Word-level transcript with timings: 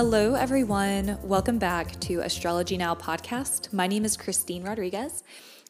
Hello, 0.00 0.34
everyone. 0.34 1.18
Welcome 1.24 1.58
back 1.58 1.98
to 2.02 2.20
Astrology 2.20 2.76
Now 2.76 2.94
podcast. 2.94 3.72
My 3.72 3.88
name 3.88 4.04
is 4.04 4.16
Christine 4.16 4.62
Rodriguez, 4.62 5.24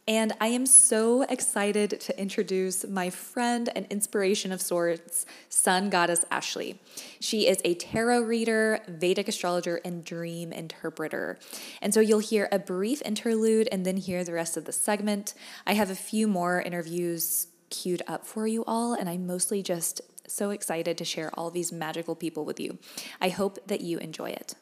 and 0.06 0.34
I 0.38 0.48
am 0.48 0.66
so 0.66 1.22
excited 1.22 1.98
to 1.98 2.20
introduce 2.20 2.86
my 2.86 3.08
friend 3.08 3.70
and 3.74 3.86
inspiration 3.88 4.52
of 4.52 4.60
sorts, 4.60 5.24
Sun 5.48 5.88
Goddess 5.88 6.26
Ashley. 6.30 6.78
She 7.20 7.48
is 7.48 7.62
a 7.64 7.72
tarot 7.76 8.20
reader, 8.20 8.80
Vedic 8.86 9.28
astrologer, 9.28 9.80
and 9.82 10.04
dream 10.04 10.52
interpreter. 10.52 11.38
And 11.80 11.94
so 11.94 12.00
you'll 12.00 12.18
hear 12.18 12.50
a 12.52 12.58
brief 12.58 13.00
interlude 13.06 13.66
and 13.72 13.86
then 13.86 13.96
hear 13.96 14.24
the 14.24 14.34
rest 14.34 14.58
of 14.58 14.66
the 14.66 14.72
segment. 14.72 15.32
I 15.66 15.72
have 15.72 15.88
a 15.88 15.94
few 15.94 16.28
more 16.28 16.60
interviews 16.60 17.46
queued 17.70 18.02
up 18.06 18.26
for 18.26 18.46
you 18.46 18.62
all, 18.66 18.92
and 18.92 19.08
I 19.08 19.16
mostly 19.16 19.62
just 19.62 20.02
so 20.28 20.50
excited 20.50 20.98
to 20.98 21.04
share 21.04 21.30
all 21.34 21.50
these 21.50 21.72
magical 21.72 22.14
people 22.14 22.44
with 22.44 22.60
you. 22.60 22.78
I 23.20 23.28
hope 23.30 23.58
that 23.66 23.80
you 23.80 23.98
enjoy 23.98 24.30
it. 24.30 24.54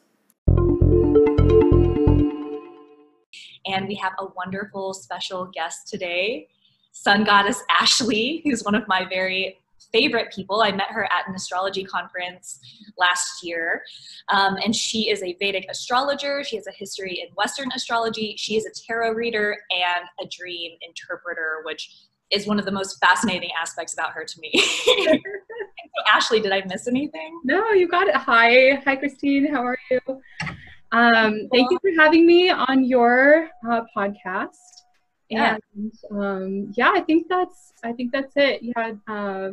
And 3.65 3.87
we 3.87 3.95
have 3.95 4.13
a 4.19 4.27
wonderful 4.35 4.93
special 4.93 5.45
guest 5.53 5.87
today, 5.87 6.47
sun 6.91 7.25
goddess 7.25 7.61
Ashley, 7.69 8.41
who's 8.45 8.63
one 8.63 8.75
of 8.75 8.87
my 8.87 9.05
very 9.07 9.59
favorite 9.91 10.33
people. 10.33 10.61
I 10.61 10.71
met 10.71 10.87
her 10.89 11.05
at 11.05 11.27
an 11.27 11.35
astrology 11.35 11.83
conference 11.83 12.59
last 12.97 13.43
year. 13.43 13.83
Um, 14.29 14.57
and 14.63 14.75
she 14.75 15.09
is 15.09 15.21
a 15.23 15.35
Vedic 15.39 15.65
astrologer. 15.69 16.43
She 16.43 16.55
has 16.55 16.67
a 16.67 16.71
history 16.71 17.23
in 17.25 17.33
Western 17.35 17.71
astrology. 17.73 18.35
She 18.37 18.55
is 18.55 18.65
a 18.65 18.71
tarot 18.87 19.11
reader 19.11 19.57
and 19.69 20.05
a 20.21 20.27
dream 20.29 20.71
interpreter, 20.81 21.61
which 21.63 22.06
is 22.31 22.47
one 22.47 22.59
of 22.59 22.65
the 22.65 22.71
most 22.71 22.97
fascinating 22.99 23.49
aspects 23.59 23.93
about 23.93 24.11
her 24.11 24.25
to 24.25 24.39
me. 24.41 24.51
Ashley, 26.13 26.39
did 26.39 26.51
I 26.51 26.63
miss 26.67 26.87
anything? 26.87 27.39
No, 27.43 27.71
you 27.71 27.87
got 27.87 28.07
it. 28.07 28.15
Hi, 28.15 28.81
hi, 28.85 28.95
Christine. 28.95 29.51
How 29.51 29.65
are 29.65 29.77
you? 29.89 29.99
Um, 30.91 31.49
thank 31.51 31.71
you 31.71 31.79
for 31.81 32.01
having 32.01 32.25
me 32.25 32.49
on 32.49 32.83
your 32.83 33.49
uh, 33.69 33.81
podcast. 33.95 34.55
Yeah. 35.29 35.57
And 35.75 35.93
um, 36.11 36.73
yeah, 36.77 36.91
I 36.93 37.01
think 37.01 37.27
that's 37.27 37.73
I 37.83 37.91
think 37.91 38.11
that's 38.11 38.33
it. 38.35 38.61
Yeah, 38.61 38.93
uh, 39.07 39.49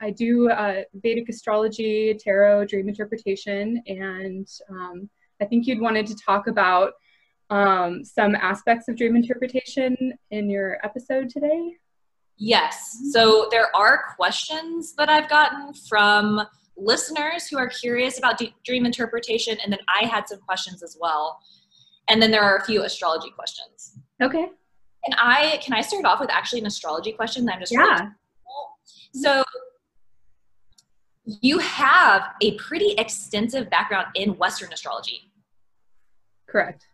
I 0.00 0.10
do 0.10 0.50
uh, 0.50 0.82
Vedic 0.94 1.28
astrology, 1.28 2.14
tarot, 2.14 2.66
dream 2.66 2.88
interpretation, 2.88 3.82
and 3.86 4.46
um, 4.70 5.08
I 5.40 5.46
think 5.46 5.66
you'd 5.66 5.80
wanted 5.80 6.06
to 6.06 6.16
talk 6.16 6.46
about 6.46 6.92
um, 7.50 8.04
some 8.04 8.34
aspects 8.34 8.88
of 8.88 8.96
dream 8.96 9.16
interpretation 9.16 10.14
in 10.30 10.50
your 10.50 10.78
episode 10.84 11.28
today. 11.28 11.76
Yes. 12.38 12.96
Mm-hmm. 12.96 13.10
So 13.10 13.48
there 13.50 13.74
are 13.74 14.04
questions 14.16 14.94
that 14.96 15.08
I've 15.08 15.28
gotten 15.28 15.72
from 15.88 16.42
listeners 16.76 17.46
who 17.48 17.58
are 17.58 17.68
curious 17.68 18.18
about 18.18 18.40
dream 18.64 18.84
interpretation, 18.84 19.56
and 19.62 19.72
then 19.72 19.80
I 19.88 20.06
had 20.06 20.28
some 20.28 20.40
questions 20.40 20.82
as 20.82 20.96
well. 21.00 21.38
And 22.08 22.22
then 22.22 22.30
there 22.30 22.42
are 22.42 22.56
a 22.56 22.64
few 22.64 22.84
astrology 22.84 23.30
questions. 23.30 23.98
Okay. 24.22 24.46
And 25.06 25.14
I 25.18 25.60
can 25.62 25.72
I 25.72 25.80
start 25.80 26.04
off 26.04 26.20
with 26.20 26.30
actually 26.30 26.60
an 26.60 26.66
astrology 26.66 27.12
question 27.12 27.44
that 27.46 27.54
I'm 27.54 27.60
just 27.60 27.72
yeah. 27.72 28.08
So 29.14 29.42
you 31.40 31.58
have 31.58 32.22
a 32.42 32.56
pretty 32.56 32.92
extensive 32.92 33.68
background 33.70 34.06
in 34.14 34.36
Western 34.36 34.72
astrology. 34.72 35.32
Correct. 36.48 36.86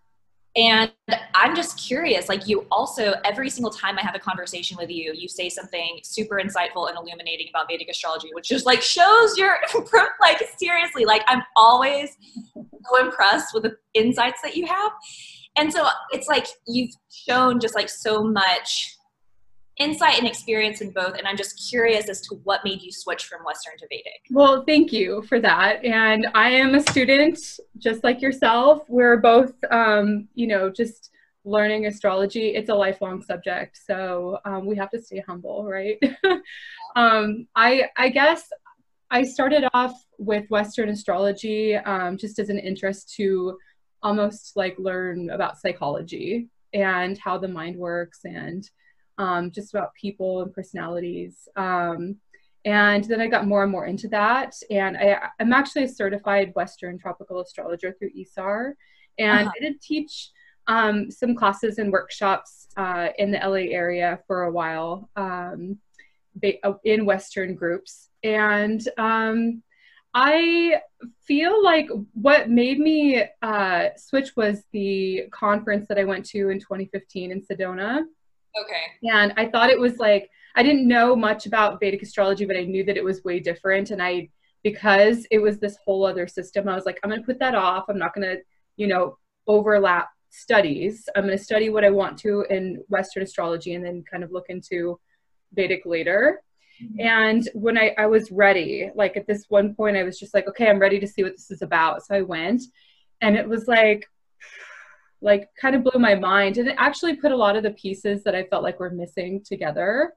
And 0.55 0.93
I'm 1.35 1.57
just 1.57 1.79
curious, 1.79 2.29
like 2.29 2.47
you 2.47 2.67
also, 2.71 3.15
every 3.25 3.49
single 3.49 3.71
time 3.71 3.99
I 3.99 4.03
have 4.03 4.15
a 4.15 4.19
conversation 4.19 4.77
with 4.77 4.91
you, 4.91 5.13
you 5.15 5.27
say 5.27 5.49
something 5.49 5.99
super 6.03 6.37
insightful 6.37 6.89
and 6.89 6.99
illuminating 6.99 7.47
about 7.49 7.69
Vedic 7.71 7.89
astrology, 7.89 8.29
which 8.35 8.49
just 8.49 8.67
like 8.67 8.83
shows 8.83 9.39
your, 9.39 9.57
like 10.21 10.43
seriously, 10.59 11.07
like 11.07 11.23
I'm 11.27 11.43
always 11.57 12.17
so 12.55 13.01
impressed 13.01 13.55
with 13.55 13.63
the 13.63 13.77
insights 13.95 14.43
that 14.43 14.55
you 14.55 14.67
have. 14.67 14.93
And 15.57 15.73
so 15.73 15.87
it's 16.11 16.29
like 16.29 16.47
you've 16.67 16.91
shown 17.11 17.59
just 17.59 17.75
like 17.75 17.89
so 17.89 18.23
much 18.23 18.97
insight 19.79 20.19
and 20.19 20.27
experience 20.27 20.81
in 20.81 20.91
both 20.91 21.15
and 21.17 21.27
i'm 21.27 21.37
just 21.37 21.69
curious 21.71 22.09
as 22.09 22.21
to 22.21 22.35
what 22.45 22.61
made 22.65 22.83
you 22.83 22.93
switch 22.93 23.25
from 23.25 23.43
western 23.45 23.77
to 23.79 23.87
vedic. 23.89 24.21
Well 24.31 24.65
thank 24.65 24.93
you 24.93 25.23
for 25.23 25.41
that. 25.41 25.85
And 25.85 26.27
i 26.35 26.51
am 26.51 26.75
a 26.75 26.81
student 26.81 27.39
just 27.79 28.05
like 28.05 28.21
yourself. 28.21 28.85
We're 28.89 29.17
both 29.17 29.53
um, 29.71 30.29
you 30.35 30.47
know 30.47 30.71
just 30.71 31.11
learning 31.45 31.87
astrology. 31.87 32.51
It's 32.55 32.69
a 32.69 32.75
lifelong 32.75 33.23
subject 33.23 33.79
so 33.87 34.39
um, 34.45 34.67
we 34.67 34.77
have 34.77 34.91
to 34.91 35.01
stay 35.01 35.23
humble 35.27 35.65
right? 35.65 35.99
Um, 36.95 37.47
i 37.57 37.89
i 37.97 38.11
guess 38.11 38.51
i 39.11 39.23
started 39.23 39.65
off 39.73 39.95
with 40.19 40.45
western 40.51 40.91
astrology 40.91 41.75
um, 41.75 42.19
just 42.19 42.39
as 42.39 42.51
an 42.51 42.59
interest 42.59 43.15
to 43.17 43.57
almost 44.03 44.57
like 44.57 44.75
learn 44.79 45.31
about 45.31 45.59
psychology 45.59 46.49
and 46.75 47.17
how 47.17 47.39
the 47.39 47.49
mind 47.49 47.77
works 47.77 48.21
and 48.25 48.69
um, 49.19 49.51
just 49.51 49.75
about 49.75 49.95
people 49.95 50.43
and 50.43 50.53
personalities. 50.53 51.49
Um, 51.57 52.17
and 52.65 53.05
then 53.05 53.21
I 53.21 53.27
got 53.27 53.47
more 53.47 53.63
and 53.63 53.73
more 53.73 53.87
into 53.87 54.09
that. 54.09 54.55
And 54.71 54.97
I, 54.97 55.29
am 55.41 55.53
actually 55.53 55.85
a 55.85 55.89
certified 55.89 56.53
Western 56.55 56.99
tropical 56.99 57.41
astrologer 57.41 57.93
through 57.93 58.11
ISAR. 58.11 58.75
And 59.19 59.49
uh-huh. 59.49 59.53
I 59.57 59.61
did 59.61 59.81
teach 59.81 60.31
um, 60.69 61.11
some 61.11 61.35
classes 61.35 61.79
and 61.79 61.93
workshops 61.93 62.69
uh, 62.77 63.09
in 63.19 63.33
the 63.33 63.39
LA 63.39 63.73
area 63.75 64.21
for 64.27 64.45
a 64.45 64.53
while 64.53 65.11
um, 65.17 65.79
uh, 66.45 66.73
in 66.85 67.05
Western 67.05 67.55
groups. 67.55 68.11
And 68.23 68.87
um, 68.97 69.63
I 70.15 70.81
feel 71.27 71.63
like 71.65 71.89
what 72.13 72.51
made 72.51 72.79
me 72.79 73.25
uh, 73.41 73.89
switch 73.97 74.37
was 74.37 74.63
the 74.73 75.25
conference 75.33 75.89
that 75.89 75.99
I 75.99 76.05
went 76.05 76.27
to 76.27 76.51
in 76.51 76.61
2015 76.61 77.33
in 77.33 77.43
Sedona. 77.43 78.05
Okay. 78.61 79.11
And 79.11 79.33
I 79.37 79.47
thought 79.47 79.71
it 79.71 79.79
was 79.79 79.99
like 79.99 80.31
I 80.55 80.63
didn't 80.63 80.87
know 80.87 81.17
much 81.17 81.47
about 81.47 81.81
Vedic 81.81 82.03
astrology, 82.03 82.45
but 82.45 82.57
I 82.57 82.65
knew 82.65 82.85
that 82.85 82.97
it 82.97 83.05
was 83.05 83.25
way 83.25 83.41
different. 83.41 83.91
And 83.91 84.03
I 84.03 84.29
because 84.63 85.27
it 85.31 85.39
was 85.39 85.59
this 85.59 85.77
whole 85.85 86.05
other 86.05 86.27
system, 86.29 86.69
I 86.69 86.75
was 86.75 86.87
like, 86.87 87.01
I'm 87.03 87.11
gonna 87.11 87.23
put 87.23 87.39
that 87.41 87.55
off. 87.55 87.87
I'm 87.89 87.99
not 87.99 88.15
gonna, 88.15 88.37
you 88.77 88.87
know, 88.87 89.19
overlap 89.47 90.11
studies. 90.31 91.09
I'm 91.17 91.25
gonna 91.25 91.39
study 91.39 91.69
what 91.69 91.85
I 91.85 91.91
want 91.91 92.19
to 92.21 92.45
in 92.51 92.83
Western 92.89 93.23
astrology 93.23 93.75
and 93.75 93.85
then 93.85 94.05
kind 94.11 94.23
of 94.23 94.31
look 94.31 94.47
into 94.49 95.01
Vedic 95.53 95.83
later. 95.85 96.43
Mm-hmm. 96.83 97.01
And 97.01 97.49
when 97.55 97.77
I, 97.77 97.95
I 97.99 98.07
was 98.07 98.31
ready, 98.31 98.91
like 98.95 99.17
at 99.17 99.27
this 99.27 99.47
one 99.49 99.75
point, 99.75 99.97
I 99.97 100.05
was 100.05 100.19
just 100.19 100.35
like, 100.35 100.49
okay, 100.49 100.69
I'm 100.69 100.79
ready 100.79 101.01
to 101.01 101.07
see 101.07 101.23
what 101.23 101.33
this 101.33 101.51
is 101.51 101.63
about. 101.63 102.05
So 102.07 102.15
I 102.15 102.23
went, 102.23 102.63
and 103.21 103.37
it 103.37 103.49
was 103.49 103.69
like, 103.69 104.09
like 105.23 105.49
kind 105.59 105.75
of 105.77 105.85
blew 105.85 106.01
my 106.01 106.15
mind 106.15 106.59
and 106.59 106.69
it 106.69 106.75
actually 106.79 107.17
put 107.17 107.33
a 107.33 107.37
lot 107.37 107.57
of 107.57 107.63
the 107.63 107.71
pieces 107.71 108.25
that 108.25 108.35
I 108.35 108.45
felt 108.45 108.65
like 108.65 108.81
were 108.81 108.91
missing 108.91 109.43
together. 109.45 110.13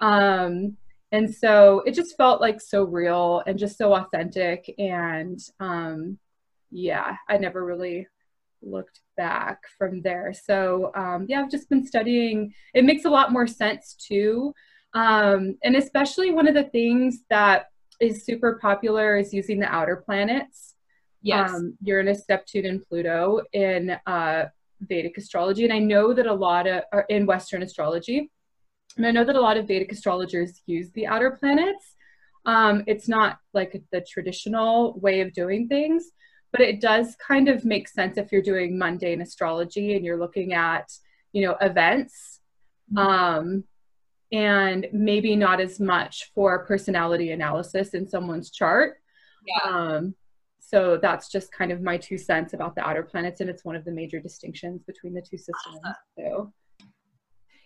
Um, 0.00 0.76
and 1.12 1.32
so 1.32 1.82
it 1.84 1.92
just 1.92 2.16
felt 2.16 2.40
like 2.40 2.60
so 2.60 2.84
real 2.84 3.42
and 3.46 3.58
just 3.58 3.76
so 3.76 3.94
authentic. 3.94 4.72
And 4.78 5.38
um, 5.60 6.18
yeah, 6.70 7.16
I 7.28 7.38
never 7.38 7.64
really 7.64 8.06
looked 8.62 9.00
back 9.16 9.62
from 9.78 10.00
there. 10.02 10.32
So 10.32 10.92
um, 10.94 11.26
yeah, 11.28 11.40
I've 11.40 11.50
just 11.50 11.68
been 11.68 11.86
studying. 11.86 12.54
It 12.72 12.84
makes 12.84 13.04
a 13.04 13.10
lot 13.10 13.32
more 13.32 13.46
sense 13.46 13.94
too. 13.94 14.54
Um, 14.94 15.58
and 15.64 15.76
especially 15.76 16.30
one 16.30 16.48
of 16.48 16.54
the 16.54 16.64
things 16.64 17.20
that 17.30 17.66
is 18.00 18.24
super 18.24 18.58
popular 18.62 19.16
is 19.16 19.34
using 19.34 19.58
the 19.58 19.72
outer 19.72 19.96
planets 19.96 20.75
yes. 21.26 21.50
um, 21.50 21.76
Uranus, 21.82 22.24
Neptune, 22.28 22.66
and 22.66 22.82
Pluto 22.82 23.42
in 23.52 23.96
uh, 24.06 24.44
Vedic 24.80 25.16
astrology. 25.18 25.64
And 25.64 25.72
I 25.72 25.78
know 25.78 26.12
that 26.12 26.26
a 26.26 26.32
lot 26.32 26.66
of, 26.66 26.82
are 26.92 27.06
in 27.08 27.26
Western 27.26 27.62
astrology, 27.62 28.30
and 28.96 29.06
I 29.06 29.10
know 29.10 29.24
that 29.24 29.36
a 29.36 29.40
lot 29.40 29.56
of 29.56 29.68
Vedic 29.68 29.92
astrologers 29.92 30.62
use 30.66 30.90
the 30.92 31.06
outer 31.06 31.32
planets. 31.32 31.94
Um, 32.46 32.84
it's 32.86 33.08
not 33.08 33.38
like 33.52 33.82
the 33.92 34.00
traditional 34.00 34.98
way 35.00 35.20
of 35.20 35.32
doing 35.32 35.68
things, 35.68 36.10
but 36.52 36.60
it 36.60 36.80
does 36.80 37.16
kind 37.16 37.48
of 37.48 37.64
make 37.64 37.88
sense 37.88 38.16
if 38.16 38.30
you're 38.30 38.40
doing 38.40 38.78
mundane 38.78 39.20
astrology 39.20 39.96
and 39.96 40.04
you're 40.04 40.18
looking 40.18 40.52
at, 40.52 40.90
you 41.32 41.42
know, 41.44 41.56
events. 41.60 42.40
Mm-hmm. 42.92 42.98
Um, 42.98 43.64
and 44.32 44.86
maybe 44.92 45.36
not 45.36 45.60
as 45.60 45.78
much 45.78 46.30
for 46.34 46.64
personality 46.66 47.30
analysis 47.32 47.94
in 47.94 48.08
someone's 48.08 48.50
chart. 48.50 48.96
Yeah. 49.46 49.70
Um, 49.70 50.14
so 50.68 50.98
that's 51.00 51.30
just 51.30 51.52
kind 51.52 51.70
of 51.70 51.80
my 51.80 51.96
two 51.96 52.18
cents 52.18 52.52
about 52.52 52.74
the 52.74 52.86
outer 52.86 53.02
planets 53.02 53.40
and 53.40 53.48
it's 53.48 53.64
one 53.64 53.76
of 53.76 53.84
the 53.84 53.92
major 53.92 54.18
distinctions 54.18 54.82
between 54.82 55.14
the 55.14 55.22
two 55.22 55.38
systems 55.38 55.80
so. 56.18 56.52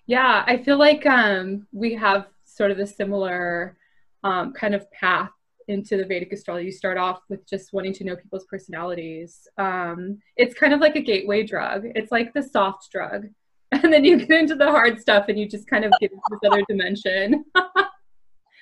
Yeah 0.07 0.45
i 0.47 0.57
feel 0.57 0.79
like 0.79 1.07
um, 1.07 1.67
we 1.73 1.95
have 1.95 2.27
sort 2.45 2.71
of 2.71 2.79
a 2.79 2.87
similar 2.87 3.77
um, 4.23 4.53
kind 4.53 4.75
of 4.75 4.91
path 4.93 5.31
into 5.71 5.97
the 5.97 6.05
vedic 6.05 6.33
astrology. 6.33 6.67
You 6.67 6.73
start 6.73 6.99
off 6.99 7.21
with 7.29 7.49
just 7.49 7.73
wanting 7.73 7.95
to 7.95 8.05
know 8.05 8.17
people's 8.17 8.45
personalities. 8.47 9.47
Um, 9.57 10.19
it's 10.37 10.55
kind 10.55 10.75
of 10.75 10.81
like 10.81 10.97
a 10.97 11.01
gateway 11.01 11.45
drug. 11.45 11.85
It's 11.95 12.11
like 12.11 12.35
the 12.35 12.43
soft 12.43 12.91
drug. 12.91 13.29
And 13.73 13.93
then 13.93 14.05
you 14.05 14.17
get 14.17 14.33
into 14.33 14.57
the 14.57 14.67
hard 14.67 15.01
stuff 15.01 15.27
and 15.29 15.39
you 15.39 15.49
just 15.49 15.69
kind 15.69 15.85
of 15.85 15.93
get 16.01 16.11
into 16.11 16.23
this 16.29 16.51
other 16.51 16.65
dimension 16.69 17.45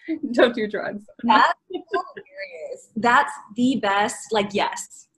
don't 0.33 0.55
do 0.55 0.69
drugs. 0.69 1.05
That's 1.25 1.53
hilarious. 1.71 2.89
That's 2.97 3.33
the 3.57 3.77
best. 3.81 4.33
Like, 4.33 4.53
yes, 4.55 5.09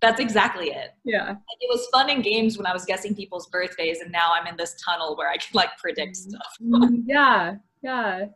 That's 0.00 0.20
exactly 0.20 0.66
it. 0.68 0.90
Yeah. 1.04 1.30
it 1.60 1.68
was 1.70 1.86
fun 1.92 2.10
in 2.10 2.22
games 2.22 2.56
when 2.58 2.66
I 2.66 2.72
was 2.72 2.84
guessing 2.84 3.14
people's 3.14 3.46
birthdays, 3.48 4.00
and 4.00 4.10
now 4.12 4.32
I'm 4.32 4.46
in 4.46 4.56
this 4.56 4.74
tunnel 4.84 5.16
where 5.16 5.28
I 5.30 5.36
can 5.36 5.54
like 5.54 5.70
predict 5.78 6.16
Mm-hmm. 6.16 6.30
stuff. 6.30 6.90
yeah. 7.06 7.54
Yeah. 7.82 8.26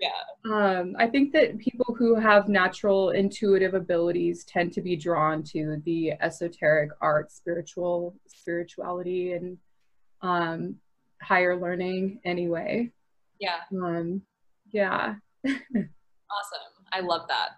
Yeah. 0.00 0.50
Um, 0.50 0.96
I 0.98 1.06
think 1.06 1.32
that 1.34 1.58
people 1.58 1.94
who 1.98 2.14
have 2.14 2.48
natural 2.48 3.10
intuitive 3.10 3.74
abilities 3.74 4.44
tend 4.44 4.72
to 4.72 4.80
be 4.80 4.96
drawn 4.96 5.42
to 5.52 5.82
the 5.84 6.12
esoteric 6.22 6.90
art, 7.02 7.30
spiritual 7.30 8.16
spirituality, 8.26 9.32
and 9.34 9.58
um, 10.22 10.76
higher 11.20 11.54
learning. 11.60 12.20
Anyway, 12.24 12.92
Yeah. 13.38 13.56
um, 13.72 14.22
yeah. 14.72 15.16
Awesome. 15.46 16.84
I 16.92 17.00
love 17.00 17.22
that. 17.28 17.50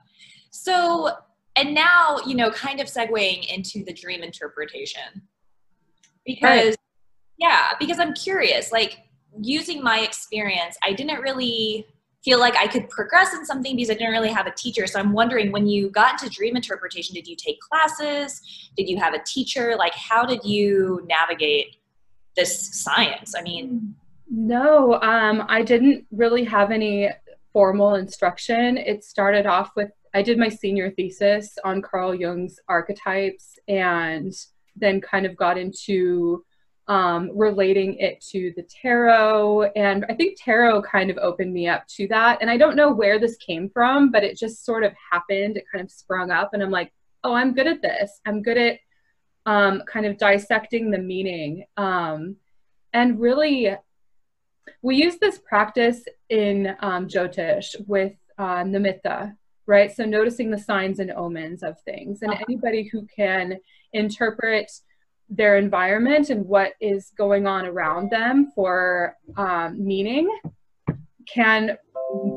So, 0.51 1.11
and 1.57 1.75
now, 1.75 2.19
you 2.27 2.35
know, 2.35 2.51
kind 2.51 2.81
of 2.81 2.87
segueing 2.87 3.47
into 3.55 3.85
the 3.85 3.93
dream 3.93 4.23
interpretation. 4.23 5.23
Because, 6.25 6.69
Right. 6.69 6.77
yeah, 7.39 7.71
because 7.79 7.99
I'm 7.99 8.15
curious, 8.15 8.73
like 8.73 8.99
using 9.41 9.83
my 9.83 10.01
experience, 10.01 10.77
I 10.83 10.93
didn't 10.93 11.21
really 11.21 11.87
feel 12.25 12.39
like 12.39 12.57
I 12.57 12.69
could 12.69 12.89
progress 12.89 13.35
in 13.35 13.45
something 13.45 13.75
because 13.75 13.91
I 13.91 13.95
didn't 13.95 14.13
really 14.13 14.31
have 14.31 14.47
a 14.47 14.53
teacher. 14.53 14.87
So 14.87 15.01
I'm 15.01 15.13
wondering 15.13 15.51
when 15.51 15.67
you 15.67 15.91
got 15.91 16.23
into 16.23 16.33
dream 16.33 16.55
interpretation, 16.55 17.15
did 17.15 17.27
you 17.27 17.35
take 17.35 17.59
classes? 17.61 18.41
Did 18.77 18.89
you 18.89 18.97
have 18.99 19.13
a 19.13 19.21
teacher? 19.27 19.75
Like, 19.77 19.95
how 19.95 20.25
did 20.25 20.45
you 20.45 21.05
navigate 21.09 21.77
this 22.37 22.81
science? 22.83 23.35
I 23.37 23.43
mean, 23.43 23.97
No, 24.31 25.01
um, 25.03 25.45
I 25.49 25.63
didn't 25.63 26.07
really 26.13 26.45
have 26.45 26.71
any 26.71 27.11
formal 27.53 27.95
instruction. 27.95 28.77
It 28.79 29.05
started 29.05 29.47
off 29.47 29.71
with 29.77 29.91
I 30.15 30.23
did 30.23 30.39
my 30.39 30.49
senior 30.49 30.91
thesis 30.91 31.57
on 31.65 31.81
Carl 31.81 32.15
Jung's 32.15 32.61
archetypes 32.69 33.59
and 33.67 34.33
then 34.77 35.01
kind 35.01 35.25
of 35.25 35.37
got 35.37 35.57
into 35.57 36.45
um, 36.89 37.31
relating 37.35 37.95
it 37.95 38.21
to 38.31 38.53
the 38.57 38.65
tarot. 38.65 39.71
And 39.77 40.05
I 40.11 40.15
think 40.15 40.39
tarot 40.39 40.83
kind 40.83 41.11
of 41.11 41.17
opened 41.19 41.53
me 41.53 41.69
up 41.69 41.87
to 41.97 42.07
that. 42.09 42.39
And 42.41 42.51
I 42.51 42.57
don't 42.59 42.77
know 42.77 42.93
where 42.93 43.19
this 43.19 43.37
came 43.37 43.71
from, 43.71 44.11
but 44.11 44.25
it 44.25 44.37
just 44.37 44.67
sort 44.67 44.85
of 44.85 44.93
happened. 45.11 45.57
It 45.57 45.65
kind 45.73 45.83
of 45.83 45.91
sprung 45.91 46.31
up. 46.31 46.51
And 46.53 46.63
I'm 46.63 46.71
like, 46.71 46.93
oh, 47.25 47.33
I'm 47.33 47.55
good 47.55 47.67
at 47.67 47.83
this. 47.83 48.21
I'm 48.27 48.43
good 48.43 48.59
at 48.59 48.79
um, 49.47 49.83
kind 49.87 50.07
of 50.07 50.19
dissecting 50.19 50.91
the 50.91 50.99
meaning. 50.99 51.65
Um, 51.77 52.37
and 52.93 53.19
really, 53.19 53.75
we 54.83 54.97
use 54.97 55.17
this 55.19 55.39
practice 55.39 56.05
in 56.29 56.77
um, 56.81 57.07
Jyotish 57.07 57.77
with 57.87 58.13
uh, 58.37 58.65
Nimitta, 58.65 59.35
right? 59.67 59.95
So 59.95 60.05
noticing 60.05 60.51
the 60.51 60.59
signs 60.59 60.99
and 60.99 61.13
omens 61.13 61.63
of 61.63 61.81
things. 61.81 62.23
And 62.23 62.35
anybody 62.49 62.89
who 62.91 63.07
can 63.07 63.59
interpret 63.93 64.71
their 65.29 65.57
environment 65.57 66.31
and 66.31 66.45
what 66.45 66.73
is 66.81 67.13
going 67.17 67.47
on 67.47 67.65
around 67.65 68.11
them 68.11 68.51
for 68.55 69.17
um, 69.37 69.85
meaning 69.85 70.29
can 71.33 71.79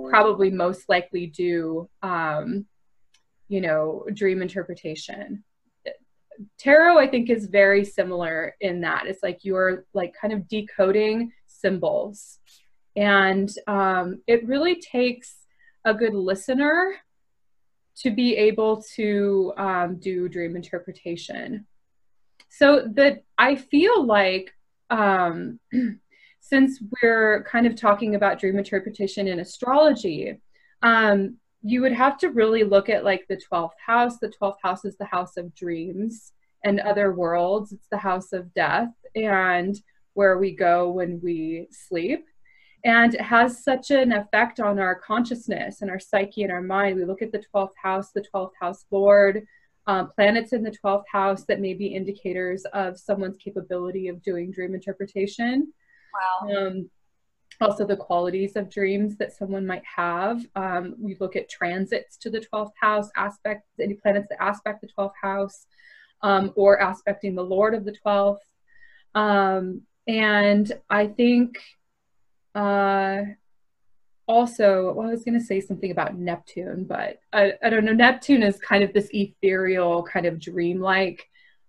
probably 0.10 0.52
most 0.52 0.88
likely 0.88 1.26
do, 1.26 1.90
um, 2.04 2.66
you 3.48 3.60
know, 3.60 4.06
dream 4.14 4.42
interpretation. 4.42 5.44
Tarot, 6.58 7.00
I 7.00 7.08
think, 7.08 7.30
is 7.30 7.48
very 7.48 7.84
similar 7.84 8.56
in 8.62 8.82
that 8.82 9.08
it's 9.08 9.24
like 9.24 9.40
you're 9.44 9.86
like 9.94 10.14
kind 10.20 10.34
of 10.34 10.48
decoding 10.48 11.32
symbols. 11.66 12.38
And 12.96 13.50
um, 13.66 14.22
it 14.28 14.48
really 14.48 14.80
takes 14.80 15.36
a 15.84 15.94
good 15.94 16.14
listener 16.14 16.96
to 18.02 18.12
be 18.12 18.36
able 18.36 18.84
to 18.96 19.54
um, 19.58 19.98
do 20.00 20.30
dream 20.30 20.56
interpretation. 20.56 21.66
So 22.50 22.88
that 22.94 23.24
I 23.38 23.56
feel 23.56 24.06
like 24.06 24.54
um, 24.92 25.60
since 26.40 26.80
we're 27.02 27.44
kind 27.50 27.66
of 27.66 27.76
talking 27.76 28.14
about 28.14 28.40
dream 28.40 28.60
interpretation 28.60 29.28
in 29.28 29.40
astrology, 29.40 30.40
um, 30.84 31.38
you 31.64 31.82
would 31.82 31.94
have 31.94 32.20
to 32.20 32.30
really 32.30 32.64
look 32.64 32.90
at 32.90 33.04
like 33.04 33.26
the 33.28 33.42
12th 33.52 33.80
house. 33.84 34.20
The 34.20 34.32
12th 34.40 34.62
house 34.62 34.86
is 34.86 34.96
the 34.98 35.06
house 35.06 35.36
of 35.36 35.56
dreams 35.56 36.32
and 36.64 36.80
other 36.80 37.14
worlds, 37.14 37.72
it's 37.72 37.88
the 37.90 37.98
house 37.98 38.34
of 38.34 38.54
death 38.54 38.90
and 39.16 39.76
where 40.16 40.40
we 40.40 40.56
go 40.56 40.90
when 40.90 41.22
we 41.22 41.68
sleep. 41.70 42.26
And 42.84 43.14
it 43.14 43.22
has 43.22 43.64
such 43.64 43.92
an 43.92 44.12
effect 44.12 44.60
on 44.60 44.80
our 44.80 44.96
consciousness 44.96 45.82
and 45.82 45.90
our 45.90 46.00
psyche 46.00 46.44
and 46.44 46.52
our 46.52 46.62
mind. 46.62 46.96
We 46.96 47.06
look 47.06 47.22
at 47.22 47.32
the 47.32 47.44
12th 47.54 47.74
house, 47.82 48.12
the 48.12 48.26
12th 48.34 48.52
house 48.60 48.86
lord, 48.92 49.46
um, 49.88 50.12
planets 50.16 50.54
in 50.54 50.64
the 50.64 50.76
12th 50.84 51.06
house 51.12 51.46
that 51.46 51.60
may 51.60 51.74
be 51.74 51.88
indicators 51.88 52.66
of 52.74 52.98
someone's 53.00 53.38
capability 53.38 54.08
of 54.08 54.22
doing 54.22 54.52
dream 54.52 54.74
interpretation. 54.74 55.72
wow. 56.14 56.68
Um, 56.68 56.90
also, 57.62 57.86
the 57.86 57.96
qualities 57.96 58.56
of 58.56 58.70
dreams 58.70 59.16
that 59.18 59.34
someone 59.34 59.66
might 59.66 59.84
have. 59.86 60.46
Um, 60.56 60.96
we 61.00 61.16
look 61.20 61.36
at 61.36 61.50
transits 61.50 62.18
to 62.18 62.30
the 62.30 62.42
12th 62.42 62.74
house, 62.80 63.10
aspects, 63.16 63.70
any 63.80 63.94
planets 63.94 64.28
that 64.30 64.44
aspect 64.44 64.82
the 64.82 64.90
12th 64.98 65.14
house, 65.22 65.66
um, 66.22 66.52
or 66.56 66.82
aspecting 66.82 67.34
the 67.34 67.44
Lord 67.44 67.74
of 67.74 67.86
the 67.86 67.96
12th. 68.06 68.40
And 70.08 70.72
I 70.90 71.08
think 71.08 71.60
uh, 72.54 73.22
also, 74.28 74.94
well, 74.94 75.08
I 75.08 75.12
was 75.12 75.24
going 75.24 75.40
to 75.40 75.46
say 75.46 75.62
something 75.62 75.92
about 75.92 76.16
Neptune, 76.16 76.86
but 76.86 77.20
I, 77.34 77.54
I 77.64 77.70
don't 77.70 77.86
know. 77.86 77.94
Neptune 77.94 78.44
is 78.44 78.60
kind 78.60 78.84
of 78.84 78.94
this 78.94 79.10
ethereal, 79.14 80.04
kind 80.04 80.26
of 80.26 80.40
dreamlike 80.40 81.28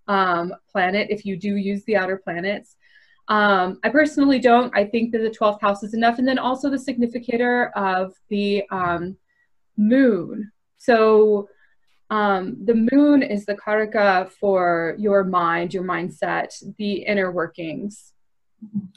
um, 0.09 0.55
planet 0.71 1.09
if 1.11 1.25
you 1.25 1.37
do 1.37 1.57
use 1.57 1.85
the 1.85 1.97
outer 1.97 2.17
planets. 2.17 2.77
Um, 3.29 3.81
I 3.83 3.89
personally 3.89 4.39
don't. 4.39 4.75
I 4.77 4.85
think 4.85 5.13
that 5.13 5.19
the 5.19 5.31
12th 5.31 5.61
house 5.61 5.83
is 5.83 5.95
enough. 5.95 6.19
And 6.19 6.29
then 6.29 6.39
also 6.39 6.71
the 6.71 6.79
significator 6.79 7.71
of 7.77 8.15
the 8.29 8.65
um, 8.71 9.17
moon. 9.77 10.53
So 10.79 11.49
um, 12.11 12.57
the 12.65 12.89
moon 12.93 13.23
is 13.23 13.45
the 13.45 13.57
karaka 13.57 14.31
for 14.31 14.95
your 14.99 15.25
mind, 15.25 15.75
your 15.75 15.83
mindset, 15.83 16.51
the 16.79 16.99
inner 16.99 17.33
workings 17.33 18.13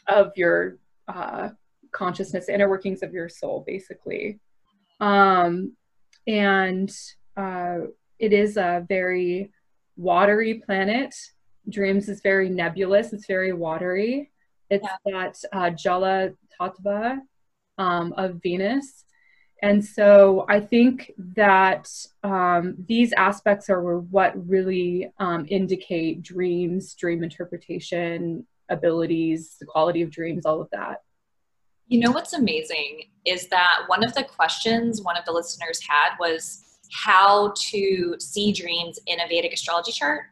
of 0.07 0.31
your 0.35 0.77
uh, 1.07 1.49
consciousness, 1.91 2.49
inner 2.49 2.69
workings 2.69 3.03
of 3.03 3.13
your 3.13 3.29
soul, 3.29 3.63
basically. 3.65 4.39
Um, 4.99 5.75
and 6.27 6.91
uh, 7.37 7.77
it 8.19 8.33
is 8.33 8.57
a 8.57 8.85
very 8.87 9.51
watery 9.97 10.55
planet. 10.65 11.15
Dreams 11.69 12.09
is 12.09 12.21
very 12.21 12.49
nebulous. 12.49 13.13
It's 13.13 13.27
very 13.27 13.53
watery. 13.53 14.31
It's 14.69 14.87
that 15.05 15.35
uh, 15.51 15.69
Jala 15.71 16.31
Tattva 16.59 17.19
um, 17.77 18.13
of 18.13 18.41
Venus. 18.43 19.05
And 19.61 19.83
so 19.83 20.45
I 20.47 20.61
think 20.61 21.11
that 21.17 21.89
um, 22.23 22.75
these 22.87 23.11
aspects 23.13 23.69
are 23.69 23.99
what 23.99 24.47
really 24.47 25.11
um, 25.19 25.45
indicate 25.49 26.21
dreams, 26.21 26.93
dream 26.93 27.23
interpretation, 27.23 28.45
abilities, 28.69 29.55
the 29.59 29.65
quality 29.65 30.01
of 30.01 30.11
dreams, 30.11 30.45
all 30.45 30.61
of 30.61 30.69
that. 30.71 31.01
You 31.88 31.99
know 31.99 32.11
what's 32.11 32.33
amazing 32.33 33.05
is 33.25 33.47
that 33.47 33.79
one 33.88 34.03
of 34.03 34.13
the 34.13 34.23
questions 34.23 35.01
one 35.01 35.17
of 35.17 35.25
the 35.25 35.31
listeners 35.31 35.79
had 35.88 36.11
was 36.19 36.63
how 36.91 37.53
to 37.69 38.15
see 38.19 38.51
dreams 38.51 38.99
in 39.07 39.19
a 39.19 39.27
Vedic 39.27 39.53
astrology 39.53 39.91
chart. 39.91 40.23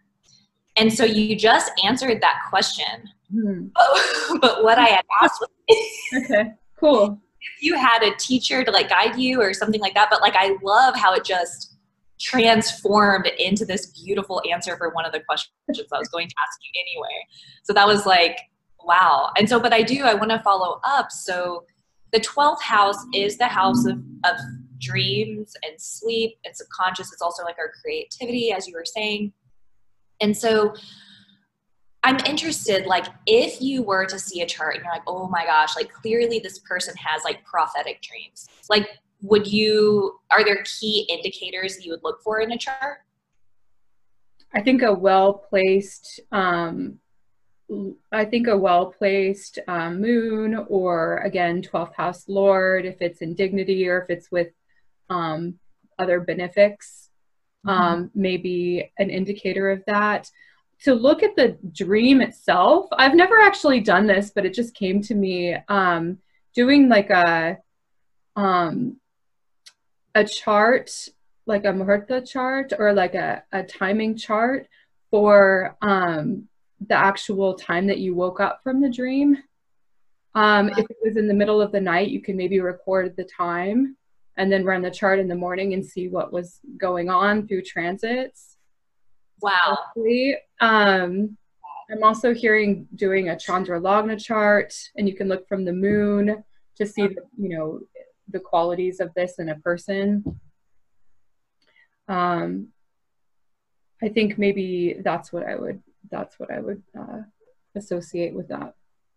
And 0.76 0.94
so 0.94 1.04
you 1.04 1.36
just 1.36 1.72
answered 1.84 2.22
that 2.22 2.40
question. 2.50 3.10
Hmm. 3.32 3.68
but 4.42 4.64
what 4.64 4.78
I 4.78 4.86
had 4.86 5.06
asked 5.22 5.42
was 5.42 5.50
Okay, 6.24 6.54
cool. 6.80 7.20
if 7.42 7.64
you 7.64 7.76
had 7.76 8.04
a 8.04 8.16
teacher 8.16 8.64
to 8.64 8.72
like 8.72 8.90
guide 8.90 9.18
you 9.18 9.42
or 9.42 9.54
something 9.54 9.82
like 9.82 9.96
that. 9.96 10.10
But 10.12 10.22
like 10.22 10.36
I 10.36 10.58
love 10.62 10.96
how 10.96 11.14
it 11.14 11.24
just 11.26 11.77
transformed 12.20 13.28
into 13.38 13.66
this 13.66 13.88
beautiful 13.88 14.42
answer 14.52 14.76
for 14.78 14.90
one 14.90 15.06
of 15.06 15.12
the 15.12 15.20
questions 15.22 15.52
I 15.70 16.00
was 16.00 16.10
going 16.10 16.28
to 16.28 16.36
ask 16.40 16.60
you 16.64 16.82
anyway. 16.82 17.28
So 17.64 17.74
that 17.74 17.88
was 17.88 18.06
like, 18.06 18.38
wow. 18.84 19.32
And 19.38 19.48
so, 19.48 19.60
but 19.60 19.74
I 19.74 19.84
do, 19.84 20.04
I 20.04 20.14
want 20.14 20.32
to 20.32 20.40
follow 20.40 20.80
up. 20.84 21.12
So 21.12 21.66
the 22.12 22.20
12th 22.20 22.62
house 22.62 22.98
is 23.14 23.38
the 23.38 23.48
house 23.48 23.86
of, 23.86 23.98
of 24.24 24.38
dreams 24.80 25.54
and 25.64 25.80
sleep 25.80 26.38
and 26.46 26.56
subconscious. 26.56 27.12
It's 27.12 27.22
also 27.22 27.44
like 27.44 27.58
our 27.60 27.72
creativity, 27.82 28.52
as 28.52 28.68
you 28.68 28.74
were 28.74 28.86
saying. 28.86 29.34
And 30.22 30.36
so 30.36 30.74
I'm 32.04 32.18
interested, 32.26 32.86
like, 32.86 33.06
if 33.26 33.62
you 33.62 33.84
were 33.84 34.06
to 34.06 34.18
see 34.18 34.42
a 34.42 34.46
chart 34.46 34.76
and 34.76 34.84
you're 34.84 34.94
like, 34.94 35.04
oh 35.08 35.28
my 35.28 35.46
gosh, 35.46 35.76
like, 35.76 35.92
clearly 35.92 36.40
this 36.40 36.60
person 36.60 36.96
has 36.96 37.24
like 37.24 37.44
prophetic 37.44 38.02
dreams, 38.02 38.48
like, 38.70 38.88
would 39.22 39.48
you, 39.48 40.20
are 40.30 40.44
there 40.44 40.64
key 40.64 41.08
indicators 41.10 41.84
you 41.84 41.92
would 41.92 42.04
look 42.04 42.22
for 42.22 42.40
in 42.40 42.52
a 42.52 42.58
chart? 42.58 43.00
I 44.54 44.62
think 44.62 44.82
a 44.82 44.94
well 44.94 45.34
placed, 45.34 46.20
um, 46.32 47.00
I 48.12 48.26
think 48.26 48.48
a 48.48 48.58
well 48.58 48.88
placed 48.88 49.60
um, 49.68 50.02
moon, 50.02 50.66
or 50.70 51.18
again, 51.18 51.62
12th 51.62 51.96
house 51.96 52.26
lord, 52.28 52.86
if 52.86 53.02
it's 53.02 53.22
in 53.22 53.34
dignity 53.34 53.88
or 53.88 54.02
if 54.02 54.10
it's 54.10 54.32
with 54.32 54.50
um, 55.10 55.56
other 56.00 56.20
benefics, 56.20 57.10
mm-hmm. 57.66 57.82
um, 57.82 58.12
may 58.16 58.38
an 58.98 59.10
indicator 59.10 59.70
of 59.70 59.84
that. 59.88 60.30
To 60.84 60.94
look 60.94 61.24
at 61.24 61.36
the 61.36 61.58
dream 61.74 62.22
itself, 62.22 62.88
I've 62.92 63.16
never 63.16 63.40
actually 63.40 63.80
done 63.80 64.06
this, 64.06 64.32
but 64.34 64.46
it 64.46 64.54
just 64.54 64.76
came 64.76 65.02
to 65.04 65.16
me 65.16 65.56
um, 65.68 66.20
doing 66.54 66.88
like 66.88 67.10
a 67.10 67.58
um, 68.36 68.98
a 70.18 70.24
chart, 70.26 70.92
like 71.46 71.66
a 71.66 71.74
Muhurta 71.80 72.28
chart 72.28 72.74
or 72.78 72.92
like 72.94 73.16
a, 73.16 73.44
a 73.52 73.64
timing 73.64 74.18
chart 74.18 74.68
for 75.12 75.78
um, 75.82 76.48
the 76.88 76.96
actual 76.96 77.54
time 77.54 77.88
that 77.88 78.00
you 78.00 78.16
woke 78.16 78.40
up 78.40 78.62
from 78.64 78.82
the 78.82 78.90
dream. 78.90 79.38
Um, 80.34 80.70
if 80.70 80.86
it 80.90 80.98
was 81.04 81.18
in 81.18 81.28
the 81.28 81.34
middle 81.34 81.62
of 81.62 81.72
the 81.72 81.82
night, 81.82 82.10
you 82.10 82.22
can 82.22 82.36
maybe 82.36 82.60
record 82.60 83.16
the 83.16 83.24
time 83.24 83.96
and 84.38 84.52
then 84.52 84.66
run 84.66 84.82
the 84.82 84.92
chart 84.92 85.20
in 85.20 85.28
the 85.28 85.36
morning 85.36 85.74
and 85.74 85.86
see 85.86 86.08
what 86.10 86.34
was 86.34 86.60
going 86.78 87.10
on 87.10 87.48
through 87.48 87.64
transits. 87.64 88.58
Wow. 89.42 89.78
Um, 90.60 91.38
I'm 91.92 92.04
also 92.04 92.34
hearing 92.34 92.88
doing 92.96 93.30
a 93.30 93.40
Chandra 93.40 93.80
Lagna 93.80 94.18
chart, 94.18 94.74
and 94.96 95.08
you 95.08 95.16
can 95.16 95.28
look 95.28 95.48
from 95.48 95.64
the 95.64 95.74
moon 95.74 96.44
to 96.76 96.86
see, 96.86 97.08
the, 97.08 97.22
you 97.38 97.50
know, 97.58 97.80
the 98.30 98.40
qualities 98.40 99.00
of 99.00 99.14
this 99.16 99.40
in 99.40 99.50
a 99.50 99.56
person. 99.56 100.40
Um, 102.08 102.70
I 104.02 104.10
think 104.10 104.38
maybe 104.38 104.98
that's 105.04 105.34
what 105.34 105.46
I 105.46 105.56
would 105.56 105.82
that's 106.10 106.40
what 106.40 106.52
I 106.52 106.60
would 106.60 106.82
uh, 106.98 107.22
associate 107.76 108.34
with 108.34 108.48
that. 108.50 108.74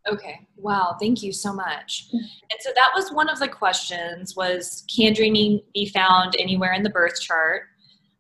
Okay. 0.09 0.47
Wow. 0.57 0.97
Thank 0.99 1.23
you 1.23 1.33
so 1.33 1.53
much. 1.53 2.09
And 2.13 2.61
so 2.61 2.71
that 2.75 2.91
was 2.95 3.13
one 3.13 3.29
of 3.29 3.39
the 3.39 3.49
questions 3.49 4.35
was 4.35 4.85
can 4.95 5.13
dreaming 5.13 5.61
be 5.75 5.87
found 5.89 6.35
anywhere 6.39 6.73
in 6.73 6.83
the 6.83 6.91
birth 6.91 7.21
chart? 7.21 7.65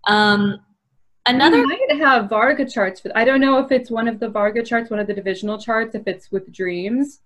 Um, 0.06 0.60
another 1.26 1.58
we 1.58 1.66
might 1.66 1.98
have 1.98 2.28
Varga 2.28 2.68
charts. 2.68 3.00
But 3.00 3.16
I 3.16 3.24
don't 3.24 3.40
know 3.40 3.58
if 3.58 3.72
it's 3.72 3.90
one 3.90 4.08
of 4.08 4.20
the 4.20 4.28
Varga 4.28 4.62
charts, 4.62 4.90
one 4.90 5.00
of 5.00 5.06
the 5.06 5.14
divisional 5.14 5.58
charts, 5.58 5.94
if 5.94 6.02
it's 6.06 6.30
with 6.30 6.52
dreams. 6.52 7.20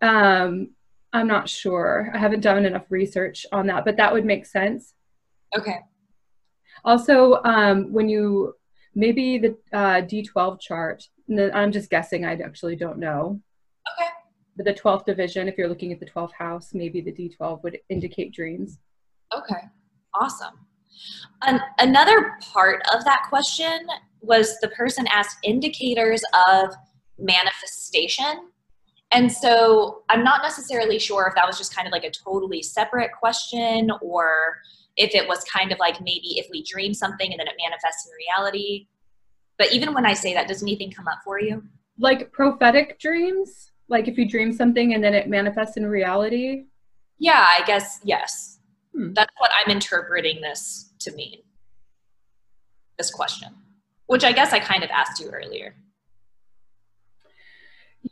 Um, 0.00 0.70
I'm 1.12 1.26
not 1.26 1.48
sure. 1.48 2.10
I 2.14 2.18
haven't 2.18 2.40
done 2.40 2.64
enough 2.64 2.86
research 2.88 3.44
on 3.52 3.66
that, 3.66 3.84
but 3.84 3.96
that 3.98 4.12
would 4.12 4.24
make 4.24 4.46
sense. 4.46 4.94
Okay. 5.56 5.80
Also, 6.84 7.40
um, 7.44 7.92
when 7.92 8.08
you 8.08 8.54
maybe 8.94 9.38
the 9.38 9.56
uh, 9.72 10.02
D12 10.02 10.60
chart, 10.60 11.04
I'm 11.54 11.72
just 11.72 11.90
guessing. 11.90 12.24
I 12.24 12.32
actually 12.34 12.76
don't 12.76 12.98
know. 12.98 13.40
Okay. 13.98 14.08
But 14.56 14.66
the 14.66 14.74
12th 14.74 15.06
division, 15.06 15.48
if 15.48 15.56
you're 15.56 15.68
looking 15.68 15.92
at 15.92 16.00
the 16.00 16.06
12th 16.06 16.32
house, 16.32 16.74
maybe 16.74 17.00
the 17.00 17.12
D12 17.12 17.62
would 17.62 17.78
indicate 17.88 18.32
dreams. 18.32 18.78
Okay, 19.34 19.60
awesome. 20.14 20.54
Um, 21.46 21.60
another 21.78 22.36
part 22.52 22.82
of 22.94 23.04
that 23.04 23.22
question 23.28 23.86
was 24.20 24.58
the 24.60 24.68
person 24.68 25.06
asked 25.10 25.38
indicators 25.42 26.22
of 26.48 26.74
manifestation. 27.18 28.50
And 29.12 29.30
so 29.30 30.02
I'm 30.08 30.24
not 30.24 30.42
necessarily 30.42 30.98
sure 30.98 31.26
if 31.26 31.34
that 31.34 31.46
was 31.46 31.58
just 31.58 31.74
kind 31.74 31.86
of 31.86 31.92
like 31.92 32.04
a 32.04 32.10
totally 32.10 32.62
separate 32.62 33.10
question 33.12 33.90
or 34.00 34.56
if 34.96 35.14
it 35.14 35.28
was 35.28 35.44
kind 35.44 35.70
of 35.70 35.78
like 35.78 36.00
maybe 36.00 36.38
if 36.38 36.46
we 36.50 36.62
dream 36.64 36.94
something 36.94 37.30
and 37.30 37.38
then 37.38 37.46
it 37.46 37.54
manifests 37.62 38.06
in 38.06 38.12
reality. 38.14 38.86
But 39.58 39.72
even 39.72 39.92
when 39.94 40.06
I 40.06 40.14
say 40.14 40.32
that, 40.34 40.48
does 40.48 40.62
anything 40.62 40.90
come 40.90 41.08
up 41.08 41.18
for 41.24 41.38
you? 41.38 41.62
Like 41.98 42.32
prophetic 42.32 42.98
dreams? 42.98 43.70
Like 43.88 44.08
if 44.08 44.16
you 44.16 44.26
dream 44.26 44.52
something 44.52 44.94
and 44.94 45.04
then 45.04 45.14
it 45.14 45.28
manifests 45.28 45.76
in 45.76 45.86
reality? 45.86 46.64
Yeah, 47.18 47.44
I 47.46 47.62
guess 47.66 48.00
yes. 48.02 48.58
Hmm. 48.94 49.12
That's 49.12 49.32
what 49.38 49.50
I'm 49.54 49.70
interpreting 49.70 50.40
this 50.40 50.92
to 51.00 51.12
mean. 51.12 51.40
This 52.98 53.10
question, 53.10 53.48
which 54.06 54.24
I 54.24 54.32
guess 54.32 54.52
I 54.52 54.58
kind 54.58 54.82
of 54.84 54.90
asked 54.90 55.20
you 55.20 55.30
earlier. 55.30 55.74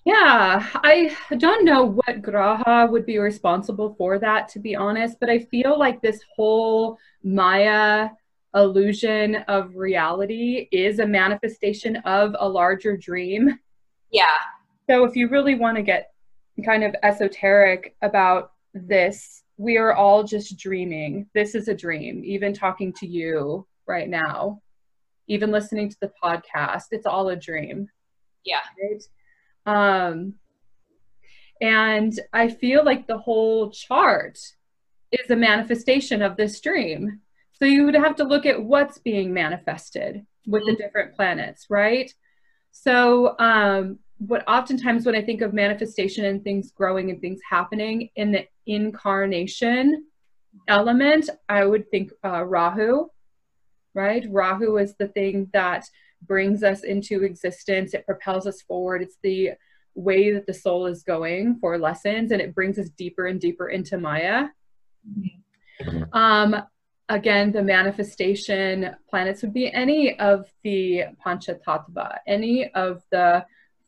Yeah, 0.04 0.66
I 0.74 1.16
don't 1.36 1.64
know 1.64 1.84
what 1.84 2.22
Graha 2.22 2.90
would 2.90 3.04
be 3.06 3.18
responsible 3.18 3.94
for 3.98 4.18
that, 4.18 4.48
to 4.50 4.58
be 4.58 4.76
honest, 4.76 5.18
but 5.20 5.28
I 5.28 5.40
feel 5.40 5.78
like 5.78 6.00
this 6.00 6.20
whole 6.34 6.96
Maya 7.22 8.10
illusion 8.54 9.36
of 9.48 9.76
reality 9.76 10.68
is 10.72 10.98
a 10.98 11.06
manifestation 11.06 11.96
of 11.98 12.34
a 12.38 12.48
larger 12.48 12.96
dream. 12.96 13.58
Yeah. 14.10 14.38
So 14.88 15.04
if 15.04 15.14
you 15.14 15.28
really 15.28 15.54
want 15.54 15.76
to 15.76 15.82
get 15.82 16.12
kind 16.64 16.82
of 16.82 16.94
esoteric 17.02 17.94
about 18.02 18.52
this, 18.74 19.44
we 19.56 19.76
are 19.76 19.94
all 19.94 20.24
just 20.24 20.56
dreaming. 20.58 21.28
This 21.34 21.54
is 21.54 21.68
a 21.68 21.74
dream. 21.74 22.22
Even 22.24 22.52
talking 22.52 22.92
to 22.94 23.06
you 23.06 23.66
right 23.86 24.08
now, 24.08 24.60
even 25.28 25.50
listening 25.50 25.88
to 25.90 25.96
the 26.00 26.12
podcast, 26.22 26.86
it's 26.90 27.06
all 27.06 27.28
a 27.28 27.36
dream. 27.36 27.88
Yeah. 28.44 28.60
Right? 28.82 29.02
Um, 29.70 30.34
and 31.60 32.18
I 32.32 32.48
feel 32.48 32.84
like 32.84 33.06
the 33.06 33.18
whole 33.18 33.70
chart 33.70 34.38
is 35.12 35.30
a 35.30 35.36
manifestation 35.36 36.22
of 36.22 36.36
this 36.36 36.60
dream. 36.60 37.20
So 37.52 37.66
you 37.66 37.84
would 37.84 37.94
have 37.94 38.16
to 38.16 38.24
look 38.24 38.46
at 38.46 38.62
what's 38.62 38.98
being 38.98 39.32
manifested 39.32 40.26
with 40.46 40.64
the 40.64 40.72
mm-hmm. 40.72 40.82
different 40.82 41.14
planets, 41.14 41.66
right? 41.68 42.12
So, 42.72 43.38
um, 43.38 43.98
but 44.20 44.42
oftentimes 44.48 45.06
when 45.06 45.14
I 45.14 45.22
think 45.22 45.40
of 45.40 45.52
manifestation 45.52 46.24
and 46.24 46.42
things 46.42 46.72
growing 46.72 47.10
and 47.10 47.20
things 47.20 47.40
happening 47.48 48.10
in 48.16 48.32
the 48.32 48.46
incarnation 48.66 50.06
element, 50.66 51.30
I 51.48 51.64
would 51.64 51.90
think 51.90 52.12
uh, 52.24 52.44
Rahu, 52.44 53.08
right? 53.94 54.26
Rahu 54.28 54.78
is 54.78 54.94
the 54.96 55.08
thing 55.08 55.48
that 55.52 55.84
brings 56.22 56.62
us 56.62 56.84
into 56.84 57.22
existence. 57.22 57.94
It 57.94 58.06
propels 58.06 58.46
us 58.46 58.62
forward. 58.62 59.02
It's 59.02 59.18
the 59.22 59.50
way 59.94 60.32
that 60.32 60.46
the 60.46 60.54
soul 60.54 60.86
is 60.86 61.02
going 61.02 61.58
for 61.60 61.78
lessons, 61.78 62.32
and 62.32 62.40
it 62.40 62.54
brings 62.54 62.78
us 62.78 62.88
deeper 62.90 63.26
and 63.26 63.40
deeper 63.40 63.68
into 63.68 63.98
Maya. 63.98 64.48
Um, 66.12 66.56
again, 67.08 67.52
the 67.52 67.62
manifestation 67.62 68.94
planets 69.08 69.42
would 69.42 69.54
be 69.54 69.72
any 69.72 70.18
of 70.18 70.46
the 70.62 71.04
Pancha 71.22 71.58
Tattva, 71.66 72.18
any 72.26 72.70
of 72.72 73.02
the 73.10 73.44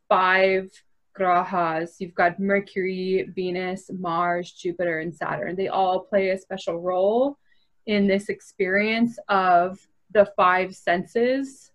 five 0.08 0.70
grahas. 1.18 1.96
You've 1.98 2.14
got 2.14 2.40
Mercury, 2.40 3.30
Venus, 3.34 3.90
Mars, 3.92 4.52
Jupiter, 4.52 5.00
and 5.00 5.14
Saturn. 5.14 5.56
They 5.56 5.68
all 5.68 6.00
play 6.00 6.30
a 6.30 6.38
special 6.38 6.80
role 6.80 7.38
in 7.86 8.06
this 8.06 8.28
experience 8.28 9.18
of 9.28 9.78
the 10.12 10.30
five 10.36 10.74
senses 10.74 11.71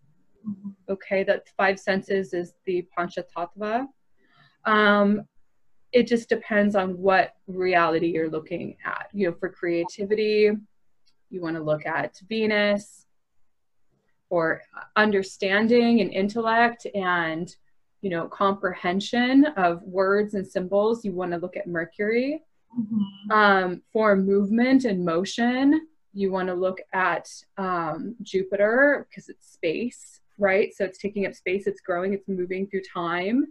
Okay, 0.89 1.23
that 1.23 1.49
five 1.57 1.79
senses 1.79 2.33
is 2.33 2.53
the 2.65 2.85
Panchatattva. 2.97 3.87
Um, 4.65 5.23
it 5.91 6.07
just 6.07 6.29
depends 6.29 6.75
on 6.75 6.97
what 6.97 7.35
reality 7.47 8.07
you're 8.07 8.29
looking 8.29 8.77
at. 8.85 9.07
You 9.13 9.27
know, 9.27 9.35
for 9.39 9.49
creativity, 9.49 10.51
you 11.29 11.41
want 11.41 11.55
to 11.55 11.63
look 11.63 11.85
at 11.85 12.19
Venus. 12.27 13.05
For 14.29 14.61
understanding 14.97 16.01
and 16.01 16.11
intellect 16.11 16.85
and 16.93 17.55
you 18.01 18.09
know 18.09 18.27
comprehension 18.27 19.45
of 19.55 19.81
words 19.83 20.33
and 20.33 20.45
symbols, 20.45 21.05
you 21.05 21.13
want 21.13 21.31
to 21.31 21.37
look 21.37 21.55
at 21.55 21.67
Mercury. 21.67 22.43
Mm-hmm. 22.77 23.31
Um, 23.31 23.81
for 23.93 24.17
movement 24.17 24.83
and 24.83 25.05
motion, 25.05 25.87
you 26.13 26.29
want 26.29 26.49
to 26.49 26.53
look 26.53 26.79
at 26.93 27.29
um, 27.57 28.15
Jupiter 28.21 29.07
because 29.09 29.29
it's 29.29 29.49
space 29.49 30.19
right? 30.37 30.73
So 30.75 30.85
it's 30.85 30.97
taking 30.97 31.25
up 31.25 31.33
space, 31.33 31.67
it's 31.67 31.81
growing, 31.81 32.13
it's 32.13 32.27
moving 32.27 32.67
through 32.67 32.81
time. 32.93 33.47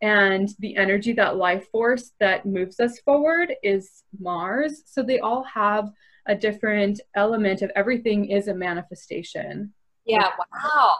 And 0.00 0.48
the 0.60 0.76
energy, 0.76 1.12
that 1.14 1.36
life 1.36 1.66
force 1.70 2.12
that 2.20 2.46
moves 2.46 2.78
us 2.78 3.00
forward 3.00 3.54
is 3.62 4.04
Mars. 4.20 4.82
So 4.86 5.02
they 5.02 5.18
all 5.18 5.42
have 5.42 5.90
a 6.26 6.34
different 6.34 7.00
element 7.16 7.62
of 7.62 7.72
everything 7.74 8.30
is 8.30 8.48
a 8.48 8.54
manifestation. 8.54 9.72
Yeah, 10.04 10.28
wow. 10.38 10.94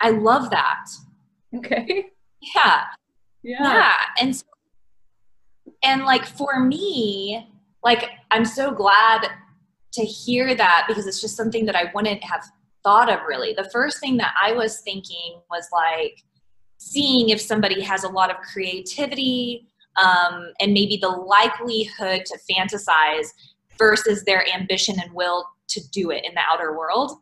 I 0.00 0.10
love 0.10 0.50
that. 0.50 0.86
Okay. 1.56 2.06
Yeah. 2.54 2.82
Yeah. 3.42 3.62
Yeah. 3.62 3.94
And 4.20 4.36
so, 4.36 4.44
and 5.82 6.04
like 6.04 6.26
for 6.26 6.60
me, 6.60 7.48
like 7.82 8.10
I'm 8.30 8.44
so 8.44 8.70
glad 8.70 9.28
to 9.94 10.04
hear 10.04 10.54
that 10.54 10.84
because 10.86 11.06
it's 11.06 11.22
just 11.22 11.38
something 11.38 11.64
that 11.64 11.74
I 11.74 11.90
wouldn't 11.94 12.22
have 12.22 12.44
thought 12.84 13.10
of 13.10 13.20
really. 13.26 13.54
The 13.54 13.68
first 13.70 13.98
thing 13.98 14.16
that 14.18 14.34
I 14.40 14.52
was 14.52 14.80
thinking 14.80 15.40
was 15.50 15.66
like 15.72 16.22
seeing 16.78 17.30
if 17.30 17.40
somebody 17.40 17.80
has 17.80 18.04
a 18.04 18.08
lot 18.08 18.30
of 18.30 18.36
creativity 18.52 19.66
um, 20.02 20.52
and 20.60 20.72
maybe 20.72 20.98
the 21.00 21.08
likelihood 21.08 22.24
to 22.26 22.38
fantasize 22.50 23.28
versus 23.78 24.22
their 24.24 24.46
ambition 24.48 24.96
and 25.00 25.12
will 25.12 25.46
to 25.68 25.80
do 25.90 26.10
it 26.10 26.24
in 26.24 26.34
the 26.34 26.40
outer 26.48 26.76
world. 26.76 27.12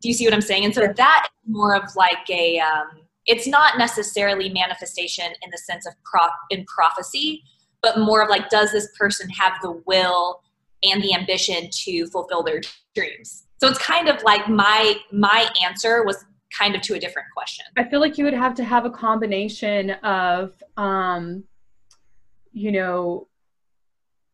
Do 0.00 0.08
you 0.08 0.14
see 0.14 0.24
what 0.24 0.34
I'm 0.34 0.40
saying? 0.40 0.64
And 0.64 0.74
so 0.74 0.92
that 0.96 1.28
more 1.46 1.74
of 1.74 1.94
like 1.96 2.28
a, 2.30 2.58
um, 2.58 3.00
it's 3.26 3.46
not 3.46 3.78
necessarily 3.78 4.48
manifestation 4.48 5.26
in 5.42 5.50
the 5.50 5.58
sense 5.58 5.86
of 5.86 5.94
prop 6.04 6.32
in 6.50 6.64
prophecy, 6.64 7.42
but 7.82 7.98
more 7.98 8.22
of 8.22 8.28
like, 8.28 8.48
does 8.48 8.72
this 8.72 8.88
person 8.98 9.28
have 9.30 9.54
the 9.62 9.82
will 9.86 10.40
and 10.82 11.02
the 11.02 11.14
ambition 11.14 11.68
to 11.70 12.06
fulfill 12.06 12.42
their 12.42 12.60
So 13.60 13.68
it's 13.68 13.78
kind 13.78 14.08
of 14.08 14.22
like 14.22 14.48
my 14.48 14.96
my 15.12 15.48
answer 15.62 16.04
was 16.04 16.24
kind 16.56 16.74
of 16.74 16.82
to 16.82 16.94
a 16.94 16.98
different 16.98 17.28
question. 17.34 17.66
I 17.76 17.84
feel 17.84 18.00
like 18.00 18.18
you 18.18 18.24
would 18.24 18.34
have 18.34 18.54
to 18.54 18.64
have 18.64 18.84
a 18.84 18.90
combination 18.90 19.90
of 20.02 20.62
um 20.76 21.44
you 22.52 22.72
know 22.72 23.28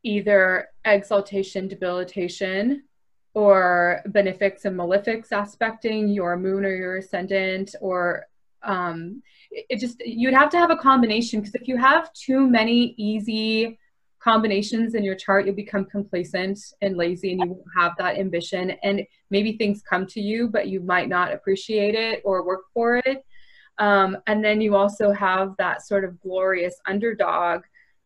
either 0.03 0.69
exaltation 0.85 1.67
debilitation 1.67 2.85
or 3.33 4.03
benefics 4.07 4.65
and 4.65 4.79
malefics 4.79 5.33
aspecting 5.33 6.09
your 6.09 6.37
moon 6.37 6.65
or 6.65 6.75
your 6.75 6.99
ascendant 6.99 7.75
or 7.81 8.27
um, 8.63 9.23
it 9.51 9.79
just 9.79 10.01
you'd 10.05 10.35
have 10.35 10.51
to 10.51 10.59
have 10.59 10.71
a 10.71 10.77
combination 10.77 11.41
because 11.41 11.55
if 11.55 11.69
you 11.69 11.77
have 11.77 12.13
too 12.13 12.47
many 12.49 12.95
easy 12.97 13.79
combinations 14.25 14.95
in 14.95 15.05
your 15.05 15.15
chart 15.15 15.45
you'll 15.45 15.55
become 15.55 15.85
complacent 15.85 16.59
and 16.81 16.97
lazy 16.97 17.33
and 17.33 17.41
you 17.43 17.51
won't 17.51 17.63
have 17.77 17.93
that 17.99 18.17
ambition 18.17 18.71
and 18.83 19.03
maybe 19.31 19.57
things 19.59 19.83
come 19.83 20.07
to 20.07 20.21
you 20.21 20.49
but 20.49 20.69
you 20.69 20.81
might 20.81 21.11
not 21.11 21.33
appreciate 21.33 21.95
it 21.95 22.23
or 22.25 22.47
work 22.47 22.63
for 22.73 22.97
it 22.97 23.23
um, 23.79 24.17
and 24.27 24.43
then 24.43 24.61
you 24.61 24.75
also 24.75 25.13
have 25.13 25.55
that 25.59 25.87
sort 25.87 26.05
of 26.05 26.19
glorious 26.21 26.77
underdog 26.87 27.63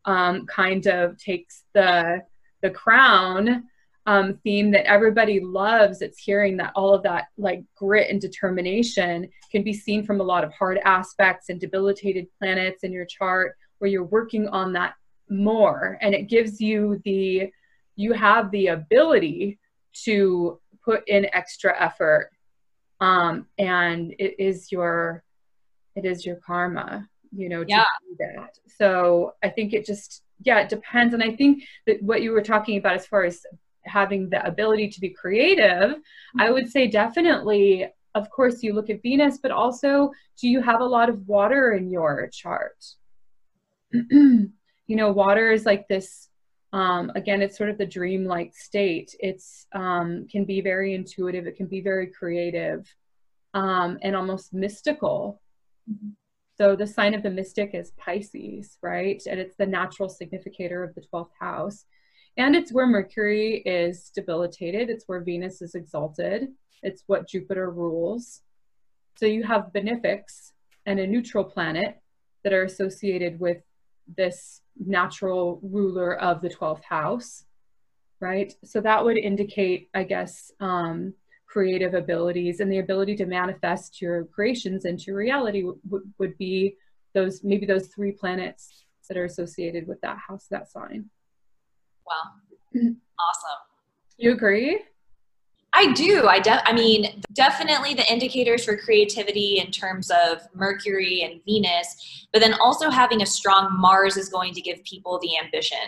um, 0.06 0.44
kind 0.46 0.87
of 0.87 1.16
takes 1.18 1.64
the 1.75 2.20
the 2.62 2.70
crown 2.70 3.64
um, 4.08 4.40
theme 4.42 4.70
that 4.70 4.87
everybody 4.87 5.38
loves. 5.38 6.00
It's 6.00 6.18
hearing 6.18 6.56
that 6.56 6.72
all 6.75 6.94
of 6.94 7.02
that 7.02 7.26
like 7.37 7.62
grit 7.76 8.10
and 8.10 8.18
determination 8.18 9.28
can 9.52 9.62
be 9.62 9.75
seen 9.75 10.02
from 10.02 10.20
a 10.20 10.25
lot 10.25 10.44
of 10.44 10.52
hard 10.54 10.78
aspects 10.78 11.50
and 11.50 11.60
debilitated 11.60 12.26
planets 12.38 12.84
in 12.84 12.92
your 12.92 13.04
chart 13.04 13.54
where 13.78 13.90
you're 13.90 14.04
working 14.04 14.48
on 14.48 14.72
that 14.72 14.94
more. 15.30 15.99
And 16.00 16.14
it 16.14 16.28
gives 16.28 16.61
you 16.61 17.00
the, 17.04 17.50
you 17.97 18.12
have 18.12 18.50
the 18.50 18.68
ability 18.68 19.58
to 20.04 20.61
put 20.85 21.06
in 21.08 21.26
extra 21.32 21.75
effort. 21.80 22.30
Um, 23.00 23.47
and 23.58 24.14
it 24.18 24.37
is 24.38 24.73
your, 24.73 25.23
it 25.97 26.04
is 26.04 26.25
your 26.25 26.37
karma, 26.37 27.08
you 27.32 27.49
know, 27.49 27.64
to 27.64 27.70
yeah. 27.70 27.85
do 28.08 28.16
that. 28.18 28.58
So 28.76 29.35
I 29.42 29.49
think 29.49 29.73
it 29.73 29.85
just, 29.85 30.23
yeah, 30.42 30.61
it 30.61 30.68
depends. 30.68 31.14
And 31.14 31.23
I 31.23 31.35
think 31.35 31.64
that 31.87 32.02
what 32.02 32.23
you 32.23 32.32
were 32.32 32.42
talking 32.42 32.78
about 32.78 32.94
as 32.94 33.06
far 33.06 33.25
as 33.25 33.44
having 33.85 34.28
the 34.28 34.44
ability 34.47 34.88
to 34.90 35.00
be 35.00 35.11
creative, 35.11 35.90
mm-hmm. 35.90 36.40
I 36.40 36.50
would 36.50 36.70
say 36.70 36.87
definitely, 36.87 37.88
of 38.14 38.30
course, 38.30 38.62
you 38.62 38.75
look 38.75 38.90
at 38.90 39.02
Venus, 39.02 39.38
but 39.38 39.50
also, 39.50 40.12
do 40.40 40.49
you 40.49 40.61
have 40.61 40.80
a 40.80 40.85
lot 40.85 41.08
of 41.08 41.26
water 41.26 41.73
in 41.73 41.90
your 41.90 42.28
chart? 42.32 42.85
you 44.88 44.97
know, 44.97 45.12
water 45.12 45.52
is 45.52 45.64
like 45.64 45.87
this. 45.87 46.28
Um, 46.73 47.12
again, 47.14 47.40
it's 47.40 47.57
sort 47.57 47.71
of 47.71 47.78
the 47.78 47.87
dream-like 47.87 48.54
state. 48.54 49.14
It's 49.21 49.66
um, 49.73 50.26
can 50.30 50.45
be 50.45 50.61
very 50.61 50.95
intuitive. 50.95 51.47
It 51.47 51.57
can 51.57 51.66
be 51.66 51.80
very 51.80 52.09
creative, 52.09 52.92
um, 53.54 53.99
and 54.02 54.16
almost 54.16 54.52
mystical. 54.52 55.40
Mm-hmm. 55.90 56.11
So 56.59 56.75
the 56.75 56.87
sign 56.87 57.14
of 57.14 57.23
the 57.23 57.30
mystic 57.30 57.71
is 57.73 57.92
Pisces, 57.92 58.78
right? 58.83 59.23
And 59.30 59.38
it's 59.38 59.57
the 59.57 59.66
natural 59.66 60.09
significator 60.09 60.83
of 60.83 60.92
the 60.97 61.02
12th 61.02 61.30
house. 61.38 61.85
And 62.37 62.57
it's 62.57 62.73
where 62.73 62.87
Mercury 62.87 63.62
is 63.64 64.11
debilitated, 64.14 64.90
it's 64.90 65.04
where 65.07 65.21
Venus 65.21 65.62
is 65.62 65.75
exalted, 65.75 66.49
it's 66.83 67.04
what 67.07 67.28
Jupiter 67.28 67.71
rules. 67.71 68.42
So 69.18 69.26
you 69.26 69.45
have 69.45 69.73
benefics 69.73 70.52
and 70.87 70.99
a 70.99 71.07
neutral 71.07 71.44
planet 71.44 72.01
that 72.42 72.53
are 72.53 72.64
associated 72.64 73.38
with 73.38 73.59
this 74.16 74.62
natural 74.85 75.61
ruler 75.62 76.17
of 76.17 76.41
the 76.41 76.49
12th 76.49 76.85
house, 76.85 77.45
right? 78.21 78.55
So 78.64 78.81
that 78.81 79.05
would 79.05 79.19
indicate, 79.19 79.88
I 79.95 80.05
guess, 80.05 80.53
um, 80.61 81.14
creative 81.47 81.95
abilities 81.95 82.61
and 82.61 82.71
the 82.71 82.79
ability 82.79 83.17
to 83.17 83.27
manifest 83.27 84.03
your 84.03 84.25
creations 84.27 84.85
into 84.85 85.14
reality 85.14 85.64
would, 85.88 86.03
would 86.19 86.37
be 86.38 86.77
those 87.14 87.43
maybe 87.43 87.64
those 87.64 87.88
three 87.88 88.12
planets 88.12 88.85
that 89.09 89.17
are 89.17 89.25
associated 89.25 89.87
with 89.87 90.01
that 90.03 90.19
house, 90.19 90.47
that 90.51 90.71
sign. 90.71 91.09
Wow. 92.07 92.35
awesome. 92.75 93.59
You 94.19 94.33
agree? 94.33 94.81
I 95.79 95.93
do. 95.93 96.27
I 96.27 96.41
de- 96.41 96.69
I 96.69 96.73
mean, 96.73 97.23
definitely 97.35 97.95
the 97.95 98.11
indicators 98.12 98.64
for 98.64 98.77
creativity 98.77 99.61
in 99.61 99.71
terms 99.71 100.11
of 100.11 100.41
Mercury 100.53 101.23
and 101.23 101.41
Venus, 101.45 102.27
but 102.33 102.41
then 102.41 102.55
also 102.55 102.91
having 102.91 103.23
a 103.23 103.27
strong 103.27 103.79
Mars 103.79 104.17
is 104.17 104.29
going 104.29 104.55
to 104.55 104.61
give 104.61 104.83
people 104.83 105.21
the 105.21 105.38
ambition. 105.38 105.79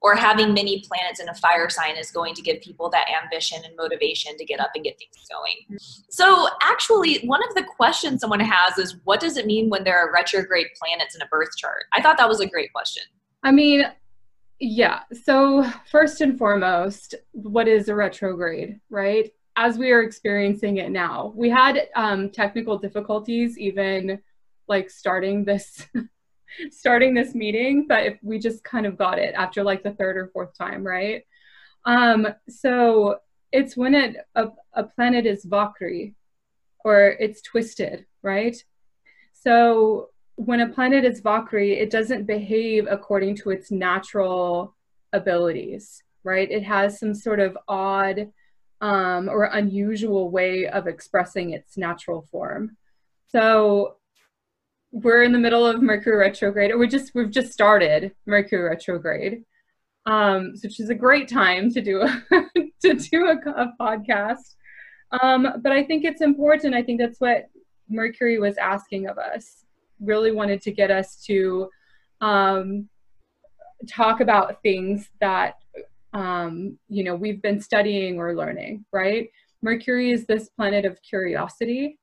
Or 0.00 0.14
having 0.14 0.54
many 0.54 0.84
planets 0.88 1.20
in 1.20 1.28
a 1.28 1.34
fire 1.34 1.68
sign 1.68 1.96
is 1.96 2.10
going 2.10 2.34
to 2.34 2.42
give 2.42 2.62
people 2.62 2.88
that 2.90 3.06
ambition 3.22 3.58
and 3.64 3.74
motivation 3.76 4.38
to 4.38 4.44
get 4.44 4.60
up 4.60 4.70
and 4.74 4.84
get 4.84 4.98
things 4.98 5.16
going. 5.30 5.78
So, 6.10 6.48
actually, 6.62 7.18
one 7.26 7.42
of 7.46 7.54
the 7.54 7.64
questions 7.64 8.20
someone 8.20 8.40
has 8.40 8.78
is 8.78 8.96
what 9.04 9.20
does 9.20 9.36
it 9.36 9.46
mean 9.46 9.68
when 9.68 9.84
there 9.84 9.98
are 9.98 10.12
retrograde 10.12 10.68
planets 10.78 11.14
in 11.14 11.22
a 11.22 11.26
birth 11.26 11.56
chart? 11.56 11.84
I 11.92 12.00
thought 12.00 12.18
that 12.18 12.28
was 12.28 12.40
a 12.40 12.46
great 12.46 12.72
question. 12.72 13.02
I 13.42 13.50
mean, 13.52 13.84
yeah. 14.58 15.00
So, 15.24 15.64
first 15.90 16.20
and 16.20 16.38
foremost, 16.38 17.14
what 17.32 17.68
is 17.68 17.88
a 17.88 17.94
retrograde, 17.94 18.80
right? 18.90 19.30
As 19.56 19.78
we 19.78 19.90
are 19.92 20.02
experiencing 20.02 20.78
it 20.78 20.90
now, 20.90 21.32
we 21.34 21.48
had 21.48 21.88
um, 21.94 22.30
technical 22.30 22.78
difficulties 22.78 23.58
even 23.58 24.20
like 24.68 24.90
starting 24.90 25.44
this 25.44 25.86
starting 26.70 27.14
this 27.14 27.34
meeting, 27.34 27.86
but 27.88 28.06
if 28.06 28.18
we 28.22 28.38
just 28.38 28.64
kind 28.64 28.86
of 28.86 28.96
got 28.96 29.18
it 29.18 29.34
after 29.34 29.62
like 29.62 29.82
the 29.82 29.92
third 29.92 30.16
or 30.16 30.28
fourth 30.28 30.56
time, 30.56 30.86
right? 30.86 31.24
Um, 31.84 32.28
so 32.48 33.18
it's 33.52 33.76
when 33.76 33.94
it 33.94 34.16
a, 34.34 34.48
a 34.72 34.84
planet 34.84 35.26
is 35.26 35.44
vakri 35.44 36.14
or 36.84 37.16
it's 37.20 37.42
twisted, 37.42 38.06
right? 38.22 38.56
So 39.32 40.10
when 40.36 40.60
a 40.60 40.68
planet 40.68 41.04
is 41.04 41.20
Vakri, 41.20 41.80
it 41.80 41.90
doesn't 41.90 42.26
behave 42.26 42.86
according 42.88 43.36
to 43.36 43.50
its 43.50 43.70
natural 43.70 44.74
abilities, 45.12 46.02
right? 46.24 46.50
It 46.50 46.62
has 46.62 47.00
some 47.00 47.14
sort 47.14 47.40
of 47.40 47.56
odd 47.68 48.30
um, 48.82 49.28
or 49.30 49.44
unusual 49.44 50.30
way 50.30 50.66
of 50.66 50.86
expressing 50.86 51.50
its 51.50 51.78
natural 51.78 52.22
form. 52.30 52.76
So 53.28 53.96
we're 54.92 55.22
in 55.22 55.32
the 55.32 55.38
middle 55.38 55.66
of 55.66 55.82
Mercury 55.82 56.16
retrograde, 56.16 56.70
or 56.70 56.78
we 56.78 56.86
just 56.86 57.14
we've 57.14 57.30
just 57.30 57.52
started 57.52 58.14
Mercury 58.26 58.62
retrograde, 58.68 59.42
um, 60.04 60.52
which 60.62 60.78
is 60.78 60.90
a 60.90 60.94
great 60.94 61.28
time 61.28 61.72
to 61.72 61.80
do 61.80 62.02
a 62.02 62.22
to 62.82 62.94
do 62.94 63.26
a, 63.26 63.50
a 63.50 63.72
podcast. 63.80 64.54
Um, 65.22 65.48
but 65.62 65.72
I 65.72 65.82
think 65.82 66.04
it's 66.04 66.20
important. 66.20 66.74
I 66.74 66.82
think 66.82 67.00
that's 67.00 67.20
what 67.20 67.46
Mercury 67.88 68.38
was 68.38 68.58
asking 68.58 69.08
of 69.08 69.16
us 69.16 69.65
really 70.00 70.32
wanted 70.32 70.60
to 70.62 70.72
get 70.72 70.90
us 70.90 71.16
to 71.24 71.68
um, 72.20 72.88
talk 73.88 74.20
about 74.20 74.62
things 74.62 75.08
that 75.20 75.54
um, 76.12 76.78
you 76.88 77.04
know 77.04 77.14
we've 77.14 77.42
been 77.42 77.60
studying 77.60 78.18
or 78.18 78.34
learning 78.34 78.84
right? 78.92 79.30
Mercury 79.62 80.10
is 80.10 80.26
this 80.26 80.48
planet 80.50 80.84
of 80.84 81.00
curiosity 81.02 81.98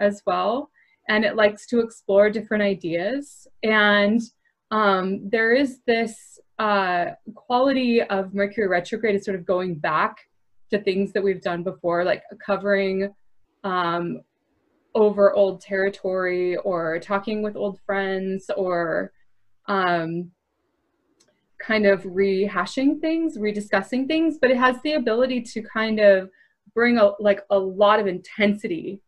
as 0.00 0.22
well 0.26 0.70
and 1.10 1.24
it 1.24 1.34
likes 1.34 1.66
to 1.66 1.80
explore 1.80 2.30
different 2.30 2.62
ideas. 2.62 3.48
And 3.64 4.22
um, 4.70 5.28
there 5.28 5.52
is 5.52 5.80
this 5.84 6.38
uh, 6.60 7.06
quality 7.34 8.00
of 8.02 8.32
mercury 8.32 8.68
retrograde 8.68 9.16
is 9.16 9.24
sort 9.24 9.36
of 9.36 9.44
going 9.44 9.74
back 9.74 10.18
to 10.70 10.78
things 10.78 11.12
that 11.12 11.24
we've 11.24 11.42
done 11.42 11.64
before 11.64 12.04
like 12.04 12.22
covering 12.44 13.12
um, 13.64 14.20
over 14.94 15.32
old 15.34 15.60
territory 15.60 16.56
or 16.56 16.98
talking 16.98 17.42
with 17.42 17.56
old 17.56 17.78
friends 17.86 18.50
or 18.56 19.12
um, 19.66 20.30
kind 21.60 21.86
of 21.86 22.02
rehashing 22.02 23.00
things, 23.00 23.38
rediscussing 23.38 24.08
things, 24.08 24.38
but 24.40 24.50
it 24.50 24.56
has 24.56 24.80
the 24.82 24.94
ability 24.94 25.42
to 25.42 25.62
kind 25.62 26.00
of 26.00 26.30
bring 26.74 26.98
a 26.98 27.10
like 27.20 27.42
a 27.50 27.58
lot 27.58 28.00
of 28.00 28.06
intensity 28.06 29.00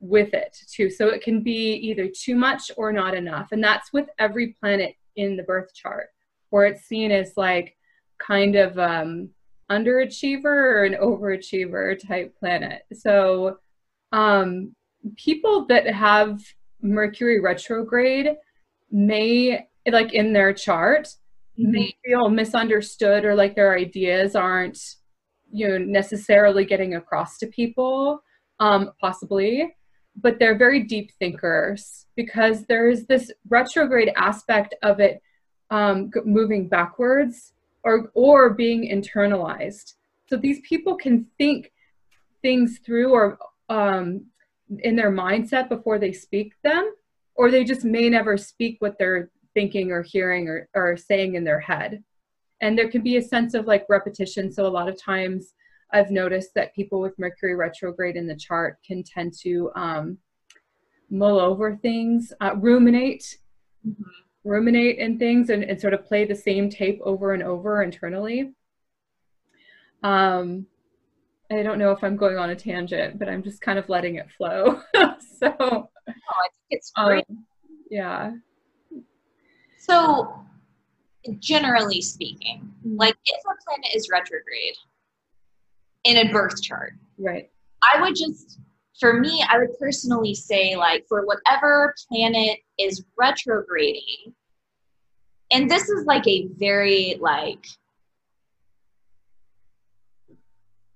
with 0.00 0.32
it 0.32 0.56
too. 0.70 0.90
So 0.90 1.08
it 1.08 1.22
can 1.22 1.42
be 1.42 1.74
either 1.74 2.08
too 2.08 2.36
much 2.36 2.70
or 2.76 2.92
not 2.92 3.14
enough. 3.14 3.48
And 3.52 3.62
that's 3.62 3.92
with 3.92 4.08
every 4.18 4.56
planet 4.60 4.94
in 5.16 5.36
the 5.36 5.42
birth 5.42 5.74
chart, 5.74 6.08
where 6.50 6.66
it's 6.66 6.84
seen 6.84 7.10
as 7.10 7.32
like 7.36 7.76
kind 8.18 8.56
of 8.56 8.78
um 8.78 9.30
underachiever 9.70 10.44
or 10.44 10.84
an 10.84 10.94
overachiever 10.94 11.98
type 12.06 12.34
planet. 12.38 12.82
So 12.92 13.58
um 14.12 14.74
people 15.16 15.66
that 15.66 15.86
have 15.86 16.40
Mercury 16.80 17.40
retrograde 17.40 18.36
may, 18.90 19.66
like 19.90 20.12
in 20.12 20.32
their 20.32 20.52
chart, 20.52 21.06
mm-hmm. 21.58 21.70
may 21.70 21.96
feel 22.04 22.28
misunderstood 22.28 23.24
or 23.24 23.34
like 23.34 23.54
their 23.54 23.76
ideas 23.76 24.36
aren't, 24.36 24.78
you 25.50 25.68
know, 25.68 25.78
necessarily 25.78 26.64
getting 26.64 26.94
across 26.94 27.38
to 27.38 27.46
people, 27.46 28.22
um, 28.60 28.92
possibly. 29.00 29.74
But 30.20 30.38
they're 30.38 30.58
very 30.58 30.82
deep 30.82 31.12
thinkers 31.18 32.06
because 32.16 32.64
there 32.66 32.88
is 32.88 33.06
this 33.06 33.30
retrograde 33.48 34.12
aspect 34.16 34.74
of 34.82 35.00
it 35.00 35.22
um, 35.70 36.10
moving 36.24 36.68
backwards 36.68 37.52
or 37.84 38.10
or 38.14 38.50
being 38.50 38.90
internalized. 38.90 39.94
So 40.28 40.36
these 40.36 40.60
people 40.68 40.96
can 40.96 41.26
think 41.38 41.72
things 42.42 42.78
through 42.84 43.12
or 43.12 43.38
um, 43.68 44.26
in 44.80 44.96
their 44.96 45.10
mindset 45.10 45.68
before 45.68 45.98
they 45.98 46.12
speak 46.12 46.52
them, 46.62 46.92
or 47.34 47.50
they 47.50 47.64
just 47.64 47.84
may 47.84 48.08
never 48.08 48.36
speak 48.36 48.76
what 48.80 48.98
they're 48.98 49.30
thinking 49.54 49.90
or 49.90 50.02
hearing 50.02 50.48
or, 50.48 50.68
or 50.74 50.96
saying 50.96 51.34
in 51.34 51.44
their 51.44 51.60
head. 51.60 52.02
And 52.60 52.76
there 52.76 52.90
can 52.90 53.02
be 53.02 53.16
a 53.16 53.22
sense 53.22 53.54
of 53.54 53.66
like 53.66 53.86
repetition. 53.88 54.52
So 54.52 54.66
a 54.66 54.68
lot 54.68 54.88
of 54.88 55.00
times 55.00 55.54
I've 55.92 56.10
noticed 56.10 56.50
that 56.54 56.74
people 56.74 57.00
with 57.00 57.18
Mercury 57.18 57.54
retrograde 57.54 58.16
in 58.16 58.26
the 58.26 58.36
chart 58.36 58.78
can 58.86 59.02
tend 59.02 59.32
to 59.42 59.70
um, 59.74 60.18
mull 61.10 61.38
over 61.40 61.76
things, 61.76 62.32
uh, 62.40 62.54
ruminate, 62.56 63.38
mm-hmm. 63.86 64.02
ruminate 64.44 64.98
in 64.98 65.18
things, 65.18 65.50
and, 65.50 65.62
and 65.64 65.80
sort 65.80 65.94
of 65.94 66.04
play 66.04 66.24
the 66.24 66.34
same 66.34 66.68
tape 66.68 67.00
over 67.04 67.32
and 67.32 67.42
over 67.42 67.82
internally. 67.82 68.52
Um, 70.02 70.66
I 71.50 71.62
don't 71.62 71.78
know 71.78 71.92
if 71.92 72.04
I'm 72.04 72.16
going 72.16 72.36
on 72.36 72.50
a 72.50 72.56
tangent, 72.56 73.18
but 73.18 73.28
I'm 73.28 73.42
just 73.42 73.62
kind 73.62 73.78
of 73.78 73.88
letting 73.88 74.16
it 74.16 74.30
flow. 74.36 74.80
so, 74.94 75.54
oh, 75.60 75.88
I 76.06 76.12
think 76.12 76.68
it's 76.70 76.92
great. 76.92 77.24
Um, 77.30 77.46
yeah. 77.90 78.32
So, 79.78 80.44
generally 81.38 82.02
speaking, 82.02 82.70
mm-hmm. 82.86 82.96
like 82.96 83.16
if 83.24 83.40
a 83.40 83.54
planet 83.64 83.94
is 83.94 84.08
retrograde 84.12 84.74
in 86.04 86.18
a 86.18 86.30
birth 86.30 86.62
chart, 86.62 86.94
right? 87.18 87.50
I 87.82 88.00
would 88.00 88.14
just, 88.14 88.60
for 89.00 89.18
me, 89.18 89.42
I 89.48 89.58
would 89.58 89.78
personally 89.78 90.34
say, 90.34 90.76
like, 90.76 91.06
for 91.08 91.24
whatever 91.24 91.94
planet 92.08 92.58
is 92.78 93.04
retrograding, 93.16 94.34
and 95.50 95.70
this 95.70 95.88
is 95.88 96.04
like 96.04 96.26
a 96.26 96.48
very, 96.58 97.16
like, 97.20 97.66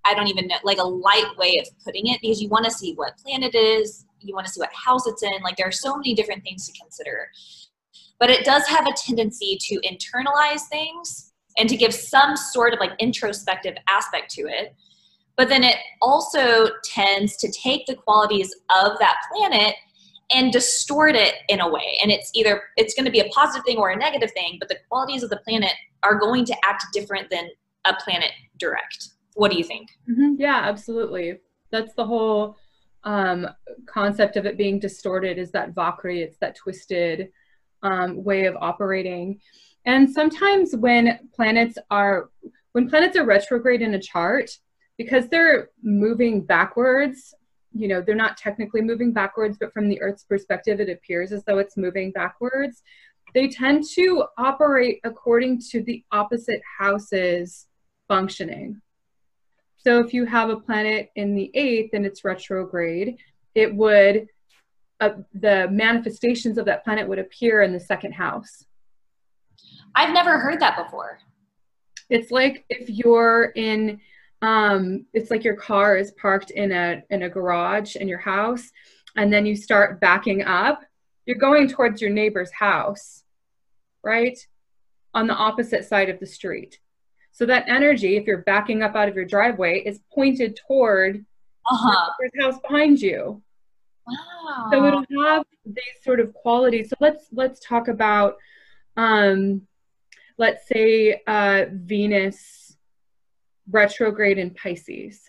I 0.05 0.15
don't 0.15 0.29
even 0.29 0.47
know, 0.49 0.57
like 0.65 0.79
a 0.79 0.85
light 0.85 1.31
way 1.38 1.59
of 1.59 1.67
putting 1.85 2.09
it 2.09 2.21
because 2.21 2.41
you 2.41 2.49
want 2.49 2.65
to 2.65 2.71
see 2.71 2.95
what 2.95 3.17
planet 3.19 3.55
it 3.55 3.59
is, 3.59 4.05
you 4.21 4.35
want 4.35 4.47
to 4.47 4.53
see 4.53 4.61
what 4.61 4.71
house 4.73 5.07
it's 5.07 5.23
in. 5.23 5.43
Like 5.43 5.57
there 5.57 5.69
are 5.69 5.73
so 5.73 5.97
many 5.97 6.15
different 6.15 6.43
things 6.43 6.67
to 6.69 6.79
consider. 6.81 7.29
But 8.19 8.31
it 8.31 8.45
does 8.45 8.67
have 8.69 8.87
a 8.87 8.93
tendency 8.93 9.59
to 9.61 9.81
internalize 9.81 10.62
things 10.71 11.33
and 11.59 11.69
to 11.69 11.77
give 11.77 11.93
some 11.93 12.37
sort 12.37 12.73
of 12.73 12.81
like 12.81 12.93
introspective 12.99 13.75
aspect 13.88 14.31
to 14.33 14.43
it. 14.43 14.75
But 15.37 15.49
then 15.49 15.65
it 15.65 15.77
also 16.01 16.69
tends 16.85 17.37
to 17.38 17.51
take 17.51 17.87
the 17.87 17.95
qualities 17.95 18.55
of 18.71 18.99
that 18.99 19.17
planet 19.33 19.75
and 20.35 20.53
distort 20.53 21.15
it 21.15 21.37
in 21.49 21.61
a 21.61 21.71
way. 21.71 21.99
And 22.03 22.11
it's 22.11 22.31
either 22.35 22.62
it's 22.77 22.95
going 22.95 23.07
to 23.07 23.11
be 23.11 23.21
a 23.21 23.29
positive 23.29 23.65
thing 23.65 23.79
or 23.79 23.91
a 23.91 23.97
negative 23.97 24.31
thing, 24.33 24.57
but 24.59 24.69
the 24.69 24.79
qualities 24.88 25.23
of 25.23 25.31
the 25.31 25.38
planet 25.38 25.73
are 26.03 26.19
going 26.19 26.45
to 26.47 26.57
act 26.65 26.85
different 26.93 27.31
than 27.31 27.49
a 27.85 27.95
planet 27.95 28.31
direct. 28.59 29.09
What 29.35 29.51
do 29.51 29.59
you 29.59 29.64
think? 29.64 29.90
Mm-hmm. 30.11 30.35
Yeah, 30.38 30.61
absolutely. 30.62 31.38
That's 31.71 31.95
the 31.95 32.05
whole 32.05 32.57
um, 33.05 33.49
concept 33.87 34.37
of 34.37 34.47
it 34.47 34.57
being 34.57 34.79
distorted 34.79 35.38
is 35.38 35.51
that 35.53 35.75
vakri, 35.75 36.18
it's 36.18 36.38
that 36.38 36.57
twisted 36.57 37.31
um, 37.83 38.23
way 38.23 38.47
of 38.47 38.57
operating. 38.61 39.40
And 39.85 40.09
sometimes 40.09 40.77
when 40.77 41.29
planets 41.35 41.79
are 41.90 42.31
when 42.73 42.88
planets 42.88 43.16
are 43.16 43.25
retrograde 43.25 43.83
in 43.83 43.95
a 43.95 44.01
chart, 44.01 44.51
because 44.97 45.29
they're 45.29 45.71
moving 45.83 46.40
backwards, 46.42 47.35
you 47.75 47.88
know, 47.88 48.01
they're 48.01 48.14
not 48.14 48.37
technically 48.37 48.81
moving 48.81 49.12
backwards, 49.12 49.59
but 49.59 49.73
from 49.73 49.88
the 49.88 50.01
Earth's 50.01 50.25
perspective, 50.25 50.81
it 50.81 50.88
appears 50.88 51.33
as 51.33 51.45
though 51.45 51.59
it's 51.59 51.77
moving 51.77 52.12
backwards. 52.12 52.83
They 53.35 53.49
tend 53.49 53.85
to 53.95 54.25
operate 54.38 55.01
according 55.05 55.61
to 55.71 55.83
the 55.83 56.05
opposite 56.12 56.61
house's 56.79 57.66
functioning. 58.09 58.81
So 59.85 59.99
if 59.99 60.14
you 60.14 60.25
have 60.27 60.51
a 60.51 60.57
planet 60.57 61.11
in 61.16 61.35
the 61.35 61.51
eighth 61.55 61.90
and 61.92 62.07
it's 62.07 62.25
retrograde, 62.25 63.18
it 63.55 63.75
would 63.75 64.29
uh, 65.01 65.11
the 65.35 65.68
manifestations 65.68 66.59
of 66.59 66.64
that 66.66 66.85
planet 66.85 67.09
would 67.09 67.18
appear 67.18 67.62
in 67.62 67.73
the 67.73 67.81
second 67.81 68.12
house. 68.12 68.64
I've 69.97 70.14
never 70.14 70.38
heard 70.38 70.61
that 70.61 70.77
before. 70.77 71.18
It's 72.09 72.31
like 72.31 72.64
if 72.68 72.88
you're 72.88 73.53
in 73.57 74.01
um, 74.42 75.07
it's 75.12 75.31
like 75.31 75.45
your 75.45 75.57
car 75.57 75.97
is 75.97 76.12
parked 76.12 76.51
in 76.51 76.73
a 76.73 77.03
in 77.11 77.23
a 77.23 77.29
garage 77.29 77.97
in 77.97 78.09
your 78.09 78.18
house 78.18 78.71
and 79.16 79.33
then 79.33 79.45
you 79.45 79.57
start 79.57 80.01
backing 80.01 80.42
up, 80.42 80.85
you're 81.27 81.37
going 81.37 81.68
towards 81.68 82.01
your 82.01 82.11
neighbor's 82.11 82.53
house, 82.53 83.25
right? 84.03 84.38
On 85.14 85.27
the 85.27 85.35
opposite 85.35 85.85
side 85.85 86.09
of 86.09 86.21
the 86.21 86.27
street. 86.27 86.79
So 87.33 87.47
that 87.47 87.64
energy, 87.66 88.16
if 88.16 88.27
you're 88.27 88.42
backing 88.42 88.83
up 88.83 88.95
out 88.95 89.09
of 89.09 89.16
your 89.16 89.25
driveway, 89.25 89.81
is 89.81 90.01
pointed 90.14 90.61
toward 90.68 91.25
uh-huh. 91.66 92.11
the 92.21 92.42
house 92.42 92.59
behind 92.61 93.01
you. 93.01 93.42
Wow. 94.07 94.68
So 94.71 94.87
it'll 94.87 95.25
have 95.25 95.45
these 95.64 96.03
sort 96.03 96.21
of 96.21 96.35
qualities. 96.35 96.90
So 96.90 96.97
let's 97.01 97.27
let's 97.33 97.61
talk 97.61 97.88
about 97.88 98.37
um 98.97 99.62
let's 100.38 100.66
say 100.68 101.23
uh 101.27 101.66
Venus 101.73 102.77
retrograde 103.71 104.38
in 104.38 104.51
Pisces. 104.51 105.23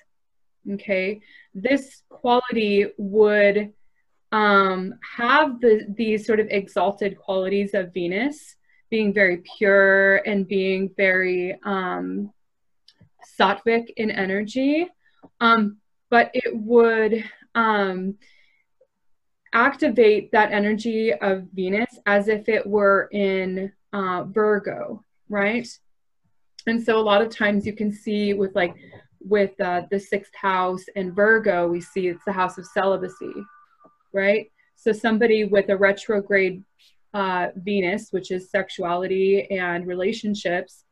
Okay. 0.69 1.21
This 1.53 2.01
quality 2.09 2.87
would 2.97 3.73
um 4.31 4.95
have 5.17 5.61
the 5.61 5.85
these 5.95 6.25
sort 6.25 6.39
of 6.39 6.47
exalted 6.49 7.17
qualities 7.17 7.73
of 7.73 7.93
Venus 7.93 8.55
being 8.93 9.11
very 9.11 9.41
pure 9.57 10.17
and 10.17 10.47
being 10.47 10.87
very 10.95 11.57
um, 11.63 12.31
sattvic 13.39 13.89
in 13.97 14.11
energy. 14.11 14.87
Um, 15.41 15.77
but 16.11 16.29
it 16.35 16.55
would 16.55 17.27
um, 17.55 18.19
activate 19.51 20.31
that 20.31 20.51
energy 20.51 21.11
of 21.11 21.47
Venus 21.55 21.97
as 22.05 22.27
if 22.27 22.47
it 22.47 22.67
were 22.67 23.09
in 23.11 23.71
uh, 23.93 24.25
Virgo, 24.25 25.03
right? 25.27 25.67
And 26.67 26.79
so 26.79 26.99
a 26.99 27.01
lot 27.01 27.23
of 27.23 27.35
times 27.35 27.65
you 27.65 27.73
can 27.73 27.91
see 27.91 28.35
with 28.35 28.53
like 28.53 28.75
with 29.21 29.59
uh, 29.59 29.87
the 29.89 29.99
sixth 29.99 30.35
house 30.35 30.83
and 30.95 31.15
Virgo, 31.15 31.67
we 31.67 31.81
see 31.81 32.09
it's 32.09 32.25
the 32.25 32.31
house 32.31 32.59
of 32.59 32.67
celibacy, 32.67 33.33
right? 34.13 34.51
So 34.75 34.91
somebody 34.91 35.45
with 35.45 35.69
a 35.69 35.77
retrograde 35.77 36.63
uh, 37.13 37.47
Venus, 37.57 38.11
which 38.11 38.31
is 38.31 38.49
sexuality 38.49 39.47
and 39.51 39.87
relationships, 39.87 40.85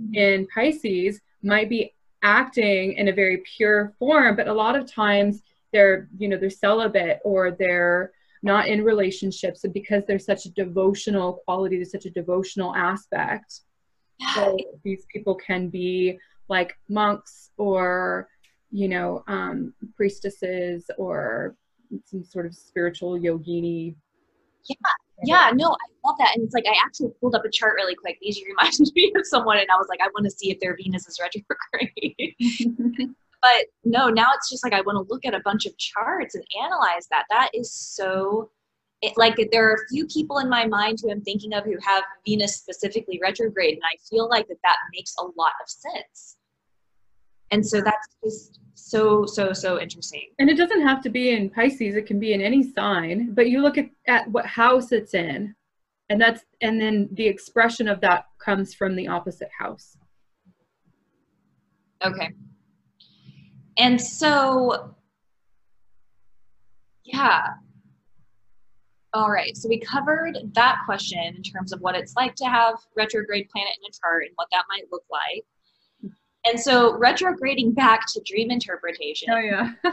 mm-hmm. 0.00 0.14
in 0.14 0.46
Pisces 0.54 1.20
might 1.42 1.68
be 1.68 1.94
acting 2.22 2.94
in 2.94 3.08
a 3.08 3.12
very 3.12 3.42
pure 3.56 3.94
form, 3.98 4.36
but 4.36 4.48
a 4.48 4.52
lot 4.52 4.76
of 4.76 4.90
times 4.90 5.42
they're, 5.72 6.08
you 6.18 6.28
know, 6.28 6.36
they're 6.36 6.50
celibate 6.50 7.20
or 7.24 7.52
they're 7.52 8.12
not 8.42 8.68
in 8.68 8.82
relationships. 8.82 9.64
And 9.64 9.72
because 9.72 10.04
there's 10.06 10.24
such 10.24 10.46
a 10.46 10.50
devotional 10.50 11.40
quality, 11.44 11.76
there's 11.76 11.92
such 11.92 12.06
a 12.06 12.10
devotional 12.10 12.74
aspect. 12.74 13.60
So 14.34 14.56
these 14.82 15.04
people 15.12 15.34
can 15.34 15.68
be 15.68 16.18
like 16.48 16.76
monks 16.88 17.50
or, 17.58 18.28
you 18.70 18.88
know, 18.88 19.24
um, 19.28 19.74
priestesses 19.94 20.90
or 20.96 21.56
some 22.04 22.24
sort 22.24 22.46
of 22.46 22.54
spiritual 22.54 23.18
yogini. 23.18 23.94
Yeah, 24.68 24.76
yeah, 25.24 25.50
no, 25.54 25.70
I 25.70 26.08
love 26.08 26.16
that. 26.18 26.32
And 26.34 26.44
it's 26.44 26.54
like 26.54 26.66
I 26.66 26.74
actually 26.84 27.10
pulled 27.20 27.34
up 27.34 27.44
a 27.44 27.50
chart 27.50 27.74
really 27.74 27.94
quick. 27.94 28.18
These 28.20 28.40
reminded 28.48 28.94
me 28.94 29.12
of 29.16 29.26
someone, 29.26 29.58
and 29.58 29.68
I 29.70 29.76
was 29.76 29.86
like, 29.88 30.00
I 30.00 30.08
want 30.08 30.24
to 30.24 30.30
see 30.30 30.50
if 30.50 30.60
their 30.60 30.76
Venus 30.76 31.06
is 31.06 31.18
retrograde. 31.20 32.34
but 33.42 33.66
no, 33.84 34.08
now 34.08 34.28
it's 34.34 34.50
just 34.50 34.64
like 34.64 34.72
I 34.72 34.82
want 34.82 34.96
to 34.96 35.12
look 35.12 35.24
at 35.24 35.34
a 35.34 35.40
bunch 35.40 35.66
of 35.66 35.76
charts 35.78 36.34
and 36.34 36.44
analyze 36.62 37.06
that. 37.10 37.24
That 37.30 37.50
is 37.54 37.72
so. 37.72 38.50
It, 39.02 39.12
like 39.18 39.36
there 39.52 39.70
are 39.70 39.74
a 39.74 39.88
few 39.90 40.06
people 40.06 40.38
in 40.38 40.48
my 40.48 40.66
mind 40.66 41.00
who 41.02 41.10
I'm 41.10 41.20
thinking 41.20 41.52
of 41.52 41.64
who 41.64 41.76
have 41.84 42.02
Venus 42.26 42.56
specifically 42.56 43.20
retrograde, 43.22 43.74
and 43.74 43.82
I 43.84 43.96
feel 44.08 44.26
like 44.28 44.48
that 44.48 44.56
that 44.62 44.76
makes 44.92 45.14
a 45.18 45.22
lot 45.22 45.52
of 45.62 45.68
sense. 45.68 46.35
And 47.50 47.64
so 47.64 47.80
that's 47.80 48.08
just 48.24 48.60
so 48.74 49.26
so 49.26 49.52
so 49.52 49.80
interesting. 49.80 50.28
And 50.38 50.48
it 50.48 50.56
doesn't 50.56 50.82
have 50.82 51.02
to 51.02 51.10
be 51.10 51.30
in 51.30 51.50
pisces 51.50 51.96
it 51.96 52.06
can 52.06 52.20
be 52.20 52.32
in 52.32 52.40
any 52.40 52.62
sign 52.62 53.32
but 53.34 53.48
you 53.48 53.60
look 53.60 53.78
at, 53.78 53.90
at 54.06 54.30
what 54.30 54.46
house 54.46 54.92
it's 54.92 55.14
in 55.14 55.54
and 56.08 56.20
that's 56.20 56.44
and 56.60 56.80
then 56.80 57.08
the 57.12 57.26
expression 57.26 57.88
of 57.88 58.00
that 58.02 58.26
comes 58.38 58.74
from 58.74 58.94
the 58.94 59.08
opposite 59.08 59.50
house. 59.58 59.96
Okay. 62.04 62.30
And 63.78 64.00
so 64.00 64.94
yeah. 67.04 67.42
All 69.14 69.30
right 69.30 69.56
so 69.56 69.68
we 69.68 69.80
covered 69.80 70.36
that 70.54 70.78
question 70.84 71.18
in 71.18 71.42
terms 71.42 71.72
of 71.72 71.80
what 71.80 71.94
it's 71.94 72.14
like 72.14 72.34
to 72.36 72.44
have 72.44 72.74
retrograde 72.94 73.48
planet 73.48 73.72
in 73.80 73.88
a 73.88 73.92
chart 74.00 74.24
and 74.24 74.32
what 74.36 74.48
that 74.52 74.64
might 74.68 74.84
look 74.92 75.04
like 75.10 75.44
and 76.46 76.58
so 76.58 76.94
retrograding 76.94 77.72
back 77.72 78.06
to 78.12 78.20
dream 78.26 78.50
interpretation. 78.50 79.28
Oh 79.30 79.38
yeah. 79.38 79.72
oh, 79.84 79.92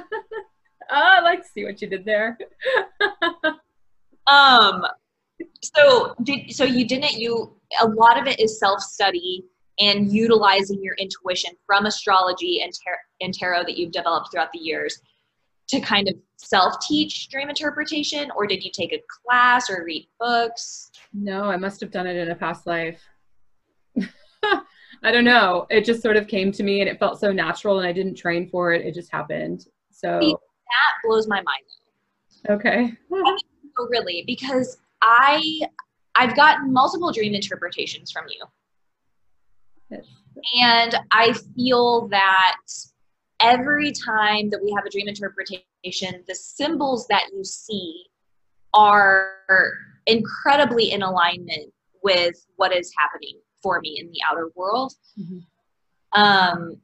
I 0.90 1.22
like 1.22 1.42
to 1.44 1.48
see 1.48 1.64
what 1.66 1.82
you 1.82 1.88
did 1.88 2.06
there. 2.06 2.38
um 4.28 4.86
so 5.62 6.16
did 6.24 6.54
so 6.54 6.64
you 6.64 6.88
didn't 6.88 7.14
you 7.14 7.56
a 7.82 7.88
lot 7.88 8.20
of 8.20 8.28
it 8.28 8.40
is 8.40 8.60
self-study 8.60 9.44
and 9.80 10.12
utilizing 10.12 10.82
your 10.84 10.94
intuition 10.96 11.52
from 11.66 11.86
astrology 11.86 12.62
and, 12.62 12.72
tar- 12.84 13.00
and 13.22 13.34
tarot 13.34 13.64
that 13.64 13.78
you've 13.78 13.92
developed 13.92 14.32
throughout 14.32 14.52
the 14.54 14.60
years 14.60 15.02
to 15.68 15.80
kind 15.80 16.08
of 16.08 16.16
self 16.38 16.76
teach 16.86 17.30
dream 17.30 17.50
interpretation, 17.50 18.30
or 18.36 18.46
did 18.46 18.64
you 18.64 18.72
take 18.72 18.94
a 18.94 19.02
class 19.08 19.70
or 19.70 19.84
read 19.84 20.08
books? 20.20 20.92
No, 21.14 21.46
I 21.46 21.58
must 21.58 21.80
have 21.82 21.92
done 21.92 22.06
it 22.06 22.16
in 22.16 22.30
a 22.30 22.36
past 22.36 22.68
life. 22.68 23.02
I 25.04 25.12
don't 25.12 25.26
know. 25.26 25.68
It 25.70 25.84
just 25.84 26.02
sort 26.02 26.16
of 26.16 26.28
came 26.28 26.52
to 26.54 26.64
me 26.64 26.80
and 26.80 26.90
it 26.90 26.98
felt 26.98 27.20
so 27.20 27.32
natural 27.32 27.80
and 27.80 27.88
I 27.88 27.92
didn't 27.92 28.16
train 28.16 28.50
for 28.50 28.72
it. 28.72 28.86
It 28.86 28.94
just 28.94 29.12
happened. 29.12 29.66
So 29.92 30.20
that 30.20 30.94
blows 31.04 31.28
my 31.28 31.42
mind. 31.42 32.50
Okay. 32.50 32.94
oh, 33.12 33.88
really? 33.90 34.24
Because 34.26 34.78
I 35.02 35.62
I've 36.16 36.36
gotten 36.36 36.72
multiple 36.72 37.12
dream 37.12 37.34
interpretations 37.34 38.12
from 38.12 38.26
you. 38.30 38.46
Yes. 39.90 40.06
And 40.62 40.96
I 41.12 41.34
feel 41.56 42.08
that 42.10 42.58
every 43.42 43.92
time 43.92 44.50
that 44.52 44.62
we 44.64 44.74
have 44.76 44.86
a 44.86 44.90
dream 44.90 45.08
interpretation, 45.08 46.24
the 46.28 46.36
symbols 46.36 47.08
that 47.10 47.24
you 47.34 47.44
see 47.44 48.06
are 48.74 49.36
incredibly 50.08 50.92
in 50.92 51.02
alignment 51.02 51.74
with 52.04 52.36
what 52.56 52.74
is 52.76 52.92
happening 52.98 53.40
for 53.64 53.80
me 53.80 53.98
in 54.00 54.08
the 54.08 54.20
outer 54.30 54.50
world. 54.56 54.94
Mm-hmm. 55.20 56.22
Um, 56.22 56.78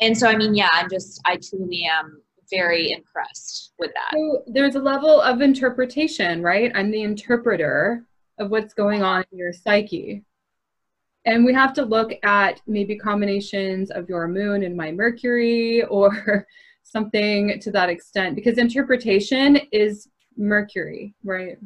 and 0.00 0.16
so, 0.16 0.26
I 0.26 0.34
mean, 0.34 0.54
yeah, 0.54 0.70
I'm 0.72 0.88
just, 0.90 1.20
I 1.26 1.36
truly 1.36 1.84
am 1.84 2.22
very 2.50 2.90
impressed 2.90 3.72
with 3.78 3.92
that. 3.94 4.10
So 4.12 4.42
there's 4.46 4.74
a 4.74 4.80
level 4.80 5.20
of 5.20 5.40
interpretation, 5.40 6.42
right? 6.42 6.72
I'm 6.74 6.90
the 6.90 7.02
interpreter 7.02 8.04
of 8.38 8.50
what's 8.50 8.74
going 8.74 9.02
on 9.02 9.24
in 9.30 9.38
your 9.38 9.52
psyche. 9.52 10.24
And 11.26 11.44
we 11.44 11.52
have 11.52 11.74
to 11.74 11.84
look 11.84 12.12
at 12.24 12.62
maybe 12.66 12.96
combinations 12.96 13.90
of 13.90 14.08
your 14.08 14.26
moon 14.26 14.64
and 14.64 14.76
my 14.76 14.90
Mercury 14.90 15.82
or 15.90 16.46
something 16.82 17.60
to 17.60 17.70
that 17.70 17.88
extent 17.88 18.34
because 18.34 18.58
interpretation 18.58 19.60
is 19.70 20.08
Mercury, 20.36 21.14
right? 21.22 21.58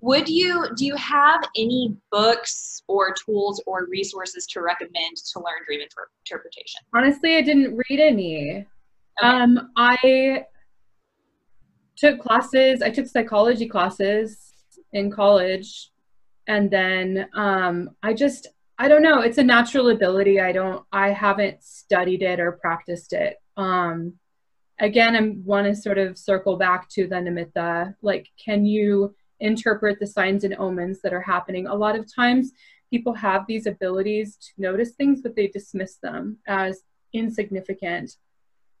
Would 0.00 0.28
you 0.28 0.66
do 0.76 0.86
you 0.86 0.96
have 0.96 1.42
any 1.56 1.96
books 2.10 2.82
or 2.88 3.14
tools 3.14 3.62
or 3.66 3.86
resources 3.86 4.46
to 4.46 4.62
recommend 4.62 5.16
to 5.16 5.38
learn 5.38 5.60
dream 5.66 5.80
inter- 5.80 6.08
interpretation? 6.26 6.80
Honestly 6.94 7.36
i 7.36 7.42
didn't 7.42 7.76
read 7.76 8.00
any. 8.00 8.66
Okay. 9.22 9.28
um 9.28 9.70
i 9.76 10.44
took 11.96 12.20
classes 12.20 12.80
i 12.82 12.90
took 12.90 13.06
psychology 13.06 13.68
classes 13.68 14.52
in 14.92 15.10
college 15.10 15.90
and 16.48 16.70
then 16.70 17.28
um 17.34 17.90
i 18.02 18.14
just 18.14 18.46
i 18.78 18.88
don't 18.88 19.02
know 19.02 19.20
it's 19.20 19.38
a 19.38 19.42
natural 19.42 19.90
ability 19.90 20.40
i 20.40 20.50
don't 20.52 20.82
i 20.92 21.10
haven't 21.10 21.62
studied 21.62 22.22
it 22.22 22.40
or 22.40 22.52
practiced 22.52 23.12
it. 23.12 23.36
Um 23.56 24.14
again 24.80 25.14
i 25.14 25.20
want 25.44 25.66
to 25.66 25.74
sort 25.74 25.98
of 25.98 26.16
circle 26.16 26.56
back 26.56 26.88
to 26.88 27.06
the 27.06 27.16
nimitta 27.16 27.94
like 28.00 28.28
can 28.42 28.64
you 28.64 29.14
interpret 29.40 29.98
the 29.98 30.06
signs 30.06 30.44
and 30.44 30.54
omens 30.58 31.00
that 31.02 31.12
are 31.12 31.20
happening. 31.20 31.66
A 31.66 31.74
lot 31.74 31.96
of 31.96 32.12
times 32.12 32.52
people 32.90 33.14
have 33.14 33.46
these 33.46 33.66
abilities 33.66 34.36
to 34.36 34.52
notice 34.58 34.92
things, 34.92 35.20
but 35.22 35.36
they 35.36 35.48
dismiss 35.48 35.96
them 35.96 36.38
as 36.46 36.82
insignificant. 37.12 38.16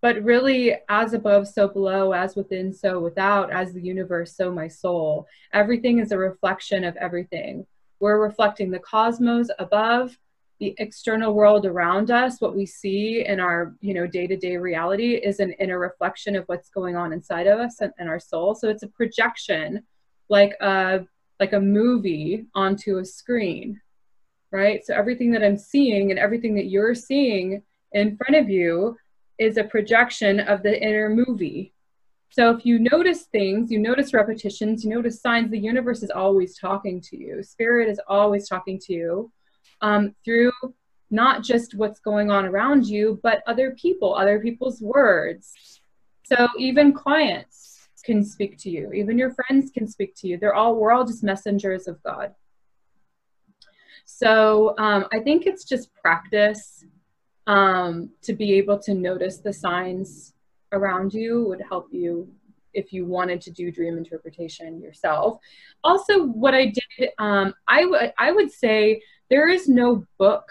But 0.02 0.22
really, 0.22 0.76
as 0.88 1.12
above, 1.12 1.46
so 1.46 1.68
below, 1.68 2.12
as 2.12 2.34
within, 2.34 2.72
so 2.72 3.00
without, 3.00 3.52
as 3.52 3.72
the 3.72 3.82
universe, 3.82 4.34
so 4.34 4.50
my 4.50 4.66
soul. 4.66 5.26
Everything 5.52 5.98
is 5.98 6.10
a 6.10 6.18
reflection 6.18 6.84
of 6.84 6.96
everything. 6.96 7.66
We're 8.00 8.18
reflecting 8.18 8.70
the 8.70 8.78
cosmos 8.78 9.50
above, 9.58 10.16
the 10.60 10.74
external 10.78 11.32
world 11.32 11.64
around 11.64 12.10
us 12.10 12.40
what 12.40 12.54
we 12.54 12.66
see 12.66 13.24
in 13.26 13.40
our 13.40 13.74
you 13.80 13.94
know 13.94 14.06
day-to-day 14.06 14.58
reality 14.58 15.14
is 15.14 15.40
an 15.40 15.52
inner 15.52 15.78
reflection 15.78 16.36
of 16.36 16.44
what's 16.46 16.68
going 16.68 16.96
on 16.96 17.12
inside 17.14 17.46
of 17.46 17.58
us 17.58 17.80
and, 17.80 17.92
and 17.98 18.08
our 18.10 18.20
soul 18.20 18.54
so 18.54 18.68
it's 18.68 18.82
a 18.82 18.88
projection 18.88 19.82
like 20.30 20.54
a 20.60 21.04
like 21.38 21.52
a 21.52 21.60
movie 21.60 22.46
onto 22.54 22.98
a 22.98 23.04
screen 23.04 23.80
right? 24.52 24.84
So 24.84 24.94
everything 24.94 25.30
that 25.32 25.44
i'm 25.44 25.56
seeing 25.56 26.10
and 26.10 26.18
everything 26.18 26.54
that 26.56 26.66
you're 26.66 26.94
seeing 26.94 27.62
in 27.92 28.16
front 28.16 28.36
of 28.36 28.48
you 28.48 28.96
is 29.38 29.56
a 29.56 29.64
projection 29.64 30.40
of 30.40 30.62
the 30.62 30.80
inner 30.80 31.08
movie. 31.08 31.72
So 32.30 32.50
if 32.50 32.64
you 32.64 32.78
notice 32.78 33.24
things 33.24 33.70
you 33.70 33.78
notice 33.78 34.14
repetitions 34.14 34.84
you 34.84 34.90
notice 34.90 35.20
signs 35.20 35.50
the 35.50 35.58
universe 35.58 36.02
is 36.02 36.10
always 36.10 36.58
talking 36.58 37.00
to 37.02 37.16
you. 37.16 37.42
Spirit 37.42 37.88
is 37.88 38.00
always 38.06 38.48
talking 38.48 38.78
to 38.86 38.92
you 38.92 39.32
um, 39.82 40.14
through 40.24 40.52
not 41.12 41.42
just 41.42 41.74
what's 41.74 41.98
going 42.00 42.30
on 42.30 42.44
around 42.44 42.86
you 42.86 43.18
but 43.22 43.42
other 43.46 43.72
people 43.72 44.14
other 44.14 44.40
people's 44.40 44.80
words. 44.80 45.52
So 46.24 46.48
even 46.58 46.92
clients 46.92 47.69
can 48.02 48.24
speak 48.24 48.58
to 48.58 48.70
you. 48.70 48.92
Even 48.92 49.18
your 49.18 49.32
friends 49.32 49.70
can 49.70 49.86
speak 49.86 50.14
to 50.16 50.28
you. 50.28 50.38
They're 50.38 50.54
all 50.54 50.76
we're 50.76 50.92
all 50.92 51.04
just 51.04 51.22
messengers 51.22 51.88
of 51.88 52.02
god. 52.02 52.34
So 54.04 54.74
um, 54.78 55.06
i 55.12 55.20
think 55.20 55.46
it's 55.46 55.64
just 55.64 55.94
practice 55.94 56.84
um, 57.46 58.10
to 58.22 58.32
be 58.32 58.54
able 58.54 58.78
to 58.80 58.94
notice 58.94 59.38
the 59.38 59.52
signs 59.52 60.34
around 60.72 61.12
you 61.12 61.44
would 61.44 61.62
help 61.68 61.88
you 61.90 62.28
if 62.72 62.92
you 62.92 63.04
wanted 63.04 63.40
to 63.40 63.50
do 63.50 63.72
dream 63.72 63.98
interpretation 63.98 64.80
yourself. 64.80 65.38
Also 65.82 66.24
what 66.26 66.54
i 66.54 66.66
did 66.66 67.10
um, 67.18 67.54
I, 67.68 68.12
I 68.18 68.32
would 68.32 68.50
say 68.50 69.02
there 69.30 69.48
is 69.48 69.68
no 69.68 70.04
book 70.18 70.50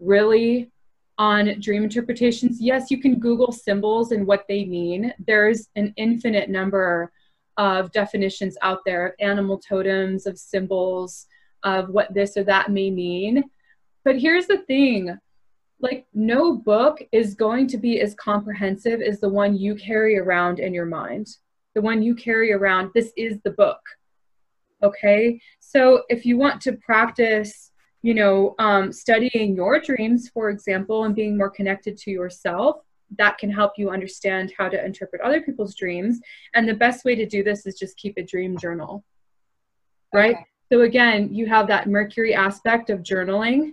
really 0.00 0.70
on 1.18 1.60
dream 1.60 1.82
interpretations, 1.82 2.60
yes, 2.60 2.90
you 2.90 3.00
can 3.00 3.18
Google 3.18 3.52
symbols 3.52 4.12
and 4.12 4.26
what 4.26 4.44
they 4.48 4.64
mean. 4.64 5.12
There's 5.26 5.68
an 5.74 5.92
infinite 5.96 6.48
number 6.48 7.12
of 7.56 7.90
definitions 7.90 8.56
out 8.62 8.84
there 8.86 9.08
of 9.08 9.14
animal 9.18 9.58
totems, 9.58 10.26
of 10.26 10.38
symbols, 10.38 11.26
of 11.64 11.88
what 11.90 12.14
this 12.14 12.36
or 12.36 12.44
that 12.44 12.70
may 12.70 12.90
mean. 12.90 13.42
But 14.04 14.18
here's 14.18 14.46
the 14.46 14.58
thing 14.58 15.18
like, 15.80 16.06
no 16.12 16.54
book 16.56 17.00
is 17.12 17.34
going 17.34 17.68
to 17.68 17.78
be 17.78 18.00
as 18.00 18.14
comprehensive 18.14 19.00
as 19.00 19.20
the 19.20 19.28
one 19.28 19.56
you 19.56 19.74
carry 19.76 20.18
around 20.18 20.58
in 20.58 20.74
your 20.74 20.86
mind. 20.86 21.28
The 21.74 21.82
one 21.82 22.02
you 22.02 22.14
carry 22.14 22.52
around, 22.52 22.90
this 22.94 23.12
is 23.16 23.38
the 23.44 23.50
book. 23.50 23.80
Okay? 24.82 25.40
So 25.60 26.02
if 26.08 26.24
you 26.24 26.36
want 26.36 26.60
to 26.62 26.72
practice 26.72 27.72
you 28.02 28.14
know, 28.14 28.54
um, 28.58 28.92
studying 28.92 29.54
your 29.54 29.80
dreams, 29.80 30.28
for 30.28 30.50
example, 30.50 31.04
and 31.04 31.14
being 31.14 31.36
more 31.36 31.50
connected 31.50 31.96
to 31.98 32.10
yourself, 32.10 32.76
that 33.16 33.38
can 33.38 33.50
help 33.50 33.72
you 33.76 33.90
understand 33.90 34.52
how 34.56 34.68
to 34.68 34.84
interpret 34.84 35.22
other 35.22 35.40
people's 35.40 35.74
dreams. 35.74 36.20
And 36.54 36.68
the 36.68 36.74
best 36.74 37.04
way 37.04 37.14
to 37.14 37.26
do 37.26 37.42
this 37.42 37.66
is 37.66 37.78
just 37.78 37.96
keep 37.96 38.16
a 38.18 38.22
dream 38.22 38.56
journal, 38.58 39.04
right? 40.12 40.36
Okay. 40.36 40.46
So, 40.70 40.82
again, 40.82 41.34
you 41.34 41.46
have 41.46 41.66
that 41.68 41.88
Mercury 41.88 42.34
aspect 42.34 42.90
of 42.90 43.00
journaling, 43.00 43.72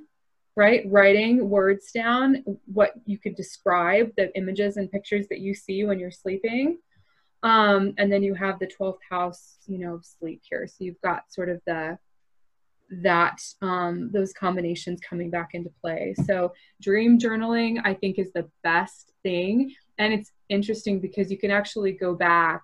right? 0.56 0.84
Writing 0.88 1.50
words 1.50 1.92
down, 1.92 2.44
what 2.66 2.94
you 3.06 3.18
could 3.18 3.36
describe, 3.36 4.12
the 4.16 4.36
images 4.38 4.78
and 4.78 4.90
pictures 4.90 5.28
that 5.28 5.40
you 5.40 5.54
see 5.54 5.84
when 5.84 6.00
you're 6.00 6.12
sleeping. 6.12 6.78
Um, 7.44 7.94
and 7.98 8.12
then 8.12 8.24
you 8.24 8.34
have 8.34 8.58
the 8.60 8.68
12th 8.68 9.00
house, 9.08 9.58
you 9.68 9.78
know, 9.78 10.00
sleep 10.02 10.42
here. 10.50 10.66
So 10.68 10.78
you've 10.80 11.02
got 11.02 11.32
sort 11.32 11.50
of 11.50 11.62
the 11.68 12.00
that 12.90 13.42
um, 13.62 14.12
those 14.12 14.34
combinations 14.34 15.00
coming 15.08 15.30
back 15.30 15.50
into 15.54 15.72
play. 15.82 16.14
So, 16.26 16.54
dream 16.82 17.20
journaling, 17.20 17.80
I 17.84 17.94
think, 17.94 18.20
is 18.20 18.32
the 18.34 18.50
best 18.64 19.14
thing. 19.24 19.74
And 19.98 20.14
it's 20.14 20.32
interesting 20.50 21.00
because 21.00 21.32
you 21.32 21.38
can 21.38 21.52
actually 21.52 21.94
go 21.94 22.14
back, 22.14 22.62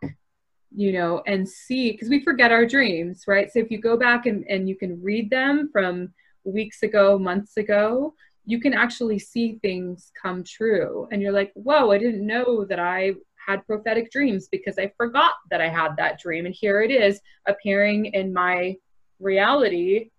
you 0.75 0.91
know, 0.91 1.23
and 1.25 1.47
see, 1.47 1.91
because 1.91 2.09
we 2.09 2.23
forget 2.23 2.51
our 2.51 2.65
dreams, 2.65 3.23
right? 3.27 3.51
So, 3.51 3.59
if 3.59 3.71
you 3.71 3.79
go 3.79 3.97
back 3.97 4.25
and, 4.25 4.45
and 4.47 4.69
you 4.69 4.75
can 4.75 5.01
read 5.01 5.29
them 5.29 5.69
from 5.71 6.13
weeks 6.43 6.83
ago, 6.83 7.17
months 7.17 7.57
ago, 7.57 8.13
you 8.45 8.59
can 8.59 8.73
actually 8.73 9.19
see 9.19 9.59
things 9.61 10.11
come 10.19 10.43
true. 10.43 11.07
And 11.11 11.21
you're 11.21 11.31
like, 11.31 11.51
whoa, 11.55 11.91
I 11.91 11.97
didn't 11.97 12.25
know 12.25 12.65
that 12.65 12.79
I 12.79 13.13
had 13.47 13.65
prophetic 13.65 14.11
dreams 14.11 14.47
because 14.51 14.77
I 14.77 14.91
forgot 14.97 15.33
that 15.49 15.61
I 15.61 15.69
had 15.69 15.95
that 15.97 16.19
dream. 16.19 16.45
And 16.45 16.53
here 16.53 16.81
it 16.81 16.91
is 16.91 17.19
appearing 17.47 18.05
in 18.07 18.33
my 18.33 18.75
reality 19.19 20.10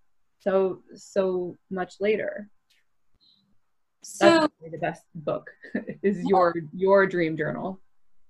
so 0.43 0.81
so 0.95 1.57
much 1.69 1.95
later. 1.99 2.49
So 4.03 4.41
That's 4.41 4.71
the 4.71 4.77
best 4.77 5.03
book 5.15 5.49
is 6.03 6.23
your 6.25 6.53
your 6.73 7.07
dream 7.07 7.37
journal. 7.37 7.79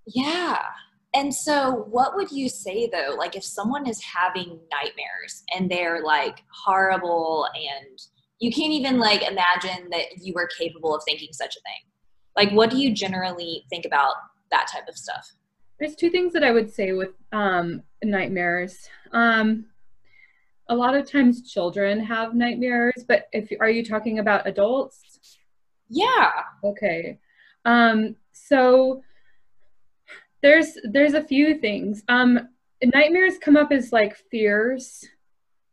Yeah. 0.07 0.59
And 1.15 1.33
so 1.33 1.85
what 1.89 2.15
would 2.15 2.31
you 2.31 2.49
say 2.49 2.89
though 2.91 3.15
like 3.17 3.35
if 3.35 3.43
someone 3.43 3.87
is 3.87 4.01
having 4.03 4.59
nightmares 4.71 5.43
and 5.55 5.69
they're 5.69 6.03
like 6.03 6.43
horrible 6.65 7.47
and 7.55 7.99
you 8.39 8.51
can't 8.51 8.73
even 8.73 8.99
like 8.99 9.21
imagine 9.21 9.89
that 9.91 10.05
you 10.21 10.33
were 10.33 10.49
capable 10.57 10.95
of 10.95 11.01
thinking 11.05 11.29
such 11.31 11.55
a 11.55 11.61
thing? 11.61 11.81
Like 12.35 12.51
what 12.51 12.69
do 12.69 12.77
you 12.77 12.93
generally 12.93 13.63
think 13.69 13.85
about 13.85 14.15
that 14.51 14.67
type 14.71 14.87
of 14.87 14.95
stuff? 14.95 15.27
There's 15.79 15.95
two 15.95 16.11
things 16.11 16.33
that 16.33 16.43
i 16.43 16.51
would 16.51 16.71
say 16.71 16.93
with 16.93 17.09
um, 17.31 17.81
nightmares. 18.03 18.87
Um, 19.11 19.65
a 20.69 20.75
lot 20.75 20.95
of 20.95 21.09
times 21.09 21.49
children 21.51 21.99
have 21.99 22.35
nightmares, 22.35 23.03
but 23.07 23.27
if 23.31 23.49
are 23.59 23.69
you 23.69 23.83
talking 23.83 24.19
about 24.19 24.47
adults? 24.47 25.37
Yeah. 25.89 26.31
Okay. 26.63 27.19
Um, 27.65 28.15
so 28.31 29.01
there's 30.41 30.77
there's 30.83 31.13
a 31.13 31.23
few 31.23 31.57
things. 31.59 32.03
Um, 32.09 32.49
nightmares 32.83 33.37
come 33.39 33.57
up 33.57 33.71
as 33.71 33.91
like 33.91 34.17
fears, 34.29 35.05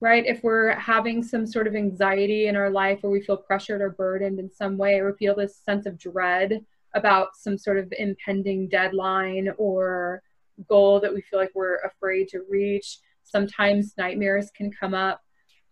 right? 0.01 0.25
If 0.27 0.43
we're 0.43 0.75
having 0.75 1.23
some 1.23 1.47
sort 1.47 1.67
of 1.67 1.75
anxiety 1.75 2.47
in 2.47 2.57
our 2.57 2.71
life 2.71 3.01
or 3.03 3.11
we 3.11 3.23
feel 3.23 3.37
pressured 3.37 3.83
or 3.83 3.91
burdened 3.91 4.39
in 4.39 4.51
some 4.51 4.79
way 4.79 5.01
or 5.01 5.15
feel 5.15 5.35
this 5.35 5.57
sense 5.57 5.87
of 5.87 5.99
dread 5.99 6.65
about 6.95 7.37
some 7.37 7.57
sort 7.57 7.79
of 7.79 7.93
impending 7.99 8.69
deadline 8.69 9.51
or 9.59 10.23
goal 10.69 11.01
that 11.01 11.13
we 11.13 11.21
feel 11.23 11.39
like 11.39 11.53
we're 11.55 11.79
afraid 11.79 12.29
to 12.29 12.43
reach. 12.49 12.99
Sometimes 13.31 13.95
nightmares 13.97 14.51
can 14.51 14.71
come 14.71 14.95
up 14.95 15.21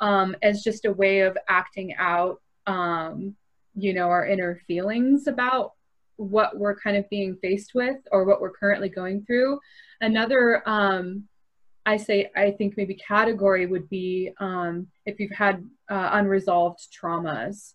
um, 0.00 0.36
as 0.42 0.62
just 0.62 0.84
a 0.84 0.92
way 0.92 1.20
of 1.20 1.36
acting 1.48 1.94
out, 1.98 2.40
um, 2.66 3.34
you 3.74 3.92
know, 3.92 4.08
our 4.08 4.26
inner 4.26 4.60
feelings 4.66 5.26
about 5.26 5.72
what 6.16 6.56
we're 6.58 6.78
kind 6.78 6.96
of 6.96 7.08
being 7.10 7.36
faced 7.40 7.72
with 7.74 7.96
or 8.10 8.24
what 8.24 8.40
we're 8.40 8.52
currently 8.52 8.88
going 8.88 9.24
through. 9.24 9.58
Another, 10.00 10.62
um, 10.68 11.24
I 11.86 11.96
say, 11.96 12.30
I 12.36 12.50
think 12.50 12.76
maybe 12.76 12.94
category 12.94 13.66
would 13.66 13.88
be 13.88 14.32
um, 14.38 14.88
if 15.06 15.18
you've 15.18 15.30
had 15.30 15.64
uh, 15.88 16.10
unresolved 16.12 16.80
traumas. 16.92 17.74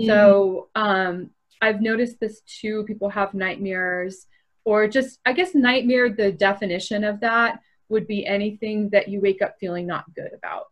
Mm-hmm. 0.00 0.06
So 0.06 0.68
um, 0.74 1.30
I've 1.60 1.80
noticed 1.80 2.18
this 2.18 2.40
too. 2.40 2.84
People 2.84 3.10
have 3.10 3.34
nightmares, 3.34 4.26
or 4.64 4.86
just, 4.86 5.18
I 5.26 5.32
guess, 5.32 5.54
nightmare, 5.54 6.08
the 6.08 6.32
definition 6.32 7.04
of 7.04 7.20
that 7.20 7.60
would 7.92 8.08
be 8.08 8.26
anything 8.26 8.88
that 8.90 9.08
you 9.08 9.20
wake 9.20 9.42
up 9.42 9.54
feeling 9.60 9.86
not 9.86 10.12
good 10.14 10.32
about. 10.34 10.66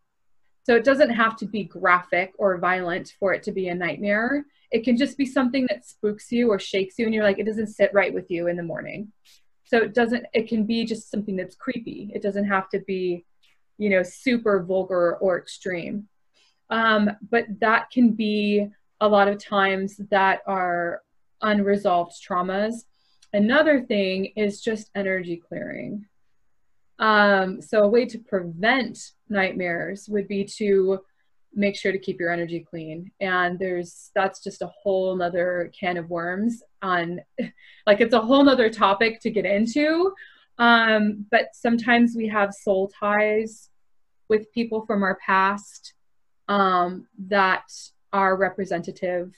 So 0.64 0.74
it 0.74 0.84
doesn't 0.84 1.10
have 1.10 1.36
to 1.38 1.46
be 1.46 1.64
graphic 1.64 2.32
or 2.38 2.58
violent 2.58 3.14
for 3.18 3.32
it 3.32 3.42
to 3.44 3.52
be 3.52 3.68
a 3.68 3.74
nightmare. 3.74 4.44
It 4.70 4.84
can 4.84 4.96
just 4.96 5.16
be 5.16 5.26
something 5.26 5.66
that 5.68 5.86
spooks 5.86 6.30
you 6.30 6.50
or 6.50 6.58
shakes 6.58 6.98
you, 6.98 7.06
and 7.06 7.14
you're 7.14 7.24
like, 7.24 7.38
it 7.38 7.46
doesn't 7.46 7.68
sit 7.68 7.92
right 7.94 8.12
with 8.12 8.30
you 8.30 8.48
in 8.48 8.56
the 8.56 8.62
morning. 8.62 9.12
So 9.64 9.78
it 9.78 9.94
doesn't, 9.94 10.26
it 10.34 10.48
can 10.48 10.64
be 10.64 10.84
just 10.84 11.10
something 11.10 11.36
that's 11.36 11.54
creepy. 11.54 12.10
It 12.14 12.22
doesn't 12.22 12.46
have 12.46 12.68
to 12.70 12.80
be, 12.80 13.24
you 13.78 13.88
know, 13.88 14.02
super 14.02 14.62
vulgar 14.62 15.16
or 15.16 15.38
extreme. 15.38 16.08
Um, 16.68 17.10
but 17.30 17.46
that 17.60 17.90
can 17.90 18.12
be 18.12 18.68
a 19.00 19.08
lot 19.08 19.28
of 19.28 19.42
times 19.42 20.00
that 20.10 20.40
are 20.46 21.02
unresolved 21.40 22.14
traumas. 22.28 22.84
Another 23.32 23.80
thing 23.80 24.32
is 24.36 24.60
just 24.60 24.90
energy 24.94 25.36
clearing. 25.36 26.06
Um, 27.00 27.62
so 27.62 27.82
a 27.82 27.88
way 27.88 28.04
to 28.04 28.18
prevent 28.18 29.12
nightmares 29.28 30.06
would 30.08 30.28
be 30.28 30.44
to 30.58 31.00
make 31.52 31.76
sure 31.76 31.90
to 31.90 31.98
keep 31.98 32.20
your 32.20 32.30
energy 32.30 32.60
clean. 32.60 33.10
And 33.20 33.58
there's 33.58 34.10
that's 34.14 34.42
just 34.42 34.62
a 34.62 34.70
whole 34.82 35.16
nother 35.16 35.72
can 35.78 35.96
of 35.96 36.08
worms 36.08 36.62
on 36.82 37.20
like 37.86 38.00
it's 38.00 38.14
a 38.14 38.20
whole 38.20 38.44
nother 38.44 38.70
topic 38.70 39.20
to 39.22 39.30
get 39.30 39.46
into. 39.46 40.12
Um, 40.58 41.24
but 41.30 41.48
sometimes 41.54 42.14
we 42.14 42.28
have 42.28 42.52
soul 42.52 42.92
ties 43.00 43.70
with 44.28 44.52
people 44.52 44.84
from 44.86 45.02
our 45.02 45.18
past 45.24 45.94
um, 46.48 47.06
that 47.28 47.64
are 48.12 48.36
representative 48.36 49.34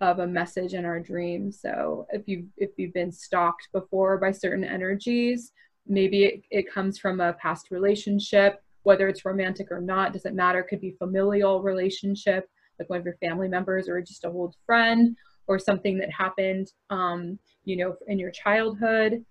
of 0.00 0.20
a 0.20 0.26
message 0.26 0.74
in 0.74 0.84
our 0.84 1.00
dream. 1.00 1.50
So 1.50 2.06
if 2.10 2.28
you 2.28 2.46
if 2.56 2.70
you've 2.76 2.94
been 2.94 3.12
stalked 3.12 3.68
before 3.72 4.18
by 4.18 4.30
certain 4.30 4.64
energies, 4.64 5.52
maybe 5.86 6.24
it, 6.24 6.42
it 6.50 6.72
comes 6.72 6.98
from 6.98 7.20
a 7.20 7.34
past 7.34 7.70
relationship, 7.70 8.62
whether 8.82 9.08
it's 9.08 9.24
romantic 9.24 9.70
or 9.70 9.80
not, 9.80 10.12
doesn't 10.12 10.36
matter. 10.36 10.62
Could 10.62 10.80
be 10.80 10.92
familial 10.92 11.62
relationship, 11.62 12.48
like 12.78 12.90
one 12.90 12.98
of 12.98 13.04
your 13.04 13.16
family 13.16 13.48
members 13.48 13.88
or 13.88 14.00
just 14.00 14.24
a 14.24 14.28
old 14.28 14.56
friend, 14.66 15.16
or 15.46 15.58
something 15.58 15.98
that 15.98 16.10
happened, 16.10 16.72
um, 16.90 17.38
you 17.64 17.76
know, 17.76 17.96
in 18.08 18.18
your 18.18 18.30
childhood. 18.30 19.24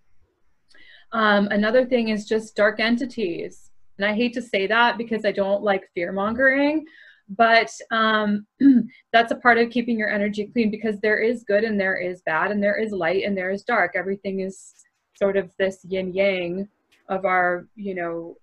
Um, 1.11 1.47
another 1.51 1.85
thing 1.85 2.09
is 2.09 2.25
just 2.25 2.55
dark 2.55 2.79
entities. 2.79 3.71
And 3.97 4.05
I 4.05 4.13
hate 4.13 4.33
to 4.33 4.41
say 4.41 4.67
that 4.67 4.97
because 4.97 5.25
I 5.25 5.31
don't 5.31 5.63
like 5.63 5.89
fear 5.93 6.11
mongering, 6.11 6.85
but 7.29 7.69
um, 7.91 8.45
that's 9.13 9.31
a 9.31 9.35
part 9.35 9.57
of 9.57 9.69
keeping 9.69 9.97
your 9.97 10.09
energy 10.09 10.49
clean 10.51 10.71
because 10.71 10.99
there 10.99 11.17
is 11.17 11.43
good 11.43 11.63
and 11.63 11.79
there 11.79 11.97
is 11.97 12.21
bad 12.23 12.51
and 12.51 12.61
there 12.61 12.79
is 12.79 12.91
light 12.91 13.23
and 13.23 13.37
there 13.37 13.51
is 13.51 13.63
dark 13.63 13.93
everything 13.95 14.41
is 14.41 14.73
sort 15.13 15.37
of 15.37 15.51
this 15.57 15.79
yin 15.83 16.13
yang 16.13 16.67
of 17.09 17.25
our 17.25 17.67
you 17.75 17.95
know 17.95 18.37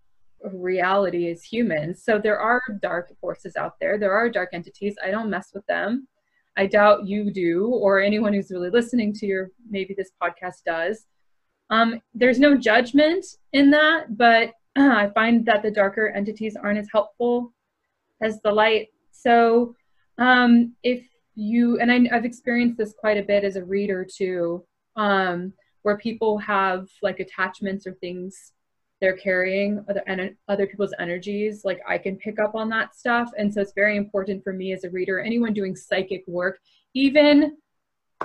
reality 0.53 1.31
as 1.31 1.43
humans. 1.43 2.03
So 2.03 2.19
there 2.19 2.41
are 2.41 2.63
dark 2.81 3.13
forces 3.21 3.57
out 3.57 3.75
there. 3.79 3.99
There 3.99 4.13
are 4.13 4.31
dark 4.31 4.51
entities. 4.55 4.97
I 5.05 5.11
don't 5.11 5.29
mess 5.29 5.51
with 5.55 5.67
them. 5.67 6.09
I 6.57 6.67
doubt 6.67 7.07
you 7.07 7.31
do 7.31 7.67
or 7.67 8.01
anyone 8.01 8.33
who's 8.33 8.51
really 8.51 8.71
listening 8.71 9.13
to 9.15 9.27
your 9.27 9.51
maybe 9.69 9.95
this 9.95 10.13
podcast 10.23 10.65
does. 10.65 11.07
Um, 11.69 12.01
there's 12.15 12.41
no 12.41 12.57
judgment 12.57 13.25
in 13.53 13.71
that 13.71 14.17
but 14.17 14.49
uh, 14.77 14.95
i 15.03 15.11
find 15.15 15.47
that 15.47 15.63
the 15.63 15.71
darker 15.71 16.09
entities 16.09 16.57
aren't 16.57 16.79
as 16.79 16.89
helpful 16.93 17.53
as 18.21 18.41
the 18.43 18.51
light. 18.51 18.89
So 19.13 19.75
um, 20.19 20.75
if 20.83 21.07
you, 21.35 21.79
and 21.79 21.91
I, 21.91 22.15
have 22.15 22.25
experienced 22.25 22.79
this 22.79 22.95
quite 22.99 23.17
a 23.17 23.23
bit 23.23 23.45
as 23.45 23.57
a 23.57 23.65
reader 23.65 24.05
too, 24.05 24.65
um, 24.97 25.53
where 25.83 25.97
people 25.99 26.39
have 26.39 26.89
like 27.03 27.21
attachments 27.21 27.87
or 27.87 27.93
things 27.95 28.53
they're 29.01 29.17
carrying 29.17 29.83
other 29.89 30.03
en- 30.07 30.37
other 30.49 30.67
people's 30.67 30.95
energies 30.99 31.63
like 31.65 31.81
i 31.89 31.97
can 31.97 32.17
pick 32.17 32.39
up 32.39 32.55
on 32.55 32.69
that 32.69 32.95
stuff 32.95 33.31
and 33.39 33.53
so 33.53 33.61
it's 33.61 33.73
very 33.75 33.97
important 33.97 34.43
for 34.45 34.53
me 34.53 34.73
as 34.73 34.85
a 34.85 34.91
reader 34.91 35.21
anyone 35.21 35.53
doing 35.53 35.75
psychic 35.75 36.23
work 36.27 36.59
even 36.95 37.57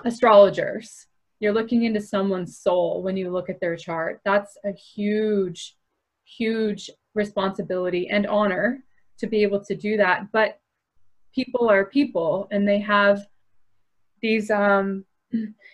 astrologers 0.04 1.08
you're 1.40 1.54
looking 1.54 1.84
into 1.84 2.02
someone's 2.02 2.58
soul 2.58 3.04
when 3.04 3.16
you 3.16 3.30
look 3.30 3.50
at 3.50 3.60
their 3.60 3.76
chart 3.76 4.20
that's 4.26 4.58
a 4.66 4.72
huge 4.72 5.76
huge 6.26 6.90
responsibility 7.14 8.10
and 8.10 8.28
honor 8.28 8.84
to 9.20 9.28
be 9.28 9.44
able 9.44 9.64
to 9.64 9.76
do 9.76 9.98
that. 9.98 10.32
But 10.32 10.60
people 11.34 11.70
are 11.70 11.86
people 11.86 12.48
and 12.52 12.68
they 12.68 12.80
have 12.80 13.26
these 14.22 14.50
um 14.50 15.06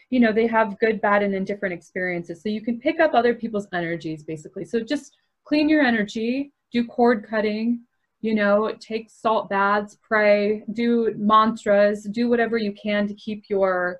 you 0.09 0.19
know 0.19 0.31
they 0.31 0.47
have 0.47 0.79
good 0.79 1.01
bad 1.01 1.23
and 1.23 1.33
indifferent 1.35 1.73
experiences. 1.73 2.41
So 2.41 2.49
you 2.49 2.61
can 2.61 2.79
pick 2.79 2.99
up 2.99 3.13
other 3.13 3.33
people's 3.33 3.67
energies 3.73 4.23
basically. 4.23 4.65
So 4.65 4.79
just 4.79 5.17
clean 5.43 5.69
your 5.69 5.81
energy 5.81 6.53
do 6.71 6.85
cord 6.85 7.27
cutting 7.27 7.81
you 8.21 8.33
know 8.33 8.73
take 8.79 9.09
salt 9.09 9.49
baths 9.49 9.97
pray 10.07 10.63
do 10.73 11.13
mantras 11.17 12.03
do 12.03 12.29
whatever 12.29 12.57
you 12.57 12.71
can 12.73 13.07
to 13.07 13.13
keep 13.15 13.45
your 13.49 13.99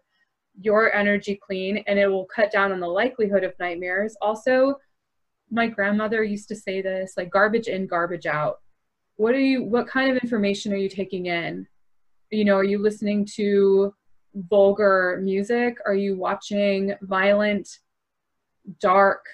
your 0.59 0.93
energy 0.93 1.39
clean 1.41 1.83
and 1.87 1.97
it 1.97 2.07
will 2.07 2.25
cut 2.25 2.51
down 2.51 2.71
on 2.71 2.79
the 2.79 2.87
likelihood 2.87 3.43
of 3.43 3.53
nightmares. 3.59 4.15
Also 4.21 4.75
my 5.49 5.67
grandmother 5.67 6.23
used 6.23 6.47
to 6.47 6.55
say 6.55 6.81
this 6.81 7.13
like 7.17 7.29
garbage 7.29 7.67
in 7.67 7.87
garbage 7.87 8.25
out. 8.25 8.59
What 9.17 9.33
are 9.33 9.39
you 9.39 9.63
what 9.63 9.87
kind 9.87 10.11
of 10.11 10.21
information 10.21 10.73
are 10.73 10.77
you 10.77 10.89
taking 10.89 11.27
in? 11.27 11.67
You 12.29 12.45
know 12.45 12.55
are 12.55 12.63
you 12.63 12.79
listening 12.79 13.25
to 13.35 13.93
vulgar 14.35 15.19
music? 15.23 15.77
Are 15.85 15.95
you 15.95 16.17
watching 16.17 16.95
violent 17.01 17.79
dark 18.79 19.25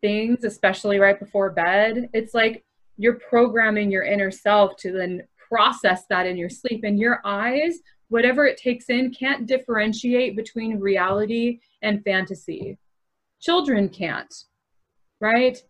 things 0.00 0.44
especially 0.44 0.98
right 0.98 1.18
before 1.18 1.50
bed? 1.50 2.08
It's 2.12 2.34
like 2.34 2.64
you're 2.96 3.18
programming 3.18 3.90
your 3.90 4.02
inner 4.02 4.30
self 4.30 4.76
to 4.76 4.92
then 4.92 5.22
process 5.48 6.04
that 6.08 6.26
in 6.26 6.36
your 6.36 6.48
sleep 6.48 6.82
and 6.84 6.98
your 6.98 7.20
eyes 7.24 7.80
whatever 8.08 8.44
it 8.44 8.58
takes 8.58 8.90
in 8.90 9.10
can't 9.10 9.46
differentiate 9.46 10.36
between 10.36 10.78
reality 10.78 11.60
and 11.80 12.04
fantasy. 12.04 12.78
Children 13.40 13.88
can't 13.88 14.34
right? 15.22 15.62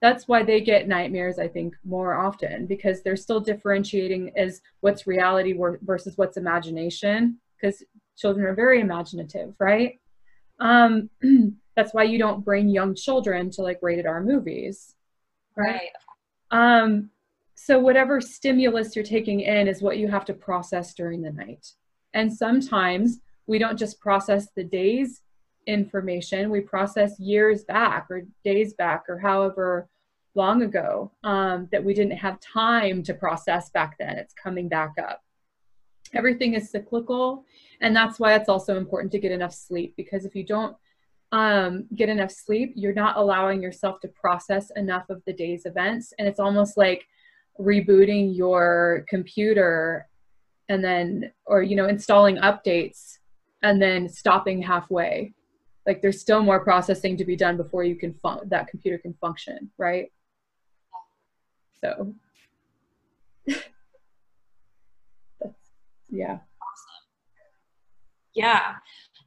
That's 0.00 0.26
why 0.26 0.42
they 0.42 0.60
get 0.60 0.88
nightmares 0.88 1.38
i 1.38 1.46
think 1.46 1.74
more 1.84 2.14
often 2.14 2.66
because 2.66 3.02
they're 3.02 3.14
still 3.14 3.38
differentiating 3.38 4.32
as 4.36 4.60
what's 4.80 5.06
reality 5.06 5.54
versus 5.82 6.16
what's 6.16 6.36
imagination 6.36 7.38
because 7.60 7.84
children 8.16 8.46
are 8.46 8.54
very 8.54 8.80
imaginative 8.80 9.54
right 9.58 9.98
um, 10.60 11.10
that's 11.76 11.92
why 11.92 12.04
you 12.04 12.18
don't 12.18 12.44
bring 12.44 12.68
young 12.68 12.94
children 12.94 13.50
to 13.50 13.62
like 13.62 13.78
rated 13.82 14.06
r 14.06 14.22
movies 14.22 14.94
right, 15.56 15.90
right. 16.52 16.82
Um, 16.82 17.10
so 17.54 17.78
whatever 17.78 18.20
stimulus 18.20 18.94
you're 18.94 19.04
taking 19.04 19.40
in 19.40 19.68
is 19.68 19.82
what 19.82 19.98
you 19.98 20.08
have 20.08 20.24
to 20.26 20.34
process 20.34 20.94
during 20.94 21.22
the 21.22 21.32
night 21.32 21.72
and 22.14 22.32
sometimes 22.32 23.20
we 23.46 23.58
don't 23.58 23.78
just 23.78 24.00
process 24.00 24.48
the 24.54 24.64
day's 24.64 25.22
information 25.66 26.50
we 26.50 26.60
process 26.60 27.18
years 27.20 27.64
back 27.64 28.06
or 28.10 28.22
days 28.44 28.74
back 28.74 29.04
or 29.08 29.18
however 29.18 29.88
long 30.34 30.62
ago 30.62 31.12
um, 31.24 31.68
that 31.72 31.84
we 31.84 31.94
didn't 31.94 32.16
have 32.16 32.40
time 32.40 33.02
to 33.02 33.14
process 33.14 33.70
back 33.70 33.96
then. 33.98 34.16
It's 34.16 34.34
coming 34.34 34.68
back 34.68 34.94
up. 34.98 35.22
Everything 36.14 36.54
is 36.54 36.70
cyclical, 36.70 37.44
and 37.82 37.94
that's 37.94 38.18
why 38.20 38.34
it's 38.34 38.48
also 38.48 38.76
important 38.78 39.12
to 39.12 39.18
get 39.18 39.32
enough 39.32 39.52
sleep 39.52 39.94
because 39.96 40.24
if 40.24 40.34
you 40.34 40.46
don't 40.46 40.76
um, 41.32 41.86
get 41.94 42.08
enough 42.08 42.30
sleep, 42.30 42.72
you're 42.76 42.94
not 42.94 43.16
allowing 43.16 43.60
yourself 43.60 44.00
to 44.00 44.08
process 44.08 44.70
enough 44.76 45.10
of 45.10 45.22
the 45.26 45.32
day's 45.32 45.66
events, 45.66 46.12
and 46.18 46.28
it's 46.28 46.38
almost 46.38 46.76
like 46.76 47.06
rebooting 47.58 48.34
your 48.36 49.04
computer 49.08 50.08
and 50.68 50.82
then 50.82 51.32
or 51.46 51.62
you 51.62 51.74
know 51.76 51.86
installing 51.86 52.36
updates 52.36 53.18
and 53.62 53.82
then 53.82 54.08
stopping 54.08 54.62
halfway. 54.62 55.32
Like 55.86 56.00
there's 56.00 56.20
still 56.20 56.42
more 56.42 56.62
processing 56.62 57.16
to 57.16 57.24
be 57.24 57.34
done 57.34 57.56
before 57.56 57.82
you 57.82 57.96
can 57.96 58.14
fun- 58.14 58.48
that 58.48 58.68
computer 58.68 58.98
can 58.98 59.14
function 59.14 59.70
right? 59.78 60.12
So. 61.80 62.14
Yeah 66.14 66.40
yeah 68.34 68.74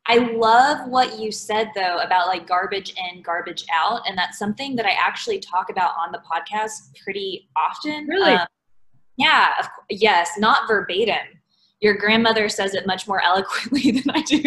I 0.08 0.18
love 0.18 0.88
what 0.88 1.20
you 1.20 1.32
said 1.32 1.72
though 1.76 1.98
about 1.98 2.28
like 2.28 2.48
garbage 2.48 2.94
in, 3.12 3.24
garbage 3.24 3.66
out, 3.74 4.08
and 4.08 4.18
that's 4.18 4.38
something 4.38 4.76
that 4.76 4.86
I 4.86 4.92
actually 4.92 5.40
talk 5.40 5.72
about 5.72 5.94
on 5.98 6.12
the 6.12 6.20
podcast 6.20 6.96
pretty 7.04 7.50
often. 7.58 8.06
Really? 8.06 8.34
Um, 8.34 8.48
yeah. 9.18 9.50
Of, 9.60 9.68
yes, 9.90 10.32
not 10.38 10.68
verbatim. 10.68 11.26
Your 11.82 11.98
grandmother 11.98 12.50
says 12.50 12.76
it 12.76 12.86
much 12.86 13.08
more 13.08 13.22
eloquently 13.24 13.92
than 13.92 14.12
I 14.12 14.22
do. 14.22 14.44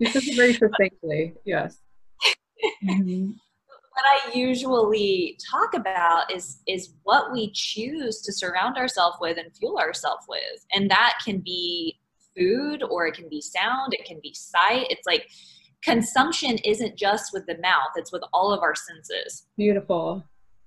She 0.00 0.10
says 0.10 0.28
it 0.28 0.36
very 0.36 0.54
succinctly. 0.54 1.34
Yes. 1.44 1.78
mm-hmm. 2.84 3.32
What 3.92 4.04
I 4.06 4.32
usually 4.32 5.36
talk 5.50 5.74
about 5.74 6.32
is 6.32 6.60
is 6.68 6.94
what 7.02 7.32
we 7.32 7.50
choose 7.52 8.22
to 8.22 8.32
surround 8.32 8.76
ourselves 8.76 9.16
with 9.20 9.36
and 9.36 9.54
fuel 9.56 9.78
ourselves 9.78 10.24
with, 10.28 10.64
and 10.72 10.88
that 10.90 11.18
can 11.24 11.40
be 11.40 11.99
food 12.36 12.82
or 12.82 13.06
it 13.06 13.14
can 13.14 13.28
be 13.28 13.40
sound, 13.40 13.92
it 13.92 14.04
can 14.04 14.20
be 14.22 14.34
sight. 14.34 14.86
It's 14.90 15.06
like 15.06 15.28
consumption 15.82 16.58
isn't 16.64 16.96
just 16.96 17.32
with 17.32 17.46
the 17.46 17.58
mouth, 17.58 17.90
it's 17.96 18.12
with 18.12 18.22
all 18.32 18.52
of 18.52 18.60
our 18.60 18.74
senses. 18.74 19.46
Beautiful. 19.56 20.24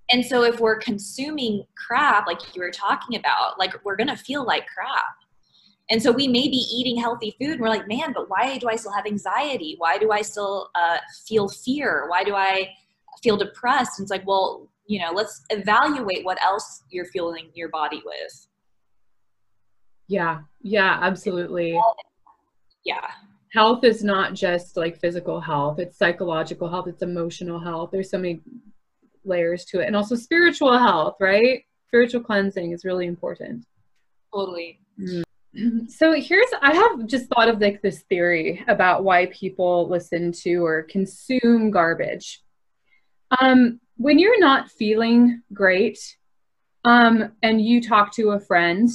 And 0.10 0.26
so 0.26 0.44
if 0.44 0.60
we're 0.60 0.78
consuming 0.78 1.64
crap, 1.76 2.28
like 2.28 2.40
you 2.56 2.62
were 2.62 2.72
talking 2.72 3.18
about, 3.18 3.58
like 3.58 3.74
we're 3.84 3.96
going 3.96 4.10
to 4.10 4.18
feel 4.18 4.46
like 4.46 4.66
crap. 4.68 5.16
And 5.90 6.02
so 6.02 6.12
we 6.12 6.28
may 6.28 6.48
be 6.48 6.66
eating 6.72 6.98
healthy 6.98 7.36
food 7.40 7.52
and 7.52 7.62
we're 7.62 7.70
like, 7.70 7.88
man, 7.88 8.14
but 8.14 8.30
why 8.30 8.58
do 8.58 8.70
I 8.70 8.76
still 8.76 8.94
have 8.94 9.06
anxiety? 9.06 9.76
Why 9.78 9.98
do 9.98 10.12
I 10.12 10.22
still 10.22 10.70
uh, 10.76 10.98
feel 11.28 11.50
fear? 11.50 12.06
Why 12.10 12.24
do 12.24 12.36
I 12.36 12.70
feel 13.22 13.38
depressed? 13.38 14.00
And 14.00 14.06
it's 14.06 14.12
like, 14.12 14.26
well, 14.26 14.70
you 14.86 15.00
know, 15.00 15.12
let's 15.14 15.44
evaluate 15.50 16.26
what 16.26 16.42
else 16.42 16.84
you're 16.90 17.06
fueling 17.06 17.50
your 17.54 17.70
body 17.70 18.02
with. 18.06 18.48
Yeah, 20.08 20.42
yeah, 20.62 21.00
absolutely. 21.02 21.80
Yeah. 22.84 23.08
Health 23.52 23.84
is 23.84 24.04
not 24.04 24.34
just 24.34 24.78
like 24.78 25.00
physical 25.00 25.40
health, 25.40 25.80
it's 25.80 25.98
psychological 25.98 26.70
health, 26.70 26.88
it's 26.88 27.04
emotional 27.04 27.60
health. 27.60 27.92
There's 27.92 28.10
so 28.10 28.18
many 28.18 28.42
layers 29.24 29.66
to 29.66 29.80
it. 29.80 29.88
And 29.88 29.96
also 29.96 30.16
spiritual 30.16 30.78
health, 30.78 31.16
right? 31.20 31.64
Spiritual 31.88 32.22
cleansing 32.22 32.72
is 32.72 32.84
really 32.84 33.06
important. 33.06 33.66
Totally. 34.34 34.80
Mm. 35.00 35.24
So 35.88 36.14
here's 36.14 36.50
I 36.64 36.74
have 36.74 37.06
just 37.06 37.28
thought 37.28 37.48
of 37.48 37.62
like 37.62 37.84
this 37.84 38.02
theory 38.10 38.66
about 38.68 39.04
why 39.04 39.28
people 39.28 39.88
listen 39.88 40.32
to 40.42 40.66
or 40.66 40.82
consume 40.82 41.70
garbage. 41.70 42.42
Um, 43.40 43.80
when 43.98 44.18
you're 44.18 44.40
not 44.40 44.72
feeling 44.72 45.44
great, 45.54 46.00
um, 46.86 47.34
and 47.44 47.62
you 47.62 47.82
talk 47.82 48.12
to 48.14 48.32
a 48.32 48.40
friend 48.40 48.90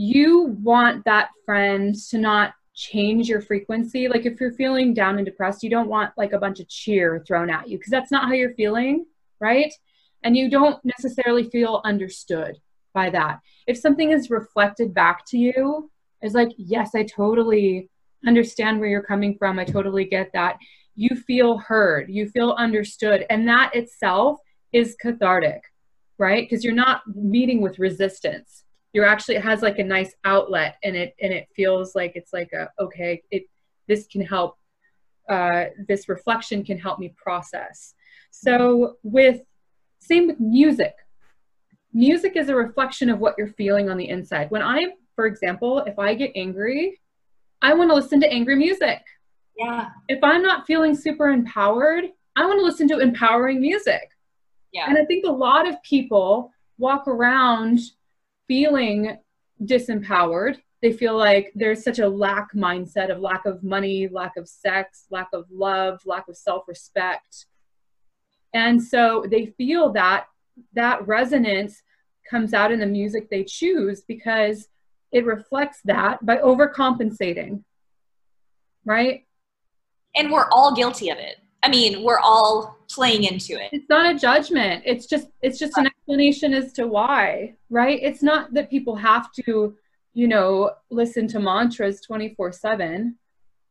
you 0.00 0.56
want 0.62 1.04
that 1.06 1.30
friend 1.44 1.92
to 2.08 2.18
not 2.18 2.54
change 2.72 3.28
your 3.28 3.40
frequency. 3.40 4.06
Like 4.06 4.26
if 4.26 4.40
you're 4.40 4.52
feeling 4.52 4.94
down 4.94 5.16
and 5.16 5.26
depressed, 5.26 5.64
you 5.64 5.70
don't 5.70 5.88
want 5.88 6.12
like 6.16 6.32
a 6.32 6.38
bunch 6.38 6.60
of 6.60 6.68
cheer 6.68 7.24
thrown 7.26 7.50
at 7.50 7.68
you 7.68 7.78
because 7.78 7.90
that's 7.90 8.12
not 8.12 8.26
how 8.26 8.32
you're 8.32 8.54
feeling, 8.54 9.06
right? 9.40 9.74
And 10.22 10.36
you 10.36 10.48
don't 10.48 10.78
necessarily 10.84 11.50
feel 11.50 11.80
understood 11.84 12.58
by 12.94 13.10
that. 13.10 13.40
If 13.66 13.76
something 13.76 14.12
is 14.12 14.30
reflected 14.30 14.94
back 14.94 15.26
to 15.30 15.36
you, 15.36 15.90
it's 16.22 16.34
like, 16.34 16.50
yes, 16.56 16.94
I 16.94 17.02
totally 17.02 17.90
understand 18.24 18.78
where 18.78 18.88
you're 18.88 19.02
coming 19.02 19.36
from. 19.36 19.58
I 19.58 19.64
totally 19.64 20.04
get 20.04 20.30
that. 20.32 20.58
You 20.94 21.16
feel 21.26 21.58
heard, 21.58 22.08
you 22.08 22.28
feel 22.28 22.52
understood. 22.52 23.26
And 23.30 23.48
that 23.48 23.74
itself 23.74 24.38
is 24.72 24.94
cathartic, 25.00 25.62
right? 26.18 26.48
Because 26.48 26.62
you're 26.62 26.72
not 26.72 27.02
meeting 27.16 27.60
with 27.60 27.80
resistance 27.80 28.62
you're 28.92 29.04
actually 29.04 29.36
it 29.36 29.44
has 29.44 29.62
like 29.62 29.78
a 29.78 29.84
nice 29.84 30.14
outlet 30.24 30.76
and 30.82 30.96
it 30.96 31.14
and 31.20 31.32
it 31.32 31.48
feels 31.54 31.94
like 31.94 32.12
it's 32.14 32.32
like 32.32 32.52
a 32.52 32.68
okay 32.80 33.22
it 33.30 33.44
this 33.86 34.06
can 34.06 34.20
help 34.20 34.56
uh, 35.28 35.66
this 35.86 36.08
reflection 36.08 36.64
can 36.64 36.78
help 36.78 36.98
me 36.98 37.12
process. 37.16 37.94
So 38.30 38.96
with 39.02 39.42
same 39.98 40.26
with 40.26 40.40
music. 40.40 40.94
Music 41.92 42.36
is 42.36 42.48
a 42.48 42.54
reflection 42.54 43.10
of 43.10 43.18
what 43.18 43.34
you're 43.36 43.48
feeling 43.48 43.90
on 43.90 43.96
the 43.96 44.08
inside. 44.08 44.50
When 44.50 44.62
i 44.62 44.86
for 45.16 45.26
example 45.26 45.80
if 45.80 45.98
i 45.98 46.14
get 46.14 46.30
angry 46.36 47.00
i 47.60 47.74
want 47.74 47.90
to 47.90 47.94
listen 47.94 48.20
to 48.20 48.32
angry 48.32 48.56
music. 48.56 49.02
Yeah. 49.56 49.88
If 50.08 50.22
i'm 50.22 50.42
not 50.42 50.66
feeling 50.66 50.94
super 50.94 51.28
empowered 51.28 52.04
i 52.36 52.46
want 52.46 52.58
to 52.58 52.64
listen 52.64 52.88
to 52.88 53.00
empowering 53.00 53.60
music. 53.60 54.08
Yeah. 54.72 54.86
And 54.88 54.96
i 54.96 55.04
think 55.04 55.26
a 55.26 55.32
lot 55.32 55.68
of 55.68 55.82
people 55.82 56.52
walk 56.78 57.08
around 57.08 57.80
feeling 58.48 59.18
disempowered. 59.62 60.58
They 60.82 60.92
feel 60.92 61.16
like 61.16 61.52
there's 61.54 61.82
such 61.82 61.98
a 61.98 62.08
lack 62.08 62.52
mindset 62.54 63.10
of 63.10 63.20
lack 63.20 63.44
of 63.46 63.62
money, 63.62 64.08
lack 64.08 64.36
of 64.36 64.48
sex, 64.48 65.06
lack 65.10 65.28
of 65.32 65.46
love, 65.50 66.00
lack 66.06 66.28
of 66.28 66.36
self 66.36 66.66
respect. 66.68 67.46
And 68.54 68.82
so 68.82 69.24
they 69.28 69.46
feel 69.46 69.92
that 69.92 70.26
that 70.74 71.06
resonance 71.06 71.82
comes 72.28 72.54
out 72.54 72.72
in 72.72 72.80
the 72.80 72.86
music 72.86 73.28
they 73.30 73.44
choose 73.44 74.02
because 74.02 74.68
it 75.12 75.24
reflects 75.24 75.80
that 75.84 76.24
by 76.24 76.36
overcompensating. 76.36 77.62
Right? 78.84 79.24
And 80.16 80.30
we're 80.30 80.48
all 80.50 80.74
guilty 80.74 81.10
of 81.10 81.18
it. 81.18 81.36
I 81.62 81.68
mean, 81.68 82.02
we're 82.04 82.20
all 82.20 82.78
playing 82.88 83.24
into 83.24 83.60
it. 83.60 83.70
It's 83.72 83.88
not 83.88 84.14
a 84.14 84.18
judgment. 84.18 84.82
It's 84.86 85.06
just 85.06 85.28
it's 85.42 85.58
just 85.58 85.76
an 85.76 85.88
explanation 86.08 86.54
as 86.54 86.72
to 86.72 86.86
why, 86.86 87.54
right? 87.68 87.98
It's 88.02 88.22
not 88.22 88.54
that 88.54 88.70
people 88.70 88.96
have 88.96 89.30
to, 89.32 89.76
you 90.14 90.26
know, 90.26 90.72
listen 90.90 91.28
to 91.28 91.38
mantras 91.38 92.00
24/7. 92.00 93.14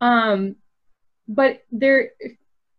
Um 0.02 0.56
but 1.28 1.64
there 1.72 2.12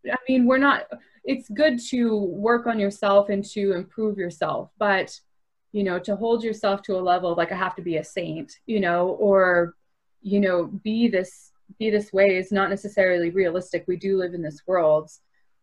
I 0.07 0.17
mean, 0.29 0.47
we're 0.47 0.59
not 0.59 0.85
it's 1.25 1.49
good 1.49 1.79
to 1.91 2.17
work 2.17 2.67
on 2.67 2.79
yourself 2.79 3.29
and 3.31 3.45
to 3.47 3.73
improve 3.73 4.17
yourself, 4.17 4.71
but 4.79 5.19
you 5.73 5.83
know, 5.83 5.99
to 5.99 6.17
hold 6.17 6.43
yourself 6.45 6.81
to 6.83 6.97
a 6.97 7.07
level 7.13 7.35
like 7.35 7.53
I 7.53 7.57
have 7.57 7.77
to 7.77 7.83
be 7.83 7.97
a 7.97 8.05
saint, 8.05 8.61
you 8.67 8.81
know, 8.81 9.09
or 9.21 9.75
you 10.23 10.41
know, 10.41 10.67
be 10.85 11.09
this 11.09 11.53
be 11.79 11.91
this 11.91 12.13
way 12.13 12.37
is 12.37 12.53
not 12.53 12.71
necessarily 12.71 13.31
realistic. 13.31 13.85
We 13.89 13.97
do 13.97 14.19
live 14.19 14.35
in 14.35 14.43
this 14.43 14.63
world. 14.67 15.11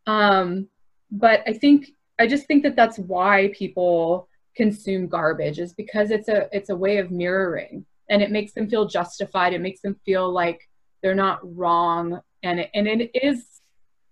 Um, 0.06 0.68
but 1.12 1.42
I 1.48 1.54
think, 1.54 1.92
I 2.20 2.28
just 2.28 2.48
think 2.48 2.64
that 2.64 2.76
that's 2.76 2.98
why 2.98 3.52
people 3.54 4.28
consume 4.56 5.08
garbage 5.08 5.60
is 5.60 5.74
because 5.74 6.12
it's 6.12 6.30
a, 6.30 6.48
it's 6.52 6.70
a 6.70 6.76
way 6.76 6.98
of 6.98 7.12
mirroring 7.12 7.86
and 8.10 8.22
it 8.22 8.32
makes 8.32 8.54
them 8.54 8.70
feel 8.70 8.88
justified. 8.88 9.54
It 9.54 9.62
makes 9.62 9.82
them 9.82 10.00
feel 10.06 10.32
like 10.32 10.70
they're 11.02 11.16
not 11.16 11.40
wrong. 11.56 12.22
And 12.44 12.62
it, 12.62 12.70
and 12.74 12.88
it 12.88 13.12
is 13.14 13.46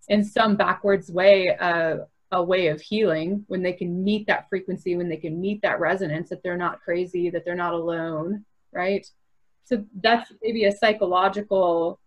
in 0.09 0.23
some 0.23 0.55
backwards 0.55 1.09
way, 1.09 1.47
a 1.47 2.07
a 2.33 2.43
way 2.43 2.67
of 2.67 2.81
healing 2.81 3.45
when 3.47 3.61
they 3.61 3.73
can 3.73 4.03
meet 4.03 4.25
that 4.25 4.49
frequency, 4.49 4.97
when 4.97 5.07
they 5.07 5.17
can 5.17 5.39
meet 5.39 5.61
that 5.61 5.79
resonance, 5.79 6.29
that 6.29 6.41
they're 6.41 6.57
not 6.57 6.81
crazy, 6.81 7.29
that 7.29 7.45
they're 7.45 7.55
not 7.55 7.73
alone, 7.73 8.43
right? 8.71 9.05
So 9.65 9.85
that's 10.01 10.31
maybe 10.41 10.65
a 10.65 10.71
psychological, 10.71 11.99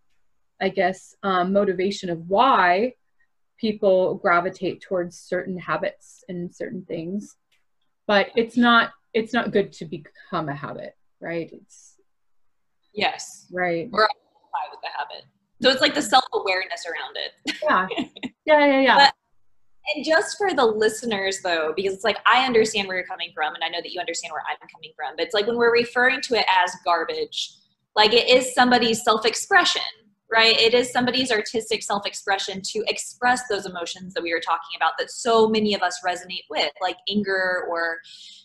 I 0.61 0.67
guess, 0.69 1.15
um, 1.23 1.53
motivation 1.53 2.09
of 2.09 2.27
why 2.27 2.93
people 3.57 4.15
gravitate 4.15 4.81
towards 4.81 5.17
certain 5.17 5.57
habits 5.57 6.23
and 6.29 6.53
certain 6.53 6.83
things. 6.85 7.35
But 8.07 8.29
it's 8.35 8.57
not 8.57 8.91
it's 9.13 9.33
not 9.33 9.51
good 9.51 9.73
to 9.73 9.85
become 9.85 10.49
a 10.49 10.55
habit, 10.55 10.95
right? 11.19 11.49
It's 11.51 11.95
yes, 12.93 13.47
right. 13.51 13.89
Or 13.91 14.07
with 14.71 14.81
the 14.81 14.89
habit. 14.97 15.25
So 15.61 15.69
it's 15.69 15.81
like 15.81 15.95
the 15.95 16.01
self 16.01 16.23
awareness 16.33 16.83
around 16.85 17.17
it. 17.17 17.57
Yeah, 17.63 17.87
yeah, 18.45 18.65
yeah, 18.65 18.81
yeah. 18.81 18.95
But, 18.95 19.13
and 19.95 20.05
just 20.05 20.37
for 20.37 20.53
the 20.53 20.65
listeners 20.65 21.39
though 21.41 21.71
because 21.75 21.93
it's 21.93 22.03
like 22.03 22.17
i 22.25 22.45
understand 22.45 22.87
where 22.87 22.97
you're 22.97 23.05
coming 23.05 23.31
from 23.33 23.55
and 23.55 23.63
i 23.63 23.69
know 23.69 23.79
that 23.81 23.91
you 23.91 23.99
understand 23.99 24.31
where 24.31 24.43
i'm 24.49 24.67
coming 24.67 24.91
from 24.95 25.15
but 25.15 25.25
it's 25.25 25.33
like 25.33 25.47
when 25.47 25.55
we're 25.55 25.71
referring 25.71 26.19
to 26.21 26.35
it 26.35 26.45
as 26.63 26.71
garbage 26.83 27.53
like 27.95 28.13
it 28.13 28.27
is 28.27 28.53
somebody's 28.53 29.03
self-expression 29.03 29.81
right? 30.31 30.59
It 30.59 30.73
is 30.73 30.91
somebody's 30.91 31.31
artistic 31.31 31.83
self-expression 31.83 32.61
to 32.73 32.83
express 32.87 33.47
those 33.49 33.65
emotions 33.65 34.13
that 34.13 34.23
we 34.23 34.33
were 34.33 34.41
talking 34.41 34.75
about 34.75 34.93
that 34.99 35.09
so 35.11 35.47
many 35.47 35.73
of 35.73 35.81
us 35.81 35.99
resonate 36.05 36.45
with 36.49 36.71
like 36.81 36.97
anger 37.09 37.65
or 37.69 37.99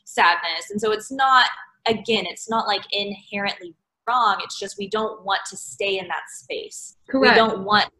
sadness. 0.05 0.70
And 0.70 0.80
so 0.80 0.93
it's 0.93 1.11
not 1.11 1.47
again 1.87 2.24
it's 2.28 2.49
not 2.49 2.66
like 2.66 2.83
inherently 2.93 3.74
wrong. 4.09 4.37
It's 4.43 4.59
just 4.59 4.78
we 4.78 4.89
don't 4.89 5.24
want 5.24 5.41
to 5.51 5.57
stay 5.57 5.99
in 5.99 6.07
that 6.09 6.22
space. 6.30 6.97
Correct. 7.09 7.33
we 7.33 7.37
don't 7.37 7.64
want 7.64 7.91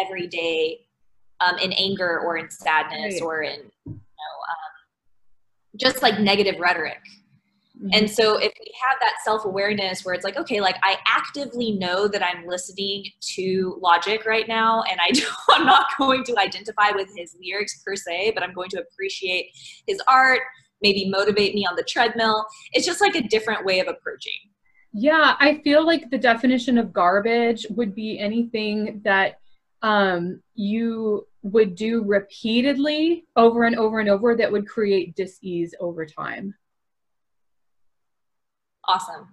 every 0.00 0.26
day 0.26 0.86
um, 1.40 1.58
in 1.58 1.72
anger 1.72 2.20
or 2.20 2.36
in 2.36 2.50
sadness 2.50 3.14
right. 3.14 3.22
or 3.22 3.42
in 3.42 3.60
you 3.86 3.92
know 3.92 4.34
um, 4.50 4.72
just 5.76 6.02
like 6.02 6.20
negative 6.20 6.60
rhetoric 6.60 6.98
Mm-hmm. 7.82 7.88
And 7.94 8.10
so 8.10 8.36
if 8.36 8.52
we 8.60 8.72
have 8.88 8.98
that 9.00 9.14
self-awareness 9.24 10.04
where 10.04 10.14
it's 10.14 10.24
like, 10.24 10.36
okay, 10.36 10.60
like 10.60 10.76
I 10.84 10.98
actively 11.06 11.72
know 11.72 12.06
that 12.06 12.22
I'm 12.24 12.46
listening 12.46 13.06
to 13.34 13.76
Logic 13.82 14.24
right 14.24 14.46
now 14.46 14.84
and 14.88 15.00
I 15.00 15.10
I'm 15.50 15.66
not 15.66 15.86
going 15.98 16.22
to 16.24 16.38
identify 16.38 16.92
with 16.92 17.08
his 17.16 17.36
lyrics 17.42 17.82
per 17.84 17.96
se, 17.96 18.32
but 18.34 18.44
I'm 18.44 18.54
going 18.54 18.70
to 18.70 18.80
appreciate 18.80 19.46
his 19.88 20.00
art, 20.06 20.40
maybe 20.80 21.08
motivate 21.08 21.54
me 21.54 21.66
on 21.66 21.74
the 21.74 21.82
treadmill. 21.82 22.46
It's 22.72 22.86
just 22.86 23.00
like 23.00 23.16
a 23.16 23.22
different 23.22 23.64
way 23.64 23.80
of 23.80 23.88
approaching. 23.88 24.32
Yeah, 24.92 25.36
I 25.40 25.60
feel 25.64 25.84
like 25.84 26.10
the 26.10 26.18
definition 26.18 26.78
of 26.78 26.92
garbage 26.92 27.66
would 27.70 27.94
be 27.94 28.18
anything 28.20 29.00
that 29.04 29.38
um, 29.80 30.40
you 30.54 31.26
would 31.42 31.74
do 31.74 32.04
repeatedly 32.04 33.24
over 33.34 33.64
and 33.64 33.76
over 33.76 33.98
and 33.98 34.08
over 34.08 34.36
that 34.36 34.52
would 34.52 34.68
create 34.68 35.16
dis-ease 35.16 35.74
over 35.80 36.06
time. 36.06 36.54
Awesome. 38.86 39.28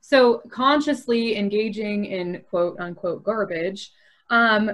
So 0.00 0.42
consciously 0.50 1.36
engaging 1.36 2.06
in 2.06 2.42
quote 2.50 2.78
unquote 2.80 3.22
garbage 3.22 3.92
um, 4.30 4.70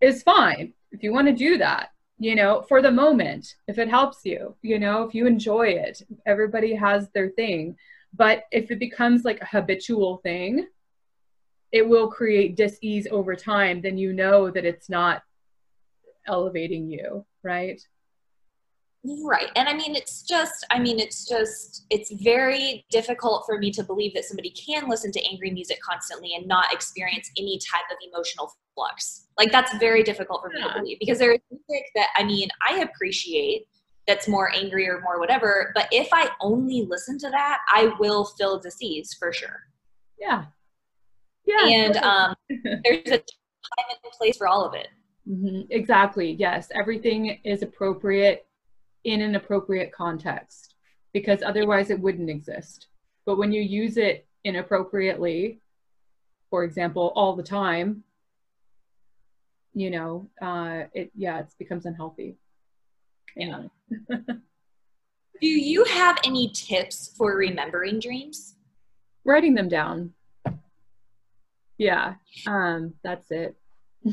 is 0.00 0.22
fine 0.22 0.72
if 0.90 1.02
you 1.02 1.12
want 1.12 1.28
to 1.28 1.34
do 1.34 1.58
that 1.58 1.90
you 2.18 2.34
know, 2.34 2.64
for 2.68 2.82
the 2.82 2.90
moment, 2.90 3.54
if 3.68 3.78
it 3.78 3.88
helps 3.88 4.24
you, 4.24 4.56
you 4.62 4.78
know, 4.78 5.04
if 5.04 5.14
you 5.14 5.26
enjoy 5.26 5.68
it, 5.68 6.02
everybody 6.26 6.74
has 6.74 7.08
their 7.10 7.30
thing. 7.30 7.76
But 8.12 8.44
if 8.50 8.70
it 8.70 8.80
becomes 8.80 9.24
like 9.24 9.40
a 9.40 9.46
habitual 9.46 10.18
thing, 10.18 10.66
it 11.70 11.88
will 11.88 12.08
create 12.08 12.56
dis-ease 12.56 13.06
over 13.10 13.36
time, 13.36 13.80
then 13.80 13.98
you 13.98 14.12
know 14.12 14.50
that 14.50 14.64
it's 14.64 14.88
not 14.88 15.22
elevating 16.26 16.90
you, 16.90 17.24
right? 17.44 17.80
Right. 19.04 19.48
And 19.54 19.68
I 19.68 19.74
mean, 19.74 19.94
it's 19.94 20.22
just, 20.22 20.66
I 20.70 20.78
mean, 20.78 20.98
it's 20.98 21.26
just, 21.26 21.86
it's 21.88 22.12
very 22.12 22.84
difficult 22.90 23.44
for 23.46 23.58
me 23.58 23.70
to 23.72 23.84
believe 23.84 24.12
that 24.14 24.24
somebody 24.24 24.50
can 24.50 24.88
listen 24.88 25.12
to 25.12 25.24
angry 25.24 25.50
music 25.50 25.78
constantly 25.82 26.34
and 26.34 26.46
not 26.46 26.72
experience 26.72 27.30
any 27.38 27.58
type 27.58 27.84
of 27.90 27.96
emotional 28.12 28.52
flux. 28.74 29.28
Like, 29.38 29.52
that's 29.52 29.76
very 29.78 30.02
difficult 30.02 30.42
for 30.42 30.48
me 30.48 30.56
yeah. 30.58 30.72
to 30.72 30.80
believe 30.80 30.98
because 30.98 31.18
there 31.18 31.32
is 31.32 31.40
music 31.50 31.86
that, 31.94 32.08
I 32.16 32.24
mean, 32.24 32.48
I 32.68 32.80
appreciate 32.80 33.66
that's 34.08 34.26
more 34.26 34.52
angry 34.54 34.88
or 34.88 35.00
more 35.02 35.20
whatever, 35.20 35.70
but 35.74 35.86
if 35.92 36.08
I 36.12 36.30
only 36.40 36.86
listen 36.88 37.18
to 37.18 37.30
that, 37.30 37.58
I 37.72 37.92
will 38.00 38.24
feel 38.24 38.58
disease 38.58 39.14
for 39.18 39.32
sure. 39.32 39.60
Yeah. 40.18 40.46
Yeah. 41.46 41.68
And 41.68 41.96
um, 41.98 42.34
there's 42.84 43.06
a 43.06 43.18
time 43.18 43.86
and 43.90 44.12
place 44.12 44.36
for 44.36 44.48
all 44.48 44.64
of 44.64 44.74
it. 44.74 44.88
Mm-hmm. 45.28 45.70
Exactly. 45.70 46.32
Yes. 46.32 46.68
Everything 46.74 47.38
is 47.44 47.62
appropriate 47.62 48.47
in 49.08 49.22
an 49.22 49.34
appropriate 49.34 49.90
context 49.90 50.74
because 51.12 51.42
otherwise 51.42 51.90
it 51.90 51.98
wouldn't 51.98 52.28
exist. 52.28 52.88
But 53.24 53.38
when 53.38 53.52
you 53.52 53.62
use 53.62 53.96
it 53.96 54.26
inappropriately, 54.44 55.60
for 56.50 56.64
example, 56.64 57.12
all 57.16 57.34
the 57.34 57.42
time, 57.42 58.04
you 59.74 59.90
know, 59.90 60.28
uh, 60.42 60.84
it 60.92 61.10
yeah, 61.14 61.40
it 61.40 61.48
becomes 61.58 61.86
unhealthy. 61.86 62.36
Yeah. 63.36 63.64
Do 65.40 65.46
you 65.48 65.84
have 65.84 66.18
any 66.24 66.50
tips 66.52 67.14
for 67.16 67.36
remembering 67.36 68.00
dreams? 68.00 68.56
Writing 69.24 69.54
them 69.54 69.68
down. 69.68 70.12
Yeah, 71.78 72.14
um, 72.46 72.94
that's 73.04 73.30
it. 73.30 73.56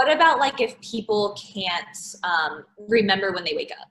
what 0.00 0.10
about 0.10 0.38
like 0.38 0.62
if 0.62 0.80
people 0.80 1.36
can't 1.36 1.98
um, 2.24 2.64
remember 2.88 3.32
when 3.32 3.44
they 3.44 3.52
wake 3.54 3.70
up? 3.78 3.86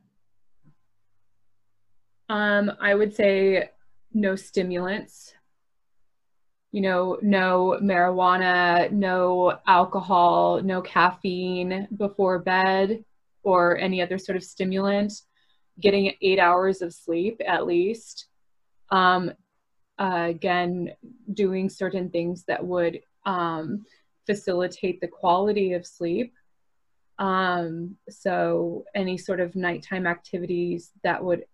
Um, 2.35 2.71
I 2.81 2.95
would 2.95 3.15
say 3.15 3.69
no 4.11 4.35
stimulants. 4.35 5.35
You 6.71 6.81
know, 6.81 7.19
no 7.21 7.77
marijuana, 7.83 8.91
no 8.91 9.59
alcohol, 9.67 10.63
no 10.63 10.81
caffeine 10.81 11.87
before 11.95 12.39
bed 12.39 13.05
or 13.43 13.77
any 13.77 14.01
other 14.01 14.17
sort 14.17 14.35
of 14.35 14.43
stimulant. 14.43 15.13
Getting 15.79 16.11
eight 16.23 16.39
hours 16.39 16.81
of 16.81 16.91
sleep 16.91 17.39
at 17.45 17.67
least. 17.67 18.25
Um, 18.89 19.31
uh, 19.99 20.25
again, 20.29 20.89
doing 21.31 21.69
certain 21.69 22.09
things 22.09 22.45
that 22.47 22.65
would 22.65 23.01
um, 23.27 23.85
facilitate 24.29 25.01
the 25.01 25.07
quality 25.07 25.73
of 25.73 25.87
sleep. 25.87 26.31
Um, 27.17 27.95
so, 28.09 28.85
any 28.93 29.17
sort 29.17 29.39
of 29.39 29.55
nighttime 29.55 30.05
activities 30.05 30.91
that 31.03 31.23
would 31.23 31.45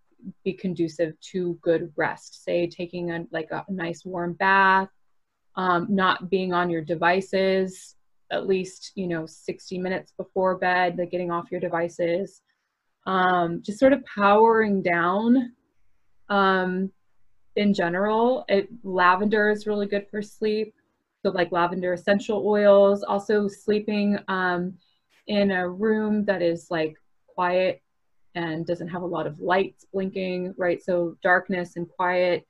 be 0.43 0.51
conducive 0.51 1.13
to 1.31 1.57
good 1.61 1.93
rest, 1.95 2.43
say 2.43 2.67
taking 2.67 3.11
a 3.11 3.25
like 3.31 3.49
a 3.51 3.63
nice 3.69 4.03
warm 4.03 4.33
bath, 4.33 4.89
um, 5.55 5.87
not 5.89 6.29
being 6.29 6.51
on 6.53 6.69
your 6.69 6.81
devices 6.81 7.95
at 8.31 8.47
least 8.47 8.91
you 8.95 9.07
know 9.07 9.25
60 9.25 9.77
minutes 9.77 10.11
before 10.17 10.57
bed, 10.57 10.97
like 10.97 11.11
getting 11.11 11.31
off 11.31 11.51
your 11.51 11.61
devices, 11.61 12.41
um, 13.05 13.61
just 13.63 13.79
sort 13.79 13.93
of 13.93 14.03
powering 14.05 14.81
down. 14.81 15.53
Um, 16.29 16.91
in 17.55 17.73
general, 17.73 18.43
it 18.49 18.67
lavender 18.83 19.49
is 19.49 19.67
really 19.67 19.85
good 19.85 20.07
for 20.09 20.21
sleep 20.21 20.73
so 21.25 21.31
like 21.31 21.51
lavender 21.51 21.93
essential 21.93 22.45
oils 22.45 23.01
also 23.01 23.47
sleeping 23.47 24.19
um, 24.27 24.75
in 25.25 25.49
a 25.49 25.67
room 25.67 26.23
that 26.23 26.43
is 26.43 26.67
like 26.69 26.95
quiet 27.25 27.81
and 28.35 28.67
doesn't 28.67 28.89
have 28.89 29.01
a 29.01 29.07
lot 29.07 29.25
of 29.25 29.39
lights 29.39 29.87
blinking 29.91 30.53
right? 30.55 30.83
So 30.83 31.17
darkness 31.23 31.77
and 31.77 31.89
quiet 31.89 32.45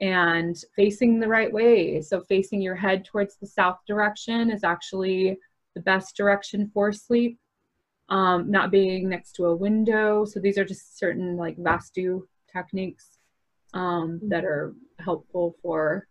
and 0.00 0.56
facing 0.76 1.18
the 1.18 1.26
right 1.26 1.52
way. 1.52 2.00
So 2.00 2.20
facing 2.20 2.62
your 2.62 2.76
head 2.76 3.04
towards 3.04 3.38
the 3.38 3.46
south 3.48 3.78
direction 3.88 4.52
is 4.52 4.62
actually 4.62 5.36
the 5.74 5.80
best 5.80 6.16
direction 6.16 6.70
for 6.72 6.92
sleep 6.92 7.40
um, 8.08 8.48
not 8.48 8.70
being 8.70 9.08
next 9.08 9.32
to 9.32 9.46
a 9.46 9.56
window. 9.56 10.24
So 10.24 10.38
these 10.38 10.58
are 10.58 10.64
just 10.64 10.96
certain 10.96 11.36
like 11.36 11.56
vastu 11.56 12.22
techniques 12.52 13.18
um, 13.74 14.20
that 14.28 14.44
are 14.44 14.74
helpful 15.00 15.56
for 15.60 16.06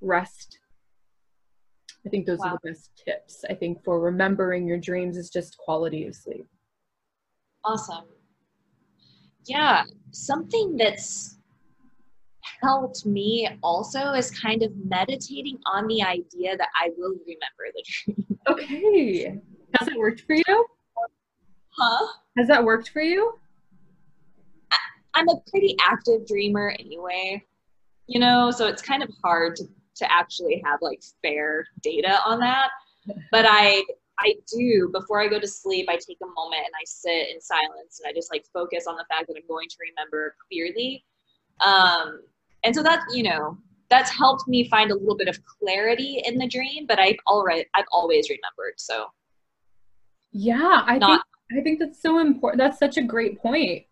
rest 0.00 0.60
I 2.06 2.10
think 2.10 2.26
those 2.26 2.38
wow. 2.38 2.52
are 2.52 2.58
the 2.62 2.70
best 2.70 2.90
tips. 3.04 3.44
I 3.48 3.54
think 3.54 3.82
for 3.84 4.00
remembering 4.00 4.66
your 4.66 4.78
dreams 4.78 5.16
is 5.16 5.30
just 5.30 5.56
quality 5.58 6.06
of 6.06 6.14
sleep. 6.14 6.46
Awesome. 7.64 8.04
Yeah, 9.46 9.84
something 10.12 10.76
that's 10.76 11.38
helped 12.62 13.06
me 13.06 13.48
also 13.62 14.12
is 14.12 14.30
kind 14.30 14.62
of 14.62 14.72
meditating 14.84 15.58
on 15.66 15.86
the 15.86 16.02
idea 16.02 16.56
that 16.56 16.68
I 16.80 16.90
will 16.96 17.14
remember 17.26 17.66
the 17.74 17.84
dream. 18.14 18.38
Okay. 18.48 19.40
Has 19.78 19.88
it 19.88 19.98
worked 19.98 20.22
for 20.22 20.34
you? 20.34 20.66
Huh? 21.70 22.06
Has 22.36 22.48
that 22.48 22.64
worked 22.64 22.90
for 22.90 23.02
you? 23.02 23.34
I'm 25.14 25.28
a 25.28 25.40
pretty 25.50 25.76
active 25.84 26.26
dreamer 26.26 26.74
anyway, 26.78 27.44
you 28.06 28.20
know, 28.20 28.50
so 28.52 28.66
it's 28.68 28.82
kind 28.82 29.02
of 29.02 29.10
hard 29.22 29.56
to 29.56 29.64
to 29.98 30.12
actually 30.12 30.62
have 30.64 30.80
like 30.82 31.02
fair 31.22 31.66
data 31.82 32.18
on 32.24 32.40
that. 32.40 32.70
But 33.30 33.46
I 33.48 33.84
I 34.20 34.34
do 34.56 34.90
before 34.92 35.20
I 35.20 35.28
go 35.28 35.38
to 35.38 35.46
sleep, 35.46 35.88
I 35.88 35.94
take 35.94 36.18
a 36.22 36.26
moment 36.26 36.62
and 36.64 36.74
I 36.74 36.84
sit 36.84 37.30
in 37.30 37.40
silence 37.40 38.00
and 38.00 38.08
I 38.08 38.12
just 38.12 38.32
like 38.32 38.44
focus 38.52 38.86
on 38.86 38.96
the 38.96 39.04
fact 39.10 39.28
that 39.28 39.36
I'm 39.36 39.46
going 39.48 39.68
to 39.68 39.76
remember 39.80 40.34
clearly. 40.48 41.04
Um, 41.64 42.22
and 42.64 42.74
so 42.74 42.82
that 42.82 43.00
you 43.12 43.22
know 43.22 43.58
that's 43.90 44.10
helped 44.10 44.46
me 44.48 44.68
find 44.68 44.90
a 44.90 44.94
little 44.94 45.16
bit 45.16 45.28
of 45.28 45.38
clarity 45.44 46.22
in 46.24 46.36
the 46.36 46.48
dream. 46.48 46.86
But 46.86 46.98
I've 46.98 47.16
already 47.26 47.64
I've 47.74 47.86
always 47.92 48.28
remembered. 48.28 48.74
So 48.76 49.06
yeah, 50.32 50.82
I 50.86 50.98
Not, 50.98 51.22
think 51.50 51.60
I 51.60 51.62
think 51.62 51.78
that's 51.78 52.02
so 52.02 52.18
important. 52.18 52.58
That's 52.58 52.78
such 52.78 52.96
a 52.96 53.02
great 53.02 53.40
point, 53.40 53.84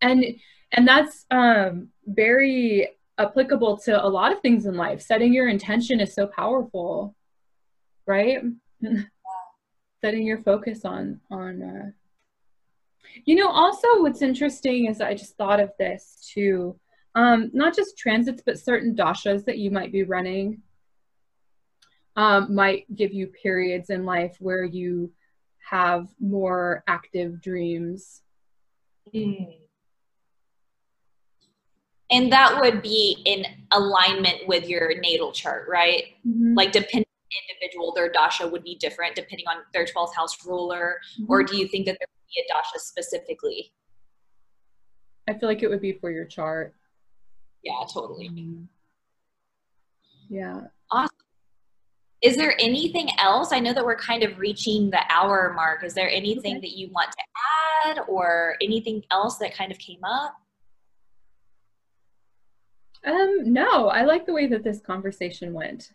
and 0.00 0.24
and 0.72 0.88
that's 0.88 1.26
um 1.30 1.88
very 2.06 2.88
applicable 3.18 3.78
to 3.78 4.04
a 4.04 4.06
lot 4.06 4.32
of 4.32 4.40
things 4.40 4.66
in 4.66 4.76
life. 4.76 5.00
Setting 5.00 5.32
your 5.32 5.48
intention 5.48 6.00
is 6.00 6.14
so 6.14 6.26
powerful, 6.26 7.14
right? 8.06 8.42
Setting 10.04 10.26
your 10.26 10.38
focus 10.38 10.84
on 10.84 11.20
on. 11.30 11.62
Uh... 11.62 11.90
You 13.24 13.36
know, 13.36 13.48
also 13.48 13.86
what's 13.98 14.22
interesting 14.22 14.86
is 14.86 15.00
I 15.00 15.14
just 15.14 15.36
thought 15.36 15.60
of 15.60 15.72
this 15.78 16.30
too. 16.32 16.78
Um, 17.14 17.50
not 17.54 17.74
just 17.74 17.96
transits, 17.96 18.42
but 18.44 18.58
certain 18.58 18.94
dashas 18.94 19.46
that 19.46 19.58
you 19.58 19.70
might 19.70 19.90
be 19.90 20.02
running 20.02 20.60
um, 22.14 22.54
might 22.54 22.94
give 22.94 23.14
you 23.14 23.28
periods 23.28 23.88
in 23.88 24.04
life 24.04 24.36
where 24.38 24.64
you 24.64 25.12
have 25.70 26.08
more 26.20 26.84
active 26.86 27.40
dreams. 27.40 28.22
Mm 29.14 29.65
and 32.10 32.30
that 32.32 32.60
would 32.60 32.82
be 32.82 33.20
in 33.24 33.44
alignment 33.72 34.46
with 34.46 34.68
your 34.68 34.98
natal 35.00 35.32
chart 35.32 35.66
right 35.68 36.04
mm-hmm. 36.26 36.54
like 36.54 36.72
depending 36.72 37.04
individual 37.50 37.92
their 37.94 38.10
dasha 38.10 38.46
would 38.46 38.62
be 38.62 38.76
different 38.76 39.14
depending 39.14 39.46
on 39.48 39.56
their 39.72 39.84
12th 39.84 40.14
house 40.14 40.46
ruler 40.46 41.00
mm-hmm. 41.20 41.30
or 41.30 41.42
do 41.42 41.56
you 41.56 41.66
think 41.68 41.84
that 41.84 41.96
there 41.98 42.06
would 42.08 42.34
be 42.34 42.40
a 42.40 42.52
dasha 42.52 42.78
specifically 42.78 43.72
i 45.28 45.34
feel 45.34 45.48
like 45.48 45.62
it 45.62 45.68
would 45.68 45.80
be 45.80 45.92
for 45.92 46.10
your 46.10 46.24
chart 46.24 46.74
Yeah, 47.66 47.84
totally. 47.92 48.30
Yeah. 50.28 50.60
Awesome. 50.90 51.10
Is 52.22 52.36
there 52.36 52.54
anything 52.60 53.08
else? 53.18 53.52
I 53.52 53.58
know 53.58 53.72
that 53.72 53.84
we're 53.84 53.96
kind 53.96 54.22
of 54.22 54.38
reaching 54.38 54.90
the 54.90 55.00
hour 55.10 55.52
mark. 55.54 55.84
Is 55.84 55.92
there 55.92 56.08
anything 56.08 56.58
Okay. 56.58 56.68
that 56.68 56.78
you 56.78 56.90
want 56.92 57.10
to 57.10 57.24
add 57.88 57.98
or 58.08 58.56
anything 58.62 59.02
else 59.10 59.38
that 59.38 59.52
kind 59.52 59.72
of 59.72 59.78
came 59.78 60.04
up? 60.04 60.36
Um, 63.06 63.52
no, 63.52 63.88
I 63.88 64.02
like 64.02 64.26
the 64.26 64.32
way 64.32 64.46
that 64.48 64.64
this 64.64 64.80
conversation 64.80 65.52
went. 65.52 65.92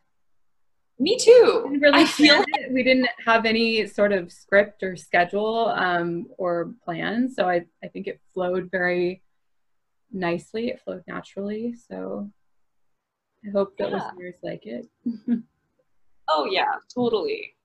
Me 0.99 1.13
We 1.13 1.17
too. 1.17 1.61
didn't 1.65 1.81
really 1.81 2.03
I 2.03 2.05
feel 2.05 2.43
it. 2.47 2.71
we 2.71 2.83
didn't 2.83 3.09
have 3.25 3.45
any 3.45 3.87
sort 3.87 4.11
of 4.13 4.31
script 4.31 4.83
or 4.83 4.95
schedule 4.95 5.69
um, 5.75 6.27
or 6.37 6.73
plan, 6.85 7.29
so 7.29 7.49
I, 7.49 7.65
I 7.83 7.87
think 7.87 8.07
it 8.07 8.19
flowed 8.33 8.69
very 8.71 9.21
nicely. 10.11 10.69
It 10.69 10.79
flowed 10.81 11.03
naturally, 11.07 11.73
so 11.89 12.29
I 13.45 13.49
hope 13.51 13.75
that 13.77 13.89
Yeah. 13.89 13.95
listeners 13.97 14.35
like 14.43 14.65
it. 14.65 14.87
Oh, 16.33 16.45
yeah, 16.45 16.75
totally. 16.93 17.55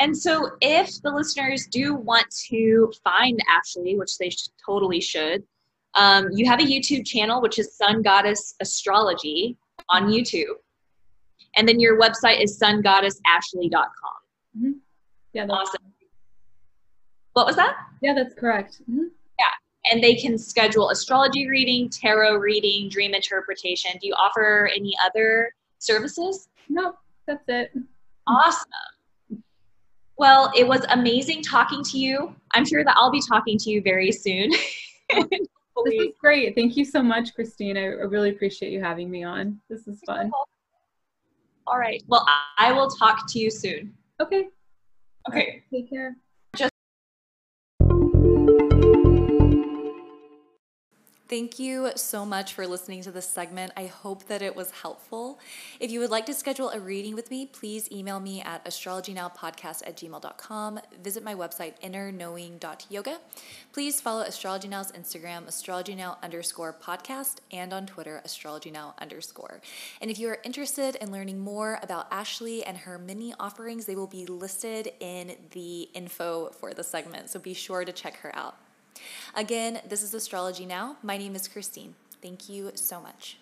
And 0.00 0.16
so, 0.16 0.50
if 0.60 1.00
the 1.02 1.12
listeners 1.12 1.68
do 1.70 1.94
want 1.94 2.26
to 2.48 2.92
find 3.04 3.38
Ashley, 3.48 3.96
which 3.96 4.18
they 4.18 4.30
sh- 4.30 4.48
totally 4.66 5.00
should, 5.00 5.44
um, 5.94 6.28
you 6.32 6.46
have 6.46 6.60
a 6.60 6.64
YouTube 6.64 7.06
channel, 7.06 7.40
which 7.40 7.58
is 7.58 7.76
Sun 7.76 8.02
Goddess 8.02 8.54
Astrology 8.60 9.56
on 9.90 10.08
YouTube. 10.08 10.54
And 11.56 11.68
then 11.68 11.78
your 11.78 12.00
website 12.00 12.42
is 12.42 12.58
sungoddessashley.com. 12.58 14.80
Yeah, 15.32 15.46
that's, 15.46 15.50
Awesome. 15.52 15.82
What 17.34 17.46
was 17.46 17.56
that? 17.56 17.76
yeah, 18.02 18.14
that's 18.14 18.34
correct. 18.34 18.80
Mhm. 18.90 19.10
And 19.92 20.02
they 20.02 20.14
can 20.14 20.38
schedule 20.38 20.88
astrology 20.88 21.46
reading, 21.46 21.90
tarot 21.90 22.36
reading, 22.36 22.88
dream 22.88 23.12
interpretation. 23.12 23.90
Do 24.00 24.06
you 24.06 24.14
offer 24.14 24.70
any 24.74 24.94
other 25.04 25.52
services? 25.78 26.48
No, 26.70 26.94
that's 27.26 27.44
it. 27.48 27.70
Awesome. 28.26 28.64
Well, 30.16 30.50
it 30.56 30.66
was 30.66 30.86
amazing 30.88 31.42
talking 31.42 31.84
to 31.84 31.98
you. 31.98 32.34
I'm 32.54 32.64
sure 32.64 32.82
that 32.82 32.94
I'll 32.96 33.10
be 33.10 33.20
talking 33.28 33.58
to 33.58 33.68
you 33.70 33.82
very 33.82 34.10
soon. 34.10 34.52
This 35.84 35.94
is 35.94 36.14
great. 36.20 36.54
Thank 36.54 36.76
you 36.76 36.84
so 36.84 37.02
much, 37.02 37.34
Christine. 37.34 37.76
I, 37.76 37.86
really 37.86 38.30
appreciate 38.30 38.72
you 38.72 38.80
having 38.80 39.10
me 39.10 39.24
on. 39.24 39.60
This 39.68 39.86
is 39.88 40.00
fun. 40.06 40.30
All 41.66 41.78
right. 41.78 42.02
Well, 42.06 42.24
I 42.28 42.68
I 42.68 42.72
will 42.72 42.88
talk 42.88 43.26
to 43.32 43.38
you 43.38 43.50
soon. 43.50 43.94
Okay, 44.20 44.48
Okay. 45.28 45.64
take 45.72 45.90
care. 45.90 46.16
Thank 51.26 51.58
you 51.58 51.90
so 51.96 52.26
much 52.26 52.52
for 52.52 52.66
listening 52.66 53.00
to 53.04 53.10
this 53.10 53.26
segment. 53.26 53.72
I 53.78 53.86
hope 53.86 54.26
that 54.26 54.42
it 54.42 54.54
was 54.54 54.70
helpful. 54.70 55.40
If 55.80 55.90
you 55.90 56.00
would 56.00 56.10
like 56.10 56.26
to 56.26 56.34
schedule 56.34 56.68
a 56.68 56.78
reading 56.78 57.14
with 57.14 57.30
me, 57.30 57.46
please 57.46 57.90
email 57.90 58.20
me 58.20 58.42
at 58.42 58.62
astrologynowpodcast 58.66 59.86
at 59.86 59.96
gmail.com. 59.96 60.80
Visit 61.02 61.24
my 61.24 61.34
website, 61.34 61.80
innerknowing.yoga. 61.82 63.20
Please 63.72 64.02
follow 64.02 64.20
Astrology 64.20 64.68
Now's 64.68 64.92
Instagram, 64.92 65.46
astrologynow 65.46 66.22
underscore 66.22 66.74
podcast, 66.74 67.36
and 67.50 67.72
on 67.72 67.86
Twitter, 67.86 68.20
astrologynow 68.26 68.92
underscore. 68.98 69.62
And 70.02 70.10
if 70.10 70.18
you 70.18 70.28
are 70.28 70.40
interested 70.44 70.96
in 70.96 71.10
learning 71.10 71.38
more 71.38 71.78
about 71.82 72.06
Ashley 72.10 72.62
and 72.66 72.76
her 72.76 72.98
mini 72.98 73.32
offerings, 73.40 73.86
they 73.86 73.96
will 73.96 74.06
be 74.06 74.26
listed 74.26 74.92
in 75.00 75.36
the 75.52 75.88
info 75.94 76.50
for 76.50 76.74
the 76.74 76.84
segment. 76.84 77.30
So 77.30 77.40
be 77.40 77.54
sure 77.54 77.82
to 77.82 77.92
check 77.92 78.16
her 78.16 78.36
out. 78.36 78.56
Again, 79.36 79.80
this 79.88 80.04
is 80.04 80.14
Astrology 80.14 80.64
Now. 80.64 80.96
My 81.02 81.16
name 81.16 81.34
is 81.34 81.48
Christine. 81.48 81.96
Thank 82.22 82.48
you 82.48 82.70
so 82.76 83.00
much. 83.00 83.36